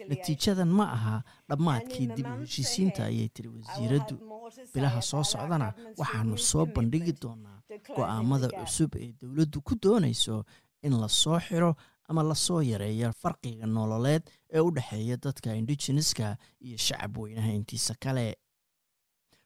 natiijadan 0.09 0.69
ma 0.79 0.85
aha 0.97 1.17
dhammaadkii 1.49 2.07
dib 2.17 2.27
u 2.27 2.41
heshiisiinta 2.41 3.05
ayay 3.11 3.29
tiri 3.35 3.49
wasiiraddu 3.57 4.17
bilaha 4.75 5.01
soo 5.11 5.25
socdana 5.33 5.69
waxaannu 6.01 6.39
soo 6.51 6.65
bandhigi 6.75 7.13
doonaa 7.23 7.59
go'aamada 7.97 8.49
cusub 8.59 8.93
ee 8.97 9.13
dowladdu 9.21 9.59
ku 9.67 9.75
doonayso 9.83 10.45
in 10.87 10.95
la 11.01 11.09
soo 11.09 11.39
xiro 11.47 11.71
ama 12.11 12.23
la 12.31 12.35
soo 12.35 12.61
yareeyo 12.73 13.13
farqiga 13.23 13.67
nololeed 13.67 14.23
ee 14.57 14.61
u 14.67 14.71
dhexeeya 14.77 15.17
dadka 15.27 15.55
indigeneska 15.61 16.37
iyo 16.67 16.77
shacab 16.87 17.19
weynaha 17.19 17.53
intiisa 17.59 17.95
kale. 18.05 18.27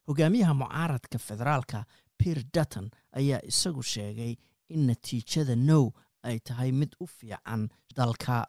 Hogaamiyaha 0.08 0.54
mucaaradka 0.54 1.18
federaalka 1.18 1.84
pier 2.18 2.38
dutton 2.54 2.90
ayaa 3.20 3.40
isagu 3.50 3.82
sheegay 3.82 4.32
in 4.68 4.86
natiijada 4.88 5.56
now 5.56 5.84
ay 6.22 6.38
tahay 6.48 6.70
mid 6.72 6.92
u 7.00 7.06
fiican 7.06 7.68
dalka. 7.96 8.46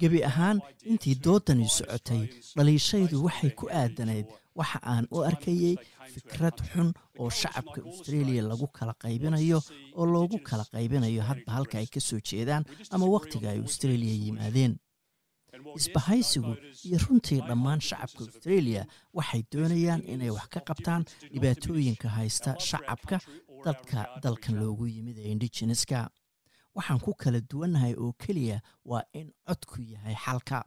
Gebi 0.00 0.20
ahaan 0.24 0.60
intii 0.90 1.14
doodani 1.24 1.68
socotay 1.68 2.22
dhaliishaydu 2.56 3.24
waxay 3.26 3.50
ku 3.60 3.66
aadanayd 3.80 4.26
waxa 4.58 4.78
aan 4.92 5.04
u 5.14 5.18
arkayey 5.30 5.74
fikrad 6.14 6.56
xun 6.70 6.88
oo 7.20 7.30
shacabka 7.40 7.80
australia 7.90 8.42
lagu 8.50 8.66
kala 8.76 8.94
qaybinayo 9.04 9.58
oo 9.98 10.06
loogu 10.14 10.38
kala 10.48 10.64
qaybinayo 10.74 11.22
hadba 11.30 11.50
halka 11.56 11.78
ay 11.78 11.86
ka 11.94 12.00
soo 12.08 12.20
jeedaan 12.28 12.64
ama 12.94 13.06
wakhtiga 13.16 13.48
ay 13.50 13.60
australia 13.66 14.14
yimaadeen. 14.24 14.74
Isbahaysigu 15.76 16.56
iyo 16.84 16.98
runtii 17.04 17.40
dhammaan 17.48 17.80
shacabka 17.80 18.20
australia 18.24 18.82
waxay 19.16 19.42
doonayaan 19.52 20.02
inay 20.12 20.30
wax 20.36 20.48
ka 20.54 20.60
qabtaan 20.68 21.02
dhibaatooyinka 21.32 22.08
haysta 22.08 22.50
shacabka 22.68 23.16
dadka 23.64 23.98
dalkan 24.22 24.54
loogu 24.60 24.86
yimid 24.94 25.18
ee 25.18 25.30
indigeneska 25.34 25.98
waxaan 26.76 27.00
ku 27.04 27.12
kala 27.22 27.40
duwannahay 27.50 27.94
oo 27.94 28.12
keliya 28.22 28.58
waa 28.90 29.04
in 29.12 29.28
codku 29.48 29.78
yahay 29.92 30.16
xalka 30.24 30.64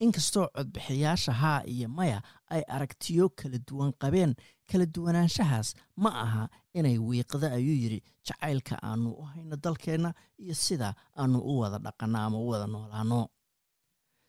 inkastoo 0.00 0.46
codbixiyaasha 0.56 1.32
haa 1.32 1.62
iyo 1.66 1.88
maya 1.88 2.22
ay 2.48 2.62
aragtiyo 2.68 3.28
kala 3.28 3.58
duwan 3.68 3.92
qabeen 4.02 4.34
kala 4.70 4.86
duwanaanshahaas 4.86 5.74
ma 5.96 6.10
aha 6.24 6.48
inay 6.74 6.98
wiiqda 6.98 7.52
ayuu 7.52 7.76
yidhi 7.82 8.02
jacaylka 8.26 8.78
aannu 8.82 9.10
u 9.10 9.22
hayno 9.22 9.56
dalkeenna 9.56 10.14
iyo 10.38 10.54
sida 10.54 10.94
aannu 11.16 11.38
u 11.38 11.58
wada 11.60 11.78
dhaqanno 11.78 12.18
ama 12.18 12.38
u 12.38 12.48
wada 12.48 12.66
noolaano 12.66 13.28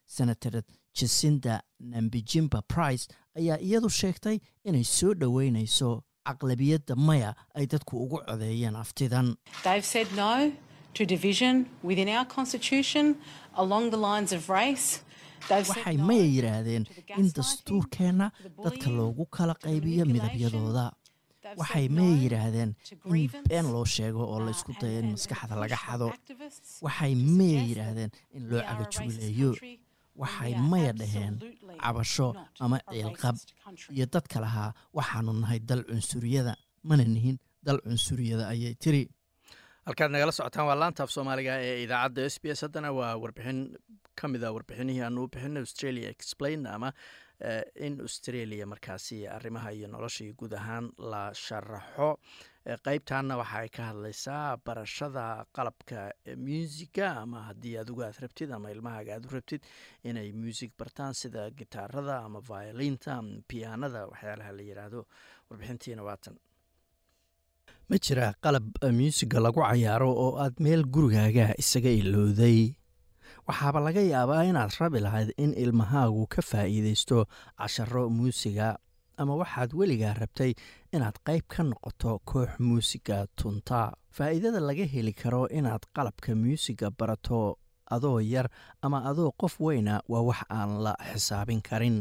senator 0.05 0.61
jasinda 0.99 1.61
nambijimba 1.80 2.61
price 2.61 3.07
ayaa 3.36 3.57
iyadu 3.59 3.89
sheegtay 3.89 4.39
inay 4.63 4.84
soo 4.84 5.13
dhoweynayso 5.13 6.03
caqlabiyadda 6.28 6.95
maya 6.95 7.36
ay 7.55 7.65
dadku 7.67 8.03
ugu 8.03 8.17
codeeyeen 8.28 8.76
aftidan 8.76 9.36
waxay 15.50 15.98
maya 16.08 16.26
yidhaahdeen 16.36 16.84
in 17.20 17.28
dastuurkeenna 17.38 18.28
dadka 18.66 18.90
loogu 18.98 19.26
kala 19.36 19.54
qaybiyo 19.66 20.04
midabyadooda. 20.14 20.86
Waxay 21.62 21.88
maya 21.98 22.16
yidhaahdeen 22.24 22.72
in 23.06 23.30
been 23.50 23.66
loo 23.74 23.86
sheego 23.96 24.22
oo 24.34 24.40
la 24.46 24.52
ysku 24.56 24.72
dayo 24.82 25.00
in 25.04 25.10
maskaxda 25.16 25.56
laga 25.64 25.78
xado. 25.86 26.08
Waxay 26.86 27.14
maya 27.38 27.62
yidhaahdeen 27.70 28.12
in 28.36 28.44
loo 28.50 28.62
cagajubileeyo 28.70 29.52
waxay 30.22 30.54
maya 30.72 30.92
dhaheen 31.00 31.36
cabasho 31.84 32.28
ama 32.64 32.78
ciilqab 32.92 33.36
iyo 33.96 34.06
dadka 34.16 34.38
lahaa 34.46 34.70
waxaanu 34.98 35.32
nahay 35.42 35.60
dal 35.70 35.82
cunsuriyada. 35.90 36.54
Mana 36.84 37.04
nihin 37.04 37.38
dal 37.66 37.80
cunsuriyada 37.86 38.44
ayay 38.54 38.74
tiri. 38.84 39.04
Halkaad 39.88 40.12
nagala 40.14 40.32
socotaan 40.38 40.66
waa 40.70 40.78
laanta 40.82 41.02
af 41.04 41.12
soomaaliga 41.16 41.54
ee 41.68 41.84
idaacadda 41.86 42.22
s 42.34 42.36
b 42.42 42.46
s 42.58 42.62
haddana 42.66 42.90
waa 43.00 43.14
warbixin 43.22 43.60
ka 44.20 44.28
mid 44.34 44.43
a 44.43 44.51
warbixinihii 44.55 45.03
aanu 45.07 45.24
u 45.24 45.28
bixinay 45.34 45.61
australia 45.65 46.09
explain 46.15 46.67
ama 46.76 46.89
in 47.88 47.93
australia 48.05 48.65
markaasi 48.74 49.17
arrimaha 49.38 49.70
iyo 49.78 49.88
nolosha 49.88 50.24
iyo 50.26 50.34
guud 50.39 50.53
ahaan 50.59 50.86
la 51.11 51.22
sharaxo. 51.45 52.09
Qeybtanna 52.86 53.38
waxa 53.41 53.61
ka 53.76 53.84
hadlaysaa 53.89 54.57
barashada 54.65 55.24
qalabka 55.57 56.01
muusiga 56.45 57.07
ama 57.22 57.39
haddii 57.47 57.76
adigu 57.82 58.03
aad 58.07 58.17
rabtid 58.24 58.51
ama 58.57 58.72
ilmahaaga 58.76 59.13
aad 59.15 59.26
u 59.26 59.32
rabtid 59.38 59.61
inay 60.09 60.28
muusig 60.41 60.72
bartaan 60.82 61.13
sida 61.22 61.43
gitaarada 61.59 62.15
ama 62.28 62.39
violinta 62.51 63.09
ama 63.20 63.39
pianada 63.51 64.01
waxyaalaha 64.11 64.51
la 64.57 64.63
yidhaahdo 64.70 65.01
warbixintiina 65.49 66.03
waatan 66.09 66.36
ma 67.89 67.97
jira 68.05 68.28
qalab 68.45 68.67
muusiga 68.99 69.39
lagu 69.45 69.61
cayaaro 69.70 70.09
oo 70.26 70.30
aad 70.43 70.55
meel 70.65 70.84
gurigaaga 70.95 71.45
isaga 71.63 71.89
ilowday 72.01 72.59
waxaaba 73.50 73.80
laga 73.86 74.02
yaabaa 74.14 74.43
inaad 74.50 74.72
rabi 74.80 75.00
lahayd 75.06 75.30
in 75.43 75.52
ilmahaagu 75.64 76.24
ka 76.34 76.41
faa'iidaysto 76.50 77.18
casharo 77.60 78.04
muusiga 78.18 78.68
ama 79.22 79.34
waxaad 79.41 79.72
weligaa 79.80 80.14
rabtay 80.22 80.52
inaad 80.95 81.18
qayb 81.28 81.43
ka 81.54 81.64
noqoto 81.64 82.12
koox 82.30 82.50
muusiga 82.68 83.18
tunta. 83.36 83.82
Faa'iidada 84.16 84.60
laga 84.70 84.86
heli 84.93 85.14
karo 85.22 85.47
inaad 85.60 85.84
qalabka 85.95 86.36
muusiga 86.43 86.88
barato 87.00 87.58
adoo 87.95 88.20
yar 88.34 88.47
ama 88.86 88.97
adoo 89.10 89.32
qof 89.41 89.54
weyna 89.66 89.95
waa 90.12 90.22
wax 90.30 90.39
aan 90.50 90.72
la 90.86 90.93
xisaabin 91.12 91.62
karin. 91.70 91.97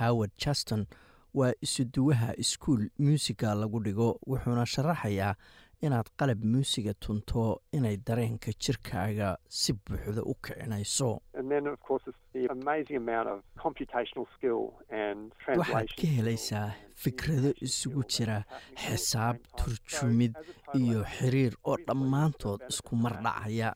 Howard 0.00 0.32
juston 0.42 0.86
waa 1.34 1.52
isuduwaha 1.64 2.32
iskuul 2.42 2.82
muusiga 2.98 3.54
lagu 3.54 3.78
dhigo 3.84 4.08
wuxuuna 4.26 4.64
sharaxayaa 4.66 5.34
inaad 5.86 6.08
qalab 6.18 6.40
muusiga 6.52 6.92
tunto 7.04 7.60
inay 7.76 7.96
dareenka 8.06 8.50
jirkaaga 8.62 9.28
si 9.48 9.72
buuxda 9.72 10.22
u 10.30 10.34
kicinayso. 10.44 11.10
Waxaad 15.58 15.88
ka 16.00 16.06
helaysaa 16.16 16.68
fikrado 17.02 17.50
isugu 17.66 18.02
jira 18.14 18.36
xisaab 18.82 19.36
turjumid 19.58 20.32
iyo 20.78 21.04
xiriir 21.14 21.54
oo 21.64 21.76
dhammaantood 21.86 22.60
isku 22.70 22.96
mar 22.96 23.14
dhacaya. 23.24 23.74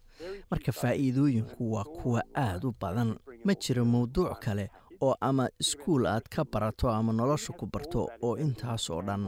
Marka 0.51 0.73
faa'iidooyinku 0.81 1.73
waa 1.75 1.85
kuwa 1.85 2.23
aad 2.35 2.65
u 2.65 2.73
badan 2.81 3.11
ma 3.45 3.55
jiro 3.55 3.85
mawduuc 3.85 4.39
kale 4.45 4.71
oo 5.01 5.15
ama 5.21 5.49
iskuul 5.61 6.07
aad 6.07 6.27
ka 6.31 6.45
barato 6.45 6.91
ama 6.91 7.13
nolosha 7.13 7.53
ku 7.53 7.67
barto 7.67 8.09
oo 8.23 8.37
intaas 8.37 8.91
oo 8.91 9.03
dhan 9.03 9.25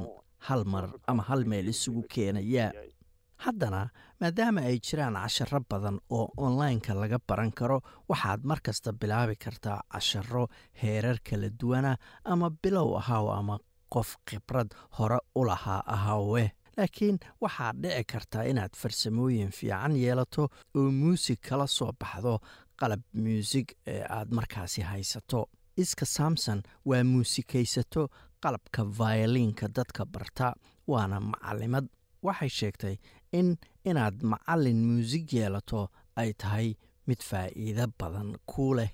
hal 0.47 0.65
mar 0.65 0.85
ama 1.07 1.23
hal 1.29 1.45
meel 1.45 1.69
isugu 1.69 2.03
keenaya. 2.13 2.73
Haddana 3.45 3.89
maadaama 4.21 4.61
ay 4.69 4.79
jiraan 4.87 5.15
casharo 5.17 5.61
badan 5.71 5.99
oo 6.11 6.27
onlineka 6.37 6.93
laga 6.95 7.19
baran 7.29 7.53
karo 7.53 7.81
waxaad 8.09 8.45
mar 8.45 8.61
kasta 8.67 8.93
bilaabi 8.93 9.37
kartaa 9.45 9.81
casharo 9.93 10.45
heerar 10.83 11.19
kala 11.25 11.49
duwana 11.61 11.97
ama 12.25 12.51
bilow 12.63 12.97
ahaw 13.01 13.27
ama 13.39 13.57
qof 13.95 14.17
khibrad 14.27 14.69
hore 14.99 15.19
u 15.35 15.45
lahaa 15.49 15.83
ahaawe. 15.95 16.45
Laakiin 16.77 17.17
waxaad 17.41 17.77
dhici 17.83 18.05
kartaa 18.13 18.45
inaad 18.51 18.77
farsamooyin 18.81 19.51
fiican 19.59 19.97
yeelato 19.97 20.49
oo 20.77 20.91
muusig 21.01 21.41
kala 21.49 21.67
soo 21.67 21.93
baxdo 22.01 22.39
qalab 22.81 23.01
muusig 23.15 23.73
ee 23.87 24.05
aad 24.17 24.29
markaasi 24.37 24.83
haysato. 24.83 25.49
Iska 25.77 26.05
samson 26.07 26.61
waa 26.85 27.05
muusikaysato 27.05 28.09
qalabka 28.43 28.81
violiinka 28.99 29.67
dadka 29.77 30.03
barta 30.15 30.47
waana 30.93 31.19
macalimad 31.33 31.87
waxay 32.27 32.49
sheegtay 32.59 32.97
in 33.39 33.49
inaad 33.91 34.17
macalin 34.33 34.81
muusig 34.89 35.27
yeelato 35.37 35.81
ay 36.21 36.31
tahay 36.43 36.69
mid 37.09 37.21
faa'iido 37.31 37.85
badan 38.01 38.29
kuu 38.51 38.75
leh 38.79 38.91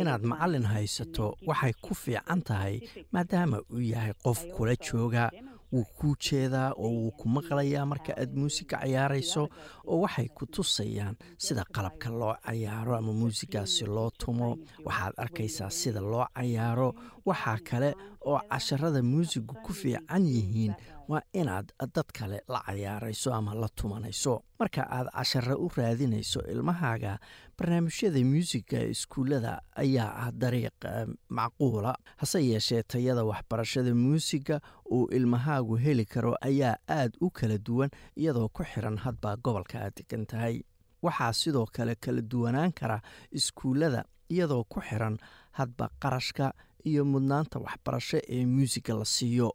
inaad 0.00 0.22
macalin 0.32 0.66
haysato 0.74 1.26
waxay 1.48 1.72
ku 1.84 1.94
fiican 2.02 2.42
tahay 2.48 2.76
maadaama 3.14 3.58
uu 3.74 3.80
yahay 3.92 4.12
qof 4.24 4.40
kula 4.56 4.74
jooga 4.86 5.30
wuu 5.72 5.84
kuu 5.98 6.14
jeedaa 6.26 6.70
oo 6.76 6.90
wuu 7.00 7.10
ku 7.20 7.28
maqlayaa 7.36 7.86
marka 7.92 8.12
aad 8.22 8.32
muusiga 8.40 8.76
cayaarayso 8.82 9.42
oo 9.90 9.98
waxay 10.04 10.28
ku 10.36 10.44
tusayaan 10.54 11.14
sida 11.44 11.62
qalabka 11.74 12.08
loo 12.20 12.34
cayaaro 12.46 12.92
ama 12.96 13.12
muusigaasi 13.20 13.84
loo 13.96 14.10
tumo. 14.20 14.50
waxaad 14.86 15.14
arkaysaa 15.24 15.70
sida 15.70 16.00
loo 16.00 16.26
cayaaro. 16.36 16.88
waxaa 17.28 17.58
kale 17.68 17.90
oo 18.30 18.38
casharada 18.50 19.00
muusigu 19.12 19.54
ku 19.64 19.72
fiican 19.80 20.24
yihiin 20.34 20.74
waa 21.08 21.22
inaad 21.32 21.72
dad 21.94 22.08
kale 22.12 22.40
la 22.48 22.60
cayaarayso 22.66 23.34
ama 23.34 23.54
la 23.54 23.68
tumanayso. 23.68 24.42
Marka 24.60 24.82
aad 24.90 25.08
casharo 25.12 25.56
u 25.56 25.68
raadinayso 25.76 26.40
ilmahaaga 26.52 27.18
barnaamijyada 27.58 28.20
muusiga 28.24 28.80
iskuullada 28.84 29.60
ayaa 29.76 30.12
ah 30.16 30.30
dariiq 30.32 30.84
macquula. 31.28 31.94
Hase 32.16 32.40
yeeshee 32.46 32.82
tayada 32.82 33.24
waxbarashada 33.24 33.94
muusiga 33.94 34.60
uu 34.90 35.08
ilmahaagu 35.12 35.76
heli 35.76 36.04
karo 36.04 36.36
ayaa 36.40 36.76
aad 36.88 37.12
u 37.20 37.30
kala 37.30 37.58
duwan 37.58 37.90
iyadoo 38.16 38.48
ku 38.48 38.64
xiran 38.64 38.96
hadba 38.98 39.36
gobolka 39.36 39.78
aad 39.84 39.94
degan 39.96 40.26
tahay. 40.26 40.62
Waxaa 41.02 41.32
sidoo 41.32 41.66
kale 41.66 41.94
kala 41.94 42.22
duwanaan 42.22 42.72
kara 42.72 43.00
iskuullada 43.32 44.04
iyadoo 44.30 44.64
ku 44.64 44.80
xiran 44.80 45.18
hadba 45.52 45.90
qarashka 46.02 46.52
iyo 46.84 47.04
mudnaanta 47.04 47.58
waxbarasho 47.58 48.18
ee 48.28 48.46
muusiga 48.46 48.94
la 48.94 49.04
siiyo 49.04 49.52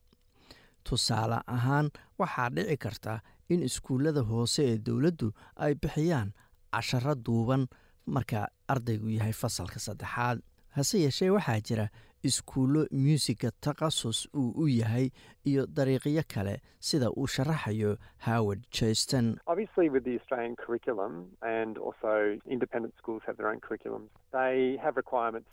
tusaale 0.88 1.40
ahaan 1.56 1.88
waxaa 2.20 2.50
dhici 2.56 2.78
karta 2.86 3.20
in 3.50 3.64
iskuullada 3.70 4.22
hoose 4.32 4.62
ee 4.72 4.78
dowladdu 4.88 5.28
ay 5.56 5.74
bixiyaan 5.82 6.30
casharo 6.74 7.16
duuban. 7.26 7.68
Marka 8.16 8.42
ardaygu 8.74 9.10
yahay 9.18 9.34
fasalka 9.42 9.80
saddexaad 9.86 10.40
hase 10.76 11.00
yeeshee 11.06 11.30
waxaa 11.38 11.60
jira 11.68 11.86
iskuullo 12.30 12.82
muusiga 12.92 13.50
takhasus 13.66 14.20
uu 14.42 14.52
u 14.64 14.68
yahay 14.68 15.10
iyo 15.50 15.64
dariiqyo 15.78 16.24
kale 16.34 16.56
sida 16.88 17.08
uu 17.20 17.28
sharaxayo 17.36 17.92
howard 18.28 18.62
jaston 18.78 19.28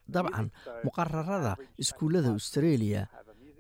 dabcan 0.09 0.51
muqararada 0.85 1.57
iskuullada 1.78 2.28
australia 2.37 3.03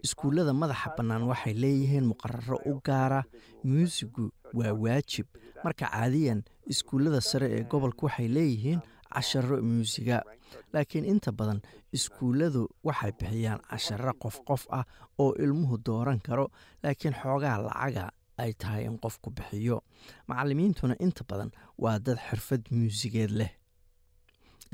iskuullada 0.04 0.52
madaxa 0.52 0.90
bannaan 0.96 1.24
waxay 1.30 1.54
leeyihiin 1.62 2.06
muqararo 2.12 2.58
u 2.70 2.80
gaara 2.86 3.20
muusigu 3.64 4.24
waa 4.58 4.72
waajib. 4.82 5.26
Marka 5.64 5.86
caadiyan 5.92 6.40
iskuullada 6.72 7.20
sare 7.20 7.46
ee 7.56 7.62
gobolka 7.72 8.06
waxay 8.06 8.28
leeyihiin 8.36 8.80
casharo 9.14 9.56
muusiga 9.62 10.18
laakiin 10.72 11.04
inta 11.12 11.32
badan 11.32 11.60
iskuulladu 11.96 12.62
waxay 12.86 13.12
bixiyaan 13.18 13.60
casharo 13.70 14.12
qof 14.22 14.36
qof 14.48 14.62
ah 14.78 14.84
oo 15.18 15.32
ilmuhu 15.44 15.78
dooran 15.86 16.20
karo 16.26 16.46
laakiin 16.82 17.14
xoogaa 17.22 17.58
lacaga 17.66 18.06
ay 18.42 18.52
tahay 18.60 18.84
in 18.84 18.98
qofku 19.04 19.30
bixiyo. 19.30 19.76
Macallimiintuna 20.28 20.94
inta 21.00 21.22
badan 21.30 21.50
waa 21.82 21.98
dad 22.06 22.18
xirfad 22.28 22.62
muusigeed 22.70 23.30
leh. 23.30 23.52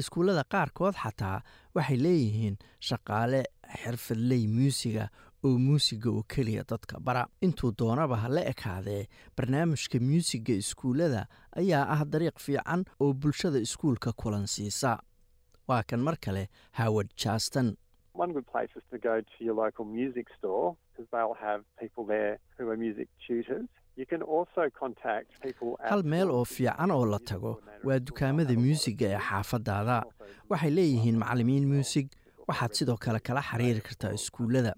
Iskuullada 0.01 0.43
qaarkood 0.53 0.95
xataa 1.03 1.39
waxay 1.77 1.97
leeyihiin 2.05 2.57
shaqaale 2.89 3.43
xirfadley 3.83 4.47
muusiga 4.49 5.09
oo 5.45 5.59
muusiga 5.59 6.11
oo 6.11 6.23
keliya 6.23 6.65
dadka. 6.71 7.01
Bara 7.01 7.27
intuu 7.41 7.73
doonaba 7.79 8.17
ha 8.23 8.29
la 8.29 8.43
ekaadee 8.53 9.07
barnaamijka 9.37 9.99
muusiga 10.01 10.53
iskuullada 10.63 11.27
ayaa 11.57 11.85
ah 11.95 12.05
dariiq 12.05 12.39
fiican 12.47 12.85
oo 13.01 13.13
bulshada 13.13 13.59
iskuulka 13.59 14.13
kulan 14.13 14.47
siisa. 14.47 14.99
Waa 15.69 15.83
kan 15.89 16.01
mar 16.01 16.17
kale 16.21 16.49
howard 16.79 17.11
jaston 17.17 17.77
hal 25.91 26.03
meel 26.05 26.31
oo 26.31 26.45
fiican 26.45 26.91
oo 26.91 27.05
la 27.07 27.19
tago 27.19 27.53
waa 27.85 27.99
dukaamada 27.99 28.55
muusiga 28.55 29.07
ee 29.09 29.19
xaafadaada. 29.29 29.97
waxay 30.51 30.71
leeyihiin 30.71 31.19
macallimiin 31.23 31.67
muusig 31.73 32.07
waxaad 32.51 32.73
sidoo 32.79 32.97
kale 33.05 33.21
kala 33.27 33.43
xiriiri 33.51 33.81
kartaa 33.87 34.13
iskuullada. 34.19 34.73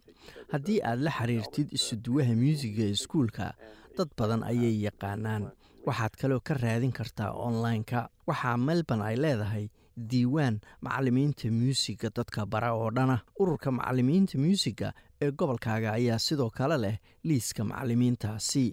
Haddii 0.53 0.81
aad 0.89 1.01
la 1.07 1.11
xiriirtid 1.19 1.69
isuduwaha 1.79 2.35
muusiga 2.43 2.83
ee 2.85 2.95
iskuulka 2.97 3.55
dad 3.97 4.09
badan 4.19 4.43
ayay 4.51 4.75
yaqaanaan. 4.87 5.51
Waxaad 5.87 6.15
kaloo 6.21 6.41
ka 6.47 6.55
raadin 6.55 6.93
kartaa 6.93 7.31
online-ka. 7.47 8.09
Waxaa 8.29 8.57
melbourne 8.57 9.05
ay 9.05 9.17
leedahay 9.25 9.67
diiwaan 10.11 10.61
macallimiinta 10.85 11.51
muusiga 11.51 12.09
dadka 12.17 12.47
bara 12.47 12.73
oo 12.75 12.91
dhana. 12.91 13.17
Ururka 13.41 13.71
macallimiinta 13.73 14.39
muusiga 14.39 14.93
ee 15.23 15.31
gobolkaaga 15.33 15.93
ayaa 15.99 16.19
sidoo 16.19 16.51
kale 16.51 16.77
leh 16.85 16.97
liiska 17.25 17.65
macallimiintaasi. 17.65 18.73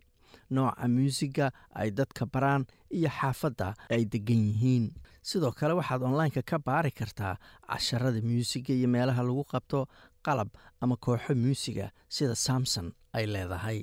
Nooca 0.50 0.88
muusiga 0.88 1.52
ay 1.76 1.92
dadka 1.92 2.26
baraan 2.26 2.66
iyo 2.90 3.10
xaafadda 3.10 3.74
ay 3.90 4.06
degan 4.06 4.42
yihiin 4.50 4.86
sidoo 5.22 5.52
kale 5.52 5.74
waxaad 5.80 6.02
onlineka 6.04 6.42
ka 6.50 6.58
baari 6.60 6.92
kartaa 6.92 7.36
casharada 7.70 8.22
muusiga 8.22 8.74
iyo 8.74 8.88
meelaha 8.88 9.24
lagu 9.24 9.44
qabto 9.44 9.86
qalab 10.26 10.50
ama 10.82 10.96
kooxo 10.96 11.36
muusiga 11.36 11.92
sida 12.10 12.36
samson 12.36 12.88
ay 13.14 13.26
leedahay. 13.34 13.80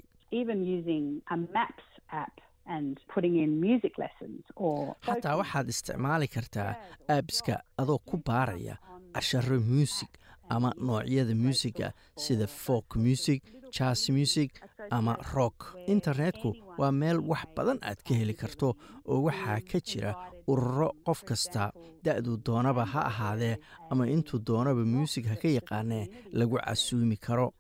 Xataa 5.07 5.37
waxaad 5.41 5.69
isticmaali 5.69 6.29
kartaa 6.29 6.71
aabska 7.15 7.55
adoo 7.79 7.99
ku 7.99 8.17
baaraya 8.27 8.77
casharo 9.15 9.59
muusig 9.61 10.09
ama 10.49 10.71
noocyada 10.79 11.35
muusiga 11.35 11.93
sida 12.17 12.47
folk 12.47 12.97
music 12.97 13.43
jas 13.73 14.09
music 14.11 14.51
ama 14.91 15.17
rock. 15.35 15.75
Internetku 15.87 16.55
waa 16.79 16.93
meel 16.93 17.19
wax 17.31 17.45
badan 17.57 17.79
aad 17.83 18.01
ka 18.07 18.15
heli 18.15 18.35
karto 18.35 18.77
oo 19.05 19.21
waxaa 19.27 19.61
ka 19.71 19.79
jira 19.81 20.13
ururo 20.47 20.91
qof 21.07 21.23
kasta. 21.29 21.73
Da-duu 22.05 22.37
doonaba 22.47 22.85
ha 22.93 23.01
ahaadee 23.11 23.57
ama 23.91 24.07
intuu 24.07 24.39
doonaba 24.39 24.85
muusig 24.85 25.27
ha 25.27 25.35
ka 25.37 25.49
yaqaanee 25.49 26.05
lagu 26.33 26.57
casuumi 26.63 27.17
karo. 27.17 27.53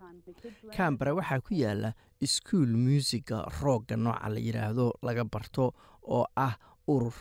Kambara 0.77 1.15
waxaa 1.19 1.41
ku 1.41 1.55
yaalla 1.55 1.91
iskuul 2.21 2.73
muusiga 2.85 3.43
roogga 3.61 3.97
nooca 3.97 4.29
la 4.35 4.39
yidhaahdo 4.47 4.87
laga 5.03 5.25
barto 5.25 5.75
oo 6.17 6.25
ah 6.37 6.55
urur. 6.89 7.15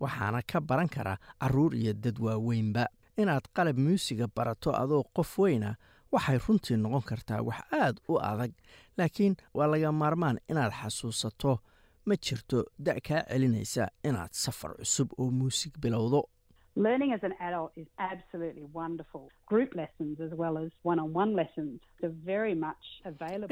Waxaana 0.00 0.42
ka 0.42 0.60
baran 0.60 0.88
kara 0.88 1.18
carruur 1.40 1.74
iyo 1.74 1.92
dad 1.92 2.18
waaweynba 2.18 2.86
inaad 3.22 3.44
qalab 3.56 3.78
muusiga 3.86 4.26
barato 4.36 4.70
adoo 4.82 5.02
qof 5.16 5.38
weyna 5.38 5.70
waxay 6.12 6.38
runtii 6.46 6.76
noqon 6.76 7.02
kartaa 7.10 7.40
wax 7.48 7.60
aad 7.82 7.96
u 8.08 8.18
adag. 8.30 8.52
Laakiin 8.98 9.34
waa 9.54 9.66
laga 9.72 9.92
maarmaan 9.92 10.38
inaad 10.50 10.72
xasuusato. 10.80 11.58
Ma 12.06 12.14
jirto 12.24 12.58
da' 12.84 13.00
kaa 13.08 13.22
celinaysa 13.30 13.84
inaad 14.08 14.32
safar 14.32 14.72
cusub 14.78 15.08
oo 15.18 15.30
muusig 15.30 15.72
bilowdo. 15.82 16.22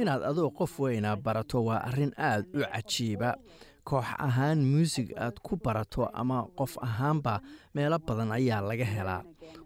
Inaad 0.03 0.23
adoo 0.31 0.51
qof 0.51 0.81
weynaa 0.81 1.17
barato 1.17 1.65
waa 1.65 1.81
arrin 1.89 2.13
aad 2.17 2.45
u 2.57 2.61
cajiiba 2.73 3.31
koox 3.85 4.05
ahaan 4.19 4.59
muusig 4.73 5.13
aad 5.17 5.37
ku 5.43 5.57
barato 5.57 6.07
ama 6.13 6.47
qof 6.59 6.77
ahaanba 6.83 7.41
meelo 7.75 7.99
badan 7.99 8.33
ayaa 8.33 8.61
laga 8.61 8.85
helaa. 8.85 9.23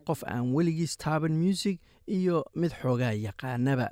Qof 0.07 0.25
aan 0.27 0.53
weligiis 0.55 0.97
taaban 0.97 1.33
muusig 1.43 1.79
iyo 2.07 2.45
mid 2.55 2.73
xoogaa 2.81 3.13
yaqaanaba. 3.13 3.89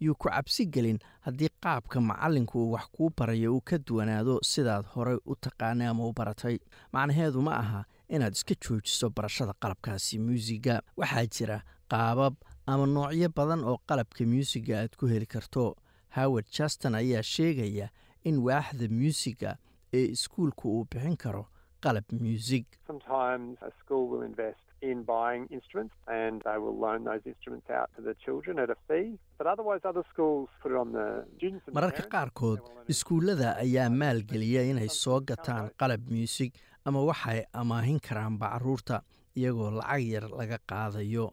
Yuu 0.00 0.14
ku 0.14 0.28
cabsi 0.28 0.66
gelin 0.66 0.98
haddii 1.24 1.48
qaabka 1.62 2.00
macallinku 2.00 2.58
uu 2.58 2.72
wax 2.74 2.86
kuu 2.92 3.10
barayo 3.16 3.54
uu 3.54 3.60
ka 3.60 3.78
duwanaado 3.78 4.38
sidaad 4.42 4.84
horey 4.94 5.18
u 5.26 5.34
taqaanay 5.36 5.86
ama 5.88 6.04
u 6.06 6.12
baratay. 6.12 6.58
Macnaheedu 6.92 7.40
ma 7.42 7.52
aha 7.62 7.84
inaad 8.08 8.32
iska 8.34 8.54
joojiso 8.60 9.10
barashada 9.10 9.52
qalabkaasi 9.62 10.18
muusiga. 10.18 10.82
Waxaa 10.96 11.26
jira 11.26 11.62
qaabab 11.90 12.34
ama 12.66 12.86
noocyo 12.86 13.28
badan 13.36 13.64
oo 13.64 13.78
qalabka 13.88 14.24
muusiga 14.26 14.80
aad 14.82 14.96
ku 14.98 15.06
heli 15.06 15.26
karto. 15.26 15.76
Howard 16.16 16.46
juston 16.52 16.94
ayaa 16.94 17.22
sheegaya 17.22 17.88
in 18.24 18.36
waaxda 18.48 18.88
muusiga 18.98 19.56
ee 19.92 20.04
iskuulka 20.16 20.64
uu 20.68 20.84
bixin 20.92 21.16
karo 21.16 21.46
qalab 21.84 22.04
muusig. 22.20 22.64
Sometimes 22.86 23.56
a 23.62 23.70
school 23.80 24.04
will 24.10 24.22
invest 24.30 24.60
in 24.90 25.02
buying 25.04 25.44
instruments 25.56 25.94
and 26.06 26.42
they 26.46 26.56
will 26.62 26.76
loan 26.84 27.04
those 27.08 27.24
instruments 27.32 27.68
out 27.78 27.88
to 27.96 28.02
the 28.08 28.14
children 28.24 28.58
at 28.64 28.70
a 28.70 28.76
fee. 28.88 29.18
But 29.38 29.46
otherwise, 29.52 29.82
other 29.90 30.04
schools 30.12 30.48
put 30.62 30.72
it 30.72 30.78
on 30.82 30.92
the 30.98 31.06
students 31.36 31.62
and 31.66 31.74
the 31.74 31.80
mararka 31.80 32.04
qaarkood 32.14 32.60
iskuullada 32.94 33.48
ayaa 33.64 33.88
maalgeliya 34.02 34.62
inay 34.72 34.88
soo 35.02 35.20
gataan 35.30 35.70
qalab 35.82 36.02
muusig 36.16 36.52
ama 36.88 37.00
waxay 37.10 37.40
amaahin 37.62 38.00
karaanba 38.08 38.46
carruurta 38.54 38.96
iyagoo 39.38 39.70
lacag 39.80 40.04
yar 40.14 40.26
laga 40.40 40.58
qaadayo. 40.72 41.26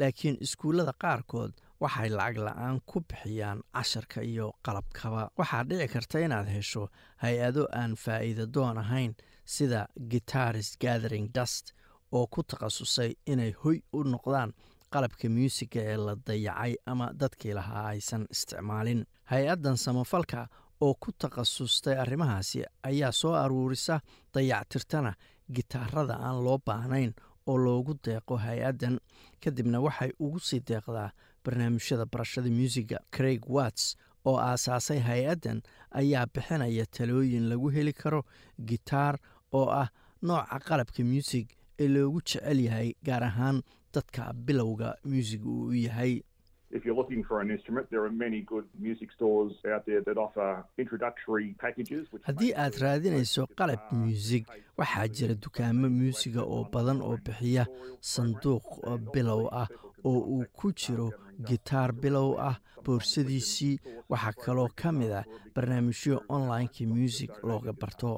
Laakiin 0.00 0.36
iskuullada 0.46 0.92
qaarkood 1.04 1.52
waxay 1.82 2.08
lacag 2.18 2.36
la'aan 2.46 2.78
ku 2.88 3.00
bixiyaan 3.08 3.58
casharka 3.74 4.20
iyo 4.22 4.46
qalabkaba. 4.64 5.22
Waxaa 5.38 5.64
dhici 5.68 5.88
karta 5.94 6.18
inaad 6.26 6.48
hesho 6.54 6.82
hay'ado 7.22 7.62
aan 7.80 7.92
faa'iida 8.04 8.44
doon 8.54 8.78
ahayn 8.84 9.12
sida 9.54 9.80
guitaris 10.10 10.76
gathering 10.82 11.26
dust 11.34 11.72
oo 12.16 12.26
ku 12.32 12.40
takhasusay 12.50 13.10
inay 13.32 13.52
hoy 13.62 13.78
u 13.92 14.02
noqdaan 14.12 14.50
qalabka 14.92 15.26
muusiga 15.36 15.80
ee 15.92 15.96
la 16.06 16.14
dayacay 16.26 16.74
ama 16.86 17.06
dadkii 17.20 17.54
lahaa 17.58 17.86
aysan 17.92 18.26
isticmaalin. 18.34 19.00
Hay'addan 19.32 19.76
samafalka 19.84 20.46
oo 20.80 20.94
ku 21.02 21.10
takhasustay 21.22 21.96
arrimahaasi 22.02 22.64
ayaa 22.88 23.12
soo 23.12 23.34
aruurisa 23.44 24.00
dayactirtana 24.34 25.12
gitaarada 25.54 26.14
aan 26.26 26.44
loo 26.44 26.58
baahnayn 26.66 27.12
oo 27.46 27.56
loogu 27.64 27.94
deeqo 28.04 28.36
hay'addan. 28.46 28.98
Kadibna 29.42 29.80
waxay 29.80 30.10
ugu 30.24 30.38
sii 30.38 30.60
deeqdaa 30.68 31.10
barnaamijyada 31.44 32.06
barashada 32.12 32.50
muusiga 32.50 32.98
craig 33.10 33.42
watts 33.56 33.96
oo 34.24 34.36
aasaasay 34.38 34.98
hay'addan 35.08 35.62
ayaa 36.00 36.26
bixinaya 36.34 36.86
talooyin 36.96 37.48
lagu 37.48 37.68
heli 37.76 37.92
karo 37.92 38.20
gitaar 38.70 39.18
oo 39.52 39.66
ah 39.70 39.88
nooca 40.22 40.58
qalabka 40.68 41.02
muusig 41.04 41.46
ee 41.78 41.88
loogu 41.88 42.20
jecel 42.28 42.60
yahay 42.66 42.94
gaar 43.06 43.24
ahaan 43.24 43.62
dadka 43.94 44.32
bilowga 44.32 44.94
muusiga 45.04 45.48
uu 45.48 45.72
yahay 45.86 46.22
If 46.76 46.84
you're 46.86 46.96
looking 46.96 47.22
for 47.28 47.40
an 47.44 47.50
instrument, 47.50 47.90
there 47.90 48.02
are 48.06 48.10
many 48.10 48.40
good 48.52 48.64
music 48.80 49.08
stores 49.16 49.52
out 49.74 49.84
there 49.88 50.00
that 50.06 50.16
offer 50.16 50.64
introductory 50.78 51.48
packages. 51.64 52.06
haddii 52.28 52.52
aad 52.64 52.74
raadinayso 52.84 53.42
qalab 53.58 53.80
muusig 53.92 54.44
waxaa 54.78 55.06
jira 55.16 55.34
dukaamo 55.44 55.88
muusiga 55.98 56.42
oo 56.54 56.64
badan 56.74 56.98
oo 57.08 57.16
bixiya 57.26 57.64
sanduuq 58.12 58.66
bilow 59.14 59.42
ah 59.62 59.68
oo 60.10 60.20
uu 60.34 60.44
ku 60.58 60.72
jiro 60.80 61.08
gitaar 61.48 61.90
bilow 62.02 62.30
ah 62.48 62.56
boorsadiisii 62.84 63.76
waxaa 64.10 64.32
kaloo 64.44 64.68
ka 64.80 64.92
mid 64.98 65.12
ah 65.20 65.24
barnaamijyo 65.54 66.16
onlineka 66.34 66.84
muusig 66.94 67.30
looga 67.48 67.72
barto 67.80 68.12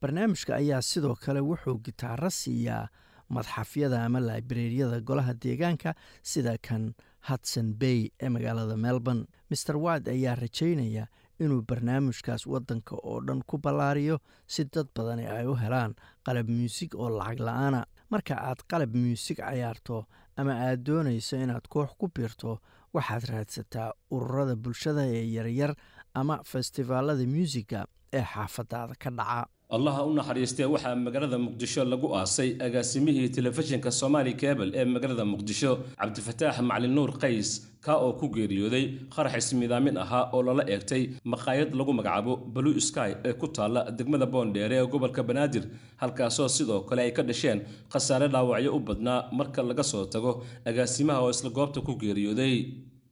barnaamijka 0.00 0.52
ayaa 0.62 0.82
sidoo 0.90 1.14
kale 1.24 1.40
wuxuu 1.50 1.76
gitaaro 1.86 2.30
siiyaa 2.40 2.86
madxafyada 3.30 4.04
ama 4.04 4.20
laibrariyada 4.20 5.00
golaha 5.00 5.34
deegaanka 5.34 5.94
sida 6.22 6.58
kan 6.58 6.94
hudson 7.28 7.74
bay 7.74 8.10
ee 8.20 8.28
magaalada 8.28 8.76
melbourne. 8.76 9.24
Maer 9.50 9.76
wad 9.76 10.08
ayaa 10.08 10.34
rajaynaya 10.34 11.06
inuu 11.40 11.62
barnaamijkaas 11.68 12.46
waddanka 12.46 12.96
oo 13.02 13.20
dhan 13.20 13.42
ku 13.46 13.58
ballaariyo 13.58 14.18
si 14.46 14.64
dad 14.64 14.88
badani 14.96 15.26
ay 15.26 15.46
u 15.46 15.54
helaan 15.56 15.94
qalab 16.26 16.48
muusig 16.48 16.94
oo 16.94 17.08
lacag 17.10 17.40
la'aana. 17.40 17.84
Marka 18.10 18.34
aad 18.36 18.60
qalab 18.70 18.94
muusig 18.94 19.36
cayaarto 19.38 20.06
ama 20.36 20.52
aad 20.68 20.84
doonayso 20.86 21.36
inaad 21.36 21.66
koox 21.68 21.90
ku 21.98 22.06
biirto 22.14 22.60
waxaad 22.94 23.24
raadsataa 23.32 23.90
ururada 24.10 24.54
bulshada 24.56 25.02
ee 25.06 25.24
yaryar 25.36 25.74
ama 26.14 26.36
festivaalada 26.44 27.26
muusiga 27.26 27.86
ee 28.12 28.22
xaafadaada 28.32 28.94
ka 29.02 29.10
dhaca 29.10 29.48
allaha 29.70 30.04
u 30.06 30.12
naxariistee 30.14 30.66
waxaa 30.74 30.94
magaalada 30.94 31.38
muqdisho 31.38 31.84
lagu 31.84 32.08
aasay 32.14 32.50
agaasimihii 32.66 33.28
telefishinka 33.36 33.90
somaali 33.90 34.32
kebel 34.42 34.70
ee 34.80 34.84
magaalada 34.84 35.24
muqdisho 35.32 35.70
cabdifataax 36.00 36.56
macalin 36.68 36.92
nuur 36.96 37.10
qays 37.22 37.48
ka 37.86 37.94
oo 37.96 38.12
ku 38.20 38.26
geeriyooday 38.36 38.84
qarax 39.14 39.34
ismidaamin 39.40 39.96
ahaa 40.04 40.24
oo 40.36 40.42
lala 40.48 40.62
eegtay 40.74 41.02
maqaayad 41.32 41.70
lagu 41.78 41.92
magacaabo 41.98 42.32
blue 42.54 42.80
sky 42.88 43.10
ee 43.28 43.32
ku 43.40 43.46
taalla 43.56 43.80
degmada 43.98 44.26
boondheere 44.34 44.76
ee 44.82 44.86
gobolka 44.94 45.22
banaadir 45.28 45.64
halkaasoo 46.02 46.48
sidoo 46.56 46.80
kale 46.88 47.02
ay 47.06 47.12
ka 47.18 47.22
dhasheen 47.22 47.58
khasaare 47.92 48.28
dhaawacyo 48.34 48.70
u 48.76 48.80
badnaa 48.88 49.18
marka 49.38 49.60
laga 49.70 49.82
soo 49.92 50.04
tago 50.14 50.32
agaasimaha 50.70 51.20
oo 51.24 51.30
isla 51.34 51.50
goobta 51.58 51.80
ku 51.88 51.92
geeriyooday 52.02 52.54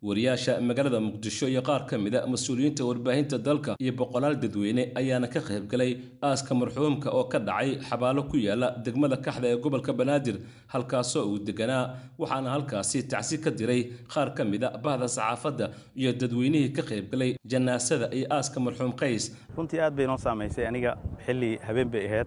wariyaasha 0.02 0.52
magaalada 0.60 0.98
muqdisho 1.00 1.46
iyo 1.48 1.62
qaar 1.62 1.86
ka 1.86 1.96
mida 1.98 2.26
mas'uuliyiinta 2.26 2.82
warbaahinta 2.88 3.38
dalka 3.38 3.76
iyo 3.78 3.92
boqolaal 4.00 4.34
dadweyne 4.44 4.82
ayaana 5.00 5.28
ka 5.34 5.40
qaybgalay 5.48 5.90
aaska 6.28 6.54
marxuumka 6.60 7.08
oo 7.18 7.24
ka 7.32 7.38
dhacay 7.38 7.78
xabaalo 7.88 8.22
ku 8.30 8.36
yaalla 8.36 8.68
degmada 8.84 9.16
kaxda 9.26 9.46
ee 9.52 9.56
gobolka 9.64 9.92
banaadir 10.00 10.36
halkaasoo 10.74 11.24
uu 11.32 11.38
deganaa 11.48 11.84
waxaana 12.18 12.50
halkaasi 12.54 12.98
tacsi 13.12 13.38
ka 13.44 13.50
diray 13.50 13.80
qaar 14.14 14.34
ka 14.34 14.42
mida 14.44 14.68
bahda 14.84 15.06
saxaafadda 15.08 15.70
iyo 16.00 16.10
dadweynihii 16.22 16.72
ka 16.76 16.82
qaybgalay 16.90 17.30
janaasada 17.52 18.10
iyo 18.18 18.26
aaska 18.30 18.58
marxuum 18.66 18.92
qays. 19.02 19.24
Runtii 19.56 19.80
aad 19.86 19.94
bay 19.94 20.06
noo 20.10 20.18
saamaysay 20.18 20.66
aniga 20.66 20.96
xilli 21.26 21.58
habeen 21.66 21.88
bay 21.94 22.04
ahayd. 22.10 22.26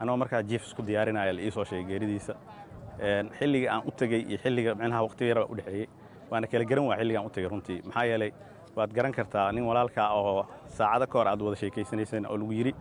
Anoo 0.00 0.16
markaa 0.16 0.42
jiif 0.42 0.62
isku 0.68 0.82
diyaarinaya 0.82 1.32
la 1.32 1.40
ii 1.46 1.50
soo 1.56 1.64
sheegay 1.64 1.86
geeridiisa. 1.90 2.34
Xilliga 3.38 3.68
aan 3.72 3.82
u 3.88 3.90
tegey 4.00 4.20
iyo 4.28 4.38
xilliga 4.44 4.74
micnaha 4.74 5.02
waqti 5.06 5.24
yara 5.30 5.44
u 5.48 5.54
dhexeeyey 5.56 5.86
waana 6.30 6.46
kala 6.46 6.64
garan 6.70 6.84
waa 6.88 6.96
xilligaan 7.00 7.26
u 7.26 7.30
tegay 7.30 7.48
runtii. 7.52 7.78
Maxaa 7.86 8.04
yeelay 8.10 8.32
waad 8.76 8.90
garan 8.96 9.12
kartaa 9.12 9.52
nin 9.52 9.64
walaalkaa 9.64 10.08
oo 10.18 10.46
saacado 10.68 11.06
ka 11.06 11.18
hor 11.18 11.28
aad 11.28 11.40
wada 11.42 11.56
sheekaysanayseen 11.56 12.26
oo 12.26 12.36
lagu 12.36 12.52
yidhi 12.52 12.72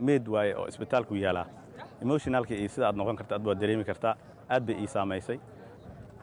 meed 0.00 0.28
waaye 0.28 0.54
oo 0.56 0.66
isbitaalku 0.66 1.14
yaalaa. 1.14 1.46
Emotionalka 2.02 2.54
iyo 2.54 2.68
sida 2.68 2.86
aad 2.88 2.96
noqon 2.96 3.16
karta 3.16 3.34
aad 3.36 3.46
waad 3.46 3.58
dareemi 3.60 3.84
kartaa 3.84 4.14
aad 4.50 4.62
bay 4.66 4.76
ii 4.82 4.86
saamaysay. 4.86 5.38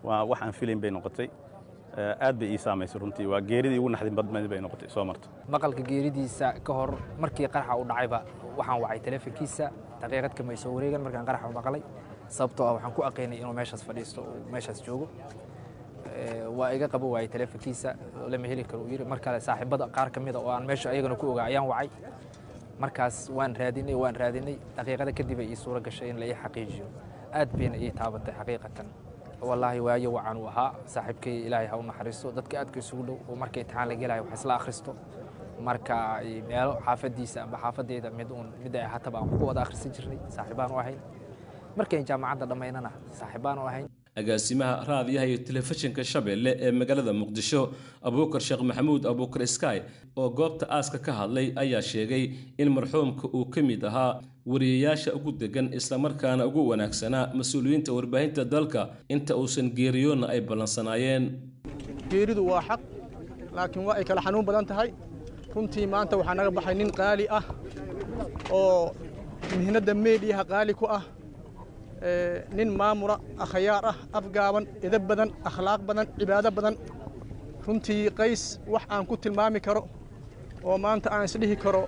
Waa 0.03 0.23
wax 0.29 0.41
aan 0.41 0.53
filayn 0.53 0.79
bay 0.81 0.91
noqotay. 0.91 1.27
Aad 2.25 2.35
bay 2.39 2.49
ii 2.53 2.57
saamaysay 2.57 2.99
runtii. 3.01 3.25
Waa 3.31 3.41
geeridii 3.41 3.79
ugu 3.79 3.89
naxdin 3.89 4.15
badmeed 4.15 4.47
bay 4.49 4.59
noqotay 4.61 4.89
soo 4.89 5.05
marto. 5.05 5.27
Maqalka 5.49 5.81
geeridiisa 5.89 6.53
ka 6.63 6.73
hor 6.73 6.91
markii 7.19 7.47
qaraxa 7.47 7.75
u 7.75 7.83
dhacayba 7.89 8.19
waxaan 8.57 8.81
wacay 8.81 8.99
teleefonkiisa 8.99 9.65
daqiiqad 10.01 10.33
kama 10.37 10.55
soo 10.55 10.73
wareegan 10.75 11.01
markaan 11.05 11.25
qaraxa 11.25 11.49
maqalay 11.59 11.81
sababtoo 12.27 12.65
ah 12.67 12.73
waxaan 12.75 12.93
ku 12.95 13.01
aqaynay 13.09 13.37
inuu 13.41 13.53
meeshaas 13.53 13.83
fadhiisto 13.87 14.21
oo 14.21 14.35
meeshaas 14.51 14.79
joogo 14.85 15.07
waa 16.57 16.69
iga 16.75 16.87
qabo 16.87 17.07
waayey 17.13 17.27
teleefonkiisa 17.33 17.89
lama 18.31 18.47
heli 18.47 18.63
karo. 18.63 18.83
Uu 18.83 18.89
yidhi 18.93 19.05
mar 19.05 19.19
kale 19.19 19.39
saaxiibada 19.39 19.87
qaar 19.95 20.09
ka 20.11 20.19
mida 20.19 20.39
oo 20.39 20.49
aan 20.55 20.65
meesha 20.65 20.89
ayagana 20.89 21.15
ku 21.15 21.25
ogaa 21.31 21.45
ayaan 21.49 21.67
wacay. 21.71 21.89
Markaas 22.79 23.29
waan 23.29 23.55
raadinay 23.55 23.95
waan 23.95 24.15
raadinay. 24.15 24.55
Daqiiqada 24.77 25.11
kadib 25.13 25.39
ay 25.39 25.49
ii 25.51 25.55
suuro 25.55 25.79
gashay 25.81 26.09
in 26.09 26.19
la 26.19 26.25
ii 26.25 26.33
xaqiijiyo. 26.43 26.85
Aad 27.33 27.49
bayna 27.57 27.77
ii 27.77 27.91
taabatay 27.91 28.33
xaqiiqatan. 28.39 28.87
Wallaahi 29.41 29.79
waayo 29.79 30.09
wacan 30.17 30.37
uu 30.37 30.47
ahaa. 30.47 30.69
Saaxiibkay 30.85 31.35
ilaahay 31.47 31.67
ha 31.67 31.77
u 31.77 31.83
naxariisto. 31.83 32.31
Dadka 32.37 32.55
aadka 32.59 32.79
isugu 32.79 33.03
dhow 33.07 33.17
oo 33.29 33.35
marka 33.35 33.57
imtixaan 33.59 33.87
la 33.89 33.95
gelayo 34.01 34.23
wax 34.29 34.39
isla 34.39 34.53
akhristo. 34.59 34.91
Marka 35.67 35.95
meelo 36.49 36.73
xaafadiisa 36.85 37.37
amba 37.45 37.57
xaafadeeda 37.63 38.09
mid 38.19 38.29
uun 38.31 38.47
mid 38.63 38.73
ay 38.75 38.83
ahaataba 38.89 39.17
aan 39.19 39.27
wax 39.29 39.39
ku 39.39 39.45
wada 39.49 39.61
akhrisan 39.65 39.91
jirnay 39.95 40.19
saaxiibaan 40.35 40.71
u 40.71 40.77
ahayn. 40.81 40.99
Markayn 41.77 42.05
jaamacadda 42.09 42.45
dhammaynana 42.51 42.91
saaxiibaan 43.19 43.57
u 43.59 43.65
ahayn 43.69 43.87
agaasimaha 44.19 44.73
raadiyaha 44.89 45.25
iyo 45.29 45.37
telefishinka 45.47 46.03
shabeelle 46.11 46.51
ee 46.65 46.71
magaalada 46.79 47.13
muqdisho 47.21 47.61
abuukar 48.07 48.41
sheekh 48.47 48.61
maxamuud 48.69 49.03
abuukar 49.11 49.47
sky 49.55 49.77
oo 50.21 50.29
goobta 50.39 50.65
aaska 50.77 50.97
ka 51.05 51.11
hadlay 51.19 51.47
ayaa 51.63 51.81
sheegay 51.91 52.23
in 52.61 52.69
marxuumka 52.77 53.25
uu 53.37 53.45
ka 53.55 53.61
mid 53.69 53.81
ahaa 53.89 54.11
wariyayaasha 54.51 55.09
ugu 55.17 55.31
degan 55.41 55.67
islamarkaana 55.79 56.43
ugu 56.49 56.61
wanaagsanaa 56.71 57.25
mas'uuliyiinta 57.39 57.91
warbaahinta 57.97 58.43
dalka. 58.53 58.81
Inta 59.15 59.33
uusan 59.41 59.67
geeriyoonna 59.77 60.27
ay 60.33 60.41
ballansanaayeen 60.49 61.23
geeridu 62.11 62.43
waa 62.51 62.61
xaq 62.69 62.81
laakiin 63.57 63.85
waa 63.87 63.95
ay 63.99 64.03
kala 64.09 64.21
xanuun 64.25 64.45
badan 64.49 64.65
tahay. 64.71 64.89
Runtii 65.55 65.87
maanta 65.93 66.13
waxaa 66.19 66.35
naga 66.39 66.51
baxay 66.57 66.75
nin 66.81 66.91
qaali 66.99 67.25
ah 67.37 67.43
oo 68.59 68.91
mihnadda 69.57 69.93
meediyaha 70.05 70.43
qaali 70.51 70.73
ku 70.81 70.85
ah 70.97 71.03
nin 72.57 72.69
maamula 72.79 73.15
akhyaar 73.45 73.83
ah 73.91 73.95
afgaaban 74.19 74.63
edab 74.87 75.03
badan 75.09 75.29
akhlaaq 75.49 75.81
badan 75.87 76.05
cibaado 76.19 76.49
badan. 76.57 76.75
Runtii 77.65 78.09
qays 78.19 78.41
wax 78.73 78.83
aan 78.93 79.05
ku 79.09 79.15
tilmaami 79.17 79.59
karo 79.67 79.81
oo 80.67 80.77
maanta 80.77 81.07
aan 81.13 81.23
isdhihi 81.27 81.55
karo 81.63 81.81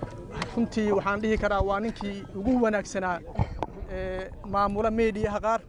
runtii 0.55 0.91
waxaan 0.97 1.19
dhihi 1.21 1.37
karaa 1.43 1.61
waa 1.69 1.79
ninkii 1.83 2.17
ugu 2.39 2.51
wanaagsanaa 2.63 3.17
maamula 4.53 4.89
meediyaha 4.99 5.39
qaar. 5.45 5.61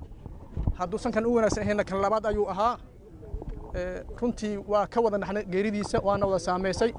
Hadduusan 0.78 1.12
kan 1.14 1.26
u 1.26 1.34
wanaagsan 1.36 1.62
ahayna 1.64 1.84
kan 1.88 1.98
labaad 2.04 2.24
ayuu 2.30 2.46
ahaa. 2.52 2.74
Runtii 4.20 4.54
waa 4.70 4.86
ka 4.86 4.98
wada 5.04 5.18
naxnay 5.18 5.44
geeridiisa 5.52 5.98
waana 6.06 6.26
wada 6.26 6.38
saamaysay. 6.46 6.90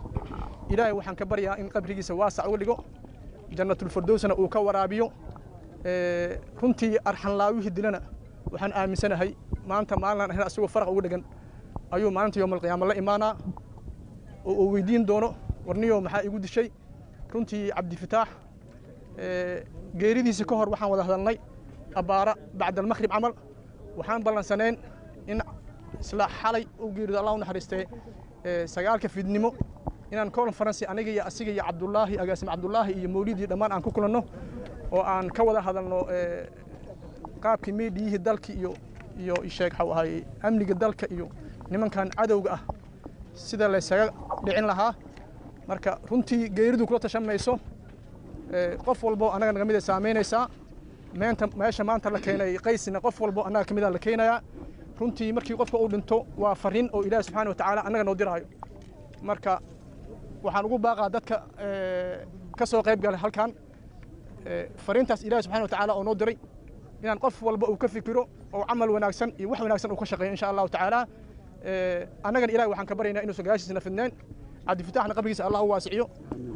Ilaahay 0.72 0.94
waxaan 1.00 1.16
ka 1.20 1.26
baryaa 1.32 1.56
in 1.62 1.70
qabrigiisa 1.70 2.14
waasac 2.20 2.46
uga 2.48 2.58
dhigo 2.62 2.76
jannatulfirdowsna 3.58 4.36
uu 4.42 4.50
ka 4.54 4.60
waraabiyo 4.68 5.08
runtii 6.62 6.98
arxanlaawihii 7.10 7.72
dilana 7.78 8.00
waxaan 8.52 8.74
aaminsanahay 8.80 9.30
maanta 9.70 9.96
maalinaan 10.04 10.32
ahayn 10.32 10.46
asagoo 10.50 10.68
faraq 10.76 10.90
ugu 10.92 11.02
dhegan 11.06 11.24
ayuu 11.96 12.12
maalinta 12.16 12.40
yoomalqiyaama 12.42 12.86
la 12.90 12.96
imaanaa 13.02 13.32
oo 14.50 14.54
uu 14.64 14.72
weydiin 14.74 15.04
doono 15.10 15.30
warniyo 15.68 15.96
maxaa 16.06 16.22
igu 16.28 16.40
dishay? 16.46 16.68
Runtii 17.34 17.62
cabdifataax 17.76 18.28
geeridiisa 20.00 20.44
ka 20.50 20.56
hor 20.60 20.68
waxaan 20.74 20.90
wada 20.92 21.04
hadalnay 21.08 21.38
abbaara 22.00 22.34
bacdalmakhrib 22.60 23.12
camal. 23.12 23.34
Waxaan 23.98 24.22
ballansaneen 24.26 24.76
in 25.32 25.40
isla 26.02 26.26
xalay 26.40 26.64
u 26.80 26.92
geerido 26.96 27.18
allah 27.20 27.34
u 27.36 27.38
naxariistee 27.44 27.84
sagaalka 28.74 29.08
fiidnimo 29.10 29.50
inaan 30.12 30.30
conference 30.32 30.86
aniga 30.92 31.12
iyo 31.12 31.24
asiga 31.30 31.52
iyo 31.52 31.64
cabdulaahi 31.68 32.16
agaasim 32.24 32.48
cabdulaahi 32.52 32.92
iyo 33.00 33.10
mawlidii 33.10 33.48
dhammaan 33.52 33.72
aan 33.72 33.82
ku 33.82 33.92
kulanno 33.92 34.22
oo 34.92 35.02
aan 35.04 35.30
ka 35.36 35.44
wada 35.44 35.62
hadalno 35.62 36.00
qaabkii 37.44 37.74
meediyihii 37.80 38.18
dalka 38.28 38.54
iyo 38.54 38.72
iyo 39.22 39.36
sheeg 39.50 39.72
waxau 39.74 39.92
ahay 39.94 40.24
amniga 40.44 40.74
dalka 40.74 41.06
iyo 41.16 41.28
nimankan 41.72 42.10
cadowga 42.18 42.52
ah. 42.54 42.62
Sida 43.34 43.68
laysaga 43.68 44.06
dhicin 44.46 44.66
lahaa 44.66 44.94
marka 45.68 46.00
runtii 46.10 46.50
geeridu 46.50 46.86
kula 46.88 47.00
tashan 47.00 47.24
mayso 47.26 47.60
qof 48.86 49.04
walbo 49.04 49.26
annaga 49.36 49.52
naga 49.54 49.66
mid 49.66 49.76
ay 49.76 49.82
saamaynaysaa. 49.82 50.48
Meenta 51.20 51.46
meesha 51.60 51.84
maanta 51.84 52.10
la 52.10 52.20
keenay 52.20 52.58
qaysina 52.66 53.00
qof 53.06 53.16
walbo 53.22 53.42
annaga 53.48 53.66
ka 53.70 53.74
mida 53.76 53.90
la 53.90 54.00
keenayaa 54.00 54.40
runtii 55.00 55.32
markii 55.34 55.56
qofka 55.62 55.78
uu 55.78 55.88
dhinto 55.94 56.26
waa 56.38 56.56
fariin 56.56 56.90
oo 56.94 57.02
ilaahi 57.08 57.24
subxaana 57.28 57.50
watacaala 57.50 57.82
annaga 57.88 58.04
noo 58.04 58.16
diraayo. 58.16 58.46
Marka 59.22 59.54
waxaan 60.44 60.66
ugu 60.66 60.78
baaqaa 60.86 61.10
dadka 61.16 61.36
ka 62.58 62.66
soo 62.66 62.82
qayb 62.88 63.00
galay 63.02 63.20
halkan 63.20 63.50
fariintaas 64.86 65.22
ilaahi 65.28 65.44
subxana 65.46 65.64
watacaala 65.68 65.94
oo 65.98 66.04
noo 66.08 66.16
diray 66.22 66.36
inaan 67.04 67.20
qof 67.24 67.36
walba 67.48 67.66
uu 67.72 67.78
ka 67.84 67.88
fikiro 67.96 68.24
oo 68.54 68.64
camal 68.70 68.90
wanaagsan 68.96 69.30
iyo 69.40 69.48
wax 69.52 69.60
wanaagsan 69.66 69.92
uu 69.92 69.96
ka 70.02 70.06
shaqeeyo 70.12 70.32
insha 70.36 70.48
allahu 70.52 70.70
tacaala 70.76 71.00
annagana 72.28 72.52
ilahi 72.56 72.70
waxaan 72.72 72.88
ka 72.92 72.96
baryaynaa 73.00 73.22
inuusan 73.26 73.46
gadaashiisna 73.48 73.82
fidnayn 73.88 74.12
cabdifataxna 74.68 75.14
qabrigiisa 75.18 75.44
allah 75.48 75.62
u 75.64 75.70
waasiciyo 75.74 76.06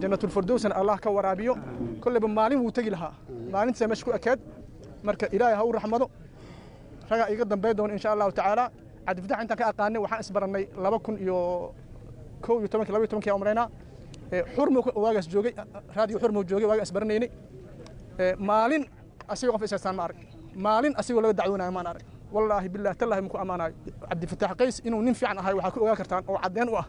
jannatulfirdowsna 0.01 0.73
allah 0.81 0.95
ka 1.03 1.09
waraabiyo. 1.17 1.53
Kolleyba 2.03 2.27
maalin 2.27 2.59
wuu 2.63 2.71
tegi 2.77 2.89
lahaa. 2.95 3.13
Maalintiisa 3.53 3.87
meesha 3.91 4.05
ku 4.07 4.11
ekeed 4.17 4.39
marka 5.07 5.25
ilaahay 5.35 5.55
ha 5.59 5.63
u 5.63 5.71
raxmado 5.77 6.05
ragaa 7.09 7.27
iga 7.33 7.45
dambeyn 7.51 7.75
doona 7.77 7.93
insha 7.97 8.09
allahu 8.13 8.31
tacaala 8.37 8.65
cabdifatax 9.07 9.39
intaan 9.43 9.57
ka 9.61 9.65
aqaanay 9.71 9.99
waxaan 10.03 10.19
isbarannay 10.25 10.63
laba 10.83 10.97
kun 11.05 11.15
iyo 11.23 11.37
kow 12.45 12.55
iyo 12.59 12.67
tobankii 12.71 12.93
laba 12.95 13.03
iyo 13.03 13.09
tobankii 13.13 13.31
umraynaa 13.37 13.67
xurmow 14.55 14.81
waagaas 15.03 15.27
joogay 15.33 15.53
raadiyo 15.97 16.17
xurmow 16.23 16.43
joogay 16.49 16.67
waagaan 16.69 16.83
isbaranaynay 16.89 17.29
maalin 18.49 18.83
asigoo 19.33 19.53
qof 19.55 19.63
isaystaan 19.67 19.95
ma 19.99 20.03
arag 20.07 20.17
maalin 20.65 20.93
asigoo 21.01 21.21
laga 21.25 21.33
dacwoonayo 21.39 21.71
maan 21.77 21.87
arag 21.91 22.03
wallaahi 22.35 22.67
billahi 22.73 22.95
tallahi 23.01 23.21
muku 23.25 23.37
ammaanayo 23.43 23.73
cabdifatax 24.09 24.51
qays 24.59 24.75
inuu 24.87 25.01
nin 25.07 25.15
fiican 25.19 25.37
ahay 25.41 25.53
waxaa 25.57 25.71
ku 25.75 25.79
ogaan 25.85 25.97
kartaan 26.01 26.23
oo 26.31 26.37
caddeen 26.43 26.69
u 26.73 26.75
ah 26.81 26.85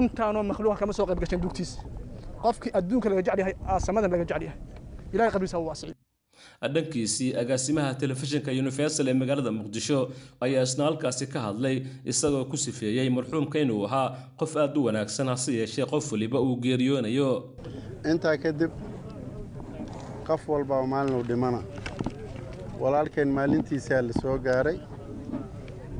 intaanoo 0.00 0.42
makhluuqa 0.50 0.76
kama 0.82 0.92
soo 0.98 1.06
qayb 1.10 1.20
gasheen 1.24 1.40
dugtiisa 1.44 1.76
qofkii 2.42 2.72
adduunka 2.78 3.06
laga 3.10 3.22
jecel 3.26 3.38
yahay 3.42 3.54
aasamadan 3.72 4.10
laga 4.14 4.24
jecel 4.30 4.42
yahay. 4.48 4.58
Ilahay 5.14 5.30
qabriisa 5.34 5.58
waasiciyo 5.68 5.94
dhankiisii 6.74 7.30
agaasimaha 7.42 7.94
telefishinka 8.02 8.50
universal 8.62 9.08
ee 9.08 9.14
magaalada 9.22 9.50
muqdisho 9.58 9.98
ayaa 10.44 10.62
isna 10.68 10.84
halkaasi 10.88 11.26
ka 11.32 11.38
hadlay 11.46 11.76
isagoo 12.12 12.44
ku 12.50 12.56
sifeeyey 12.64 13.08
marxuumka 13.16 13.58
inuu 13.64 13.80
ahaa 13.88 14.06
qof 14.40 14.52
aad 14.64 14.76
u 14.78 14.84
wanaagsan 14.88 15.28
hase 15.32 15.52
yeeshee 15.58 15.86
qof 15.92 16.12
waliba 16.12 16.38
uu 16.46 16.56
geeriyoonayo. 16.64 17.30
Intaa 18.12 18.36
kadib 18.44 18.70
qof 20.28 20.42
walbaa 20.52 20.86
maalinuu 20.92 21.22
dhimana. 21.28 21.60
Walaalkeen 22.80 23.30
maalintiisaa 23.38 24.02
la 24.06 24.12
soo 24.22 24.36
gaaray 24.46 24.78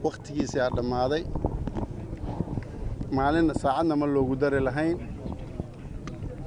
wakhtigiisaa 0.04 0.68
dhammaaday. 0.76 1.22
Maalin 3.16 3.48
saacadna 3.62 3.94
ma 4.00 4.06
loogu 4.14 4.34
dari 4.42 4.60
lahayn 4.68 4.96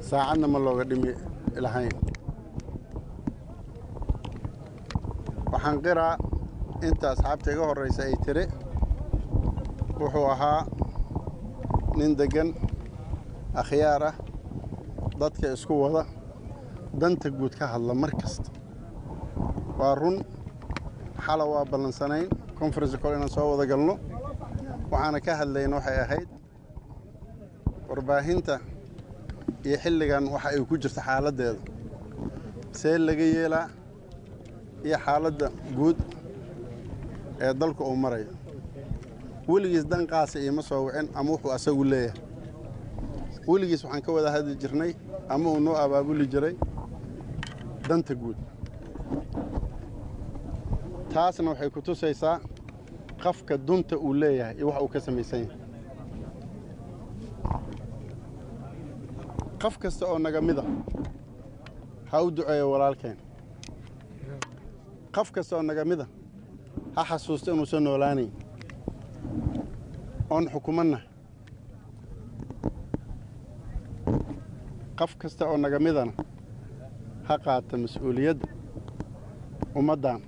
saacadna 0.10 0.48
ma 0.54 0.60
looga 0.66 0.84
dhimi 0.90 1.12
lahayn. 1.66 1.94
Waxaan 5.52 5.78
qiraa 5.86 6.14
inta 6.88 7.08
asxaabta 7.14 7.50
iga 7.54 7.64
horraysa 7.70 8.02
ay 8.08 8.16
tiri 8.26 8.44
wuxuu 10.00 10.28
ahaa 10.34 10.62
nin 11.98 12.12
deggan 12.20 12.50
akhyaar 13.62 14.04
ah 14.10 14.16
dadka 15.22 15.48
isku 15.56 15.74
wada 15.84 16.04
danta 17.00 17.30
guud 17.30 17.54
ka 17.60 17.66
hadla 17.74 17.94
mar 17.94 18.12
kasta. 18.22 18.50
Waa 19.80 19.96
run 19.96 20.18
xala 21.26 21.46
waa 21.46 21.66
ballansanayn 21.72 22.28
conference 22.60 22.96
col 23.02 23.14
inaan 23.16 23.30
soo 23.30 23.48
wada 23.52 23.66
galno. 23.72 23.96
Waxaana 24.92 25.20
ka 25.26 25.32
hadlayna 25.40 25.76
waxay 25.78 25.98
ahayd 26.06 26.28
warbaahinta 27.90 28.60
iyo 29.66 29.78
xilligan 29.84 30.26
waxa 30.34 30.50
ay 30.50 30.60
ku 30.70 30.76
jirta 30.78 31.02
xaaladdeeda 31.08 31.60
see 32.80 32.98
laga 32.98 33.24
yeelaa 33.36 33.68
iyo 34.86 34.98
xaaladda 35.06 35.48
guud 35.78 35.98
ee 37.46 37.54
dalku 37.54 37.84
uu 37.84 37.96
marayo 38.04 38.32
weligiis 39.48 39.86
danqaasa 39.92 40.40
iima 40.40 40.62
soo 40.70 40.86
wicin 40.86 41.08
ama 41.16 41.30
wuxuu 41.34 41.52
asagu 41.56 41.84
leeyahay. 41.84 42.20
Weligiis 43.48 43.84
waxaan 43.84 44.02
ka 44.06 44.12
wada 44.16 44.30
hadli 44.36 44.56
jirnay 44.62 44.92
ama 45.34 45.48
uu 45.54 45.60
noo 45.66 45.76
abaabuli 45.84 46.26
jiray 46.34 46.56
danta 47.92 48.14
guud. 48.22 48.38
Taasna 51.14 51.50
waxay 51.52 51.70
ku 51.76 51.82
tusaysaa 51.88 52.40
qafka 53.24 53.58
dunta 53.68 53.96
uu 53.98 54.14
leeyahay 54.22 54.56
iyo 54.58 54.68
wax 54.70 54.82
uu 54.84 54.88
ka 54.94 55.00
samaysan 55.06 55.40
yahay. 55.44 55.58
Qof 59.62 59.76
kasta 59.82 60.06
oo 60.12 60.18
naga 60.20 60.42
mida 60.42 60.64
ha 62.12 62.18
u 62.26 62.32
duceeyo 62.36 62.72
walaalkeen. 62.72 63.18
Qof 65.16 65.32
kasta 65.32 65.56
oo 65.58 65.62
naga 65.70 65.84
mida 65.86 66.06
ha 66.96 67.02
xasuusto 67.10 67.52
inuusan 67.54 67.84
noolaanayn 67.84 68.32
oon 70.30 70.46
xukumanna. 70.54 71.00
Qof 75.00 75.12
kasta 75.22 75.44
oo 75.52 75.58
naga 75.58 75.80
midana 75.80 76.14
ha 77.32 77.38
qaata 77.46 77.74
mas'uuliyadda 77.84 78.48
ummaddan 79.80 80.20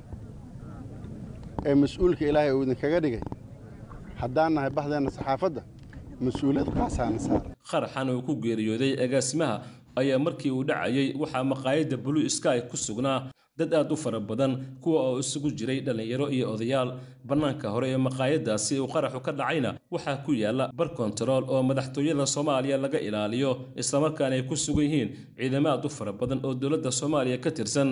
ee 1.69 1.75
mas'uulka 1.83 2.23
ilaahay 2.29 2.51
uu 2.57 2.63
idinkaga 2.65 2.99
dhigay 3.03 3.21
haddaan 4.21 4.51
nahay 4.55 4.71
bahdeenna 4.77 5.11
saxaafadda 5.17 5.61
mas'uuliyad 6.25 6.67
qaasaana 6.77 7.19
saara 7.25 7.47
qaraxan 7.71 8.07
uu 8.15 8.21
ku 8.27 8.33
geeriyooday 8.43 8.91
agaasimaha 9.05 9.55
ayaa 10.01 10.19
markii 10.25 10.51
uu 10.57 10.63
dhacayay 10.69 11.07
waxaa 11.21 11.43
maqaayadda 11.53 11.97
blue 12.05 12.29
sky 12.37 12.57
ku 12.71 12.77
sugnaa 12.85 13.19
dad 13.59 13.73
aad 13.79 13.91
u 13.91 13.97
fara 14.03 14.19
badan 14.29 14.53
kuwa 14.83 14.99
oo 15.09 15.19
isugu 15.23 15.49
jiray 15.59 15.79
dhallinyaro 15.85 16.27
iyo 16.35 16.45
odayaal. 16.53 16.89
Bannaanka 17.29 17.67
hore 17.73 17.87
ee 17.93 17.97
maqaayaddaasi 18.07 18.73
uu 18.83 18.87
qaraxu 18.93 19.19
ka 19.25 19.31
dhacayna 19.39 19.71
waxaa 19.95 20.17
ku 20.25 20.31
yaalla 20.43 20.65
bar 20.79 20.89
kontarool 20.99 21.43
oo 21.53 21.61
madaxtooyada 21.69 22.25
soomaaliya 22.35 22.77
laga 22.85 22.99
ilaaliyo 23.07 23.51
islamarkaana 23.81 24.35
ay 24.39 24.43
ku 24.51 24.55
sugan 24.65 24.85
yihiin 24.87 25.09
ciidamo 25.39 25.69
aad 25.73 25.85
u 25.85 25.89
fara 25.97 26.11
badan 26.21 26.39
oo 26.47 26.53
dowladda 26.61 26.91
soomaaliya 27.01 27.37
ka 27.45 27.51
tirsan. 27.57 27.89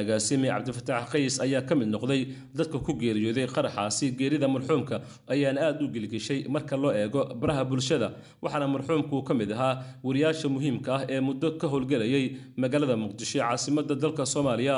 Agaasime 0.00 0.46
cabdifataax 0.52 1.04
qays 1.12 1.34
ayaa 1.44 1.62
ka 1.68 1.74
mid 1.78 1.88
noqday 1.94 2.20
dadka 2.58 2.78
ku 2.86 2.92
geeriyooday 3.02 3.46
qaraxaasi 3.56 4.06
geerida 4.20 4.48
marxuumka 4.54 4.96
ayaana 5.34 5.60
aad 5.68 5.82
u 5.84 5.88
gelgeshay 5.94 6.38
marka 6.54 6.76
loo 6.82 6.92
eego 7.00 7.22
baraha 7.40 7.64
bulshada 7.70 8.08
waxaana 8.44 8.66
marxuumku 8.74 9.16
ka 9.28 9.34
mid 9.40 9.50
ahaa 9.56 9.74
wariyaasha 10.06 10.48
muhiimka 10.54 10.90
ah 10.96 11.02
ee 11.14 11.20
muddo 11.28 11.48
ka 11.60 11.66
howlgelayay 11.72 12.24
magaalada 12.62 12.96
muqdisho 13.04 13.36
ee 13.38 13.42
caasimadda 13.44 13.94
dalka 14.04 14.24
soomaaliya 14.34 14.76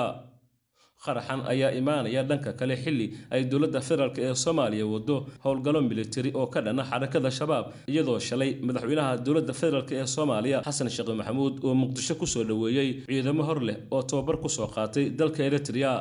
qaraxan 1.06 1.40
ayaa 1.52 1.70
imaanaya 1.80 2.22
dhanka 2.30 2.50
kale 2.60 2.74
xilli 2.84 3.06
ay 3.34 3.42
dowladda 3.52 3.80
federaalk 3.88 4.18
ee 4.26 4.32
soomaaliya 4.44 4.86
wado 4.94 5.16
howlgallo 5.44 5.80
militari 5.90 6.30
oo 6.40 6.46
ka 6.54 6.60
dhana 6.66 6.82
xarakada 6.90 7.30
shabaab 7.38 7.64
iyadoo 7.92 8.18
shalay 8.28 8.50
madaxweynaha 8.68 9.12
dowladda 9.26 9.52
federaalk 9.60 9.90
ee 10.00 10.06
soomaaliya 10.16 10.58
xasan 10.66 10.88
sheekh 10.96 11.10
maxamuud 11.20 11.54
oo 11.68 11.74
muqdisho 11.82 12.14
ku 12.22 12.26
soo 12.34 12.44
dhoweeyey 12.50 12.88
ciidamo 13.08 13.42
hor 13.48 13.60
leh 13.68 13.76
oo 13.96 14.02
tababar 14.10 14.36
ku 14.44 14.48
soo 14.56 14.68
qaatay 14.76 15.04
dalka 15.20 15.40
eritrea. 15.48 15.94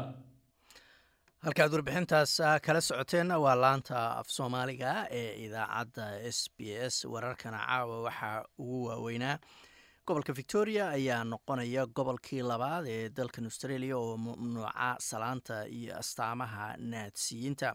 Halkaad 1.45 1.71
warbixintaas 1.75 2.33
kala 2.65 2.81
socoteen 2.89 3.31
waa 3.45 3.55
laanta 3.63 3.95
af 4.19 4.27
soomaaliga 4.35 4.91
ee 5.19 5.31
idaacadda 5.45 6.05
s 6.37 6.39
b 6.57 6.71
s 6.93 6.95
wararkana 7.13 7.59
caawa 7.67 7.95
waxaa 8.07 8.37
ugu 8.61 8.79
waaweynaa 8.89 9.35
gobolka 10.07 10.33
victoria 10.33 10.89
ayaa 10.89 11.23
noqonaya 11.23 11.85
gobolkii 11.95 12.41
labaad 12.43 12.85
ee 12.93 13.09
dalkan 13.17 13.45
australia 13.49 13.97
oo 13.97 14.17
mamnuuca 14.17 14.95
salaanta 14.99 15.63
iyo 15.77 15.95
astaamaha 16.01 16.65
naadsiyiinta 16.77 17.69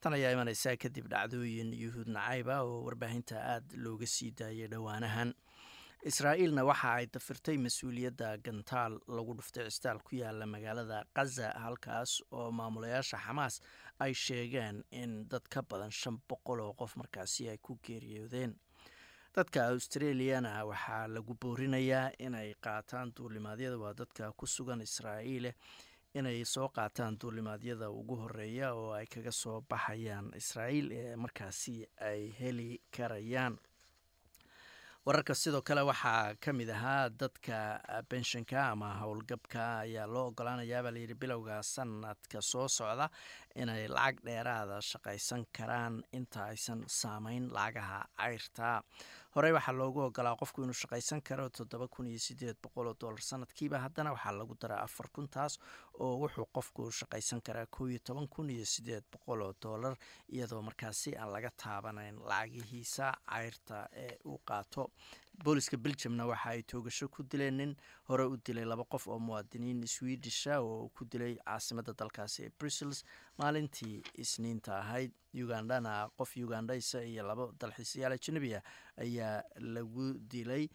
tan 0.00 0.12
ayaa 0.12 0.32
imaneysa 0.36 0.76
kadib 0.82 1.06
dhacdooyin 1.12 1.70
yuhuud 1.82 2.08
nacayba 2.16 2.56
oo 2.62 2.82
warbaahinta 2.86 3.36
aada 3.52 3.76
looga 3.84 4.06
sii 4.06 4.30
daayay 4.40 4.68
dhowaanahan. 4.68 5.32
Israa'iilna 6.10 6.64
waxa 6.70 6.90
ay 6.98 7.06
dafirtay 7.14 7.56
mas'uuliyadda 7.64 8.36
gantaal 8.44 8.98
lagu 9.16 9.32
dhuftay 9.38 9.64
cistaal 9.70 9.98
ku 10.06 10.16
yaalla 10.20 10.46
magaalada 10.46 11.04
khaza 11.16 11.48
halkaas 11.64 12.20
oo 12.32 12.50
maamulayaasha 12.58 13.16
xamaas 13.26 13.60
ay 14.04 14.12
sheegeen 14.24 14.84
in 14.90 15.24
dad 15.30 15.46
ka 15.48 15.62
badan 15.62 15.90
shan 16.00 16.18
boqol 16.28 16.60
oo 16.60 16.72
qof 16.80 16.96
markaasi 17.00 17.48
ay 17.48 17.58
ku 17.62 17.78
geeriyoodeen 17.86 18.52
dadka 19.36 19.60
australiana 19.72 20.52
waxaa 20.70 21.06
lagu 21.14 21.34
boorinayaa 21.42 22.10
inay 22.26 22.54
qaataan 22.64 23.12
duulimaadyada 23.16 23.78
waa 23.78 23.94
dadka 24.00 24.32
ku 24.36 24.46
sugan 24.46 24.80
israa'iile 24.80 25.54
inay 26.14 26.44
soo 26.44 26.68
qaataan 26.68 27.16
duulimaadyada 27.20 27.90
ugu 27.90 28.16
horreeya 28.22 28.74
oo 28.74 28.92
ay 28.92 29.06
kaga 29.06 29.32
soo 29.32 29.60
baxayaan 29.70 30.32
israa'iil 30.40 30.88
ee 30.92 31.16
markaasi 31.16 31.76
ay 32.10 32.20
heli 32.40 32.80
karayaan. 32.96 33.56
Wararka 35.06 35.34
sidoo 35.34 35.62
kale 35.66 35.82
waxaa 35.82 36.34
ka 36.44 36.52
mid 36.52 36.68
ahaa 36.70 37.08
dadka 37.08 37.56
benshanka 38.10 38.58
ama 38.70 38.88
howlgabka 39.00 39.62
ayaa 39.84 40.06
loo 40.06 40.26
ogolaanayaabaa 40.30 40.92
layidhi 40.94 41.14
bilowga 41.22 41.56
sanadka 41.62 42.38
soo 42.50 42.68
socda 42.68 43.08
inay 43.54 43.88
lacag 43.88 44.20
dheeraada 44.24 44.80
shaqaysan 44.80 45.46
karaan 45.56 46.02
inta 46.12 46.44
aysan 46.52 46.84
saameyn 46.88 47.48
lacagaha 47.52 48.00
cayrta. 48.18 48.82
Horey 49.34 49.52
waxaa 49.56 49.72
loogu 49.72 50.00
ogolaa 50.08 50.36
qofku 50.40 50.62
inuu 50.62 50.76
shaqaysan 50.82 51.22
karo 51.22 51.48
toddoba 51.48 51.88
kun 51.88 52.06
iyo 52.06 52.18
sideed 52.18 52.56
boqol 52.62 52.86
oo 52.90 52.96
dollar 53.00 53.20
sanadkiiba. 53.20 53.78
Haddana 53.84 54.12
waxaa 54.12 54.32
lagu 54.38 54.54
daraa 54.60 54.82
afar 54.84 55.08
kun 55.14 55.28
taas 55.28 55.58
oo 56.00 56.16
wuxuu 56.22 56.46
qofku 56.52 56.90
shaqaysan 57.00 57.40
karaa 57.46 57.66
kow 57.70 57.86
iyo 57.88 57.98
toban 58.04 58.28
kun 58.28 58.50
iyo 58.50 58.64
sideed 58.64 59.04
boqol 59.12 59.40
oo 59.42 59.54
dollar 59.62 59.94
iyadoo 60.28 60.62
markaasi 60.62 61.16
aan 61.16 61.32
laga 61.32 61.50
taabanayn 61.62 62.16
lacagihiisa 62.28 63.12
cayrta 63.30 63.86
ee 64.04 64.16
uu 64.24 64.38
qaato 64.48 64.90
booliska 65.44 65.76
beljamna 65.76 66.26
waxa 66.26 66.50
ay 66.50 66.62
toogasho 66.62 67.08
ku 67.08 67.22
dileen 67.22 67.56
nin 67.56 67.72
hore 68.08 68.24
u 68.30 68.36
dilay 68.36 68.64
laba 68.64 68.84
qof 68.84 69.08
oo 69.08 69.18
muwaadiniin 69.18 69.86
swedisha 69.86 70.60
oo 70.62 70.88
ku 70.94 71.04
dilay 71.04 71.34
caasimada 71.44 71.92
dalkaasi 71.98 72.44
ee 72.46 72.50
brussels 72.58 73.04
maalintii 73.38 74.02
isniinta 74.14 74.78
ahayd. 74.78 75.10
Ugandhana 75.34 76.10
qof 76.18 76.36
ugandhaysa 76.36 77.02
iyo 77.04 77.22
laba 77.26 77.48
dalxiisayaal 77.60 78.12
ajanabi 78.12 78.54
ah 78.54 78.62
ayaa 79.00 79.42
lagu 79.58 80.12
dilay 80.32 80.68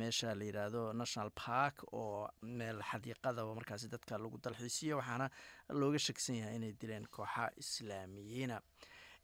meesha 0.00 0.34
la 0.34 0.44
yidhaahdo 0.44 0.92
national 0.92 1.30
park 1.34 1.82
oo 1.92 2.28
meel 2.42 2.80
xadiiqada 2.90 3.44
markaasi 3.58 3.88
dadka 3.88 4.18
lagu 4.18 4.38
dalxiisiyo 4.38 4.96
waxaana 5.00 5.26
looga 5.68 5.98
shaksan 5.98 6.36
yahay 6.40 6.56
inay 6.56 6.72
dileen 6.72 7.06
kooxa 7.10 7.50
islaamiyiina 7.56 8.60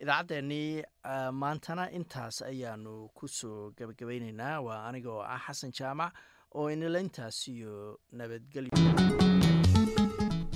idaacaddeenii 0.02 0.82
maantana 1.32 1.90
intaas 1.90 2.42
ayaanu 2.42 3.08
ku 3.14 3.28
soo 3.28 3.70
gabagabeyneynaa 3.78 4.60
waa 4.60 4.84
aniga 4.88 5.10
oo 5.10 5.22
ah 5.22 5.40
xasan 5.46 5.72
jaamac 5.78 6.12
oo 6.54 6.70
inila 6.70 7.00
intaas 7.00 7.48
iyo 7.48 7.98
nabadgelyo. 8.12 8.70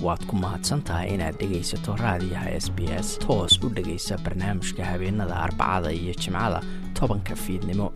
Waad 0.05 0.25
ku 0.29 0.35
mahadsantahay 0.35 1.13
inaad 1.13 1.35
dhegaysato 1.41 1.95
raadiyaha 1.95 2.49
s 2.65 2.69
b 2.71 2.79
s 3.05 3.17
toos 3.19 3.57
u 3.63 3.69
dhegaysa 3.69 4.17
barnaamijka 4.17 4.85
habeenada 4.85 5.35
arbacada 5.45 5.91
iyo 5.91 6.13
jimcada 6.13 6.61
tobanka 6.93 7.35
fiidnimo. 7.35 7.91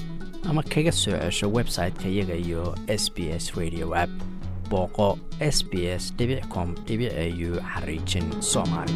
Ama 0.49 0.63
kaga 0.63 0.91
soo 0.91 1.17
cesho 1.17 1.47
website-ka 1.57 2.07
iyaga 2.09 2.35
iyo 2.35 2.75
s 2.87 3.11
b 3.13 3.29
s 3.29 3.53
radio 3.55 3.93
app. 3.95 4.09
Booqo 4.69 5.19
s 5.39 5.63
b 5.69 5.85
s 5.85 6.13
com 6.53 6.69
au 6.75 7.49
xariijin 7.73 8.41
soomaali 8.41 8.93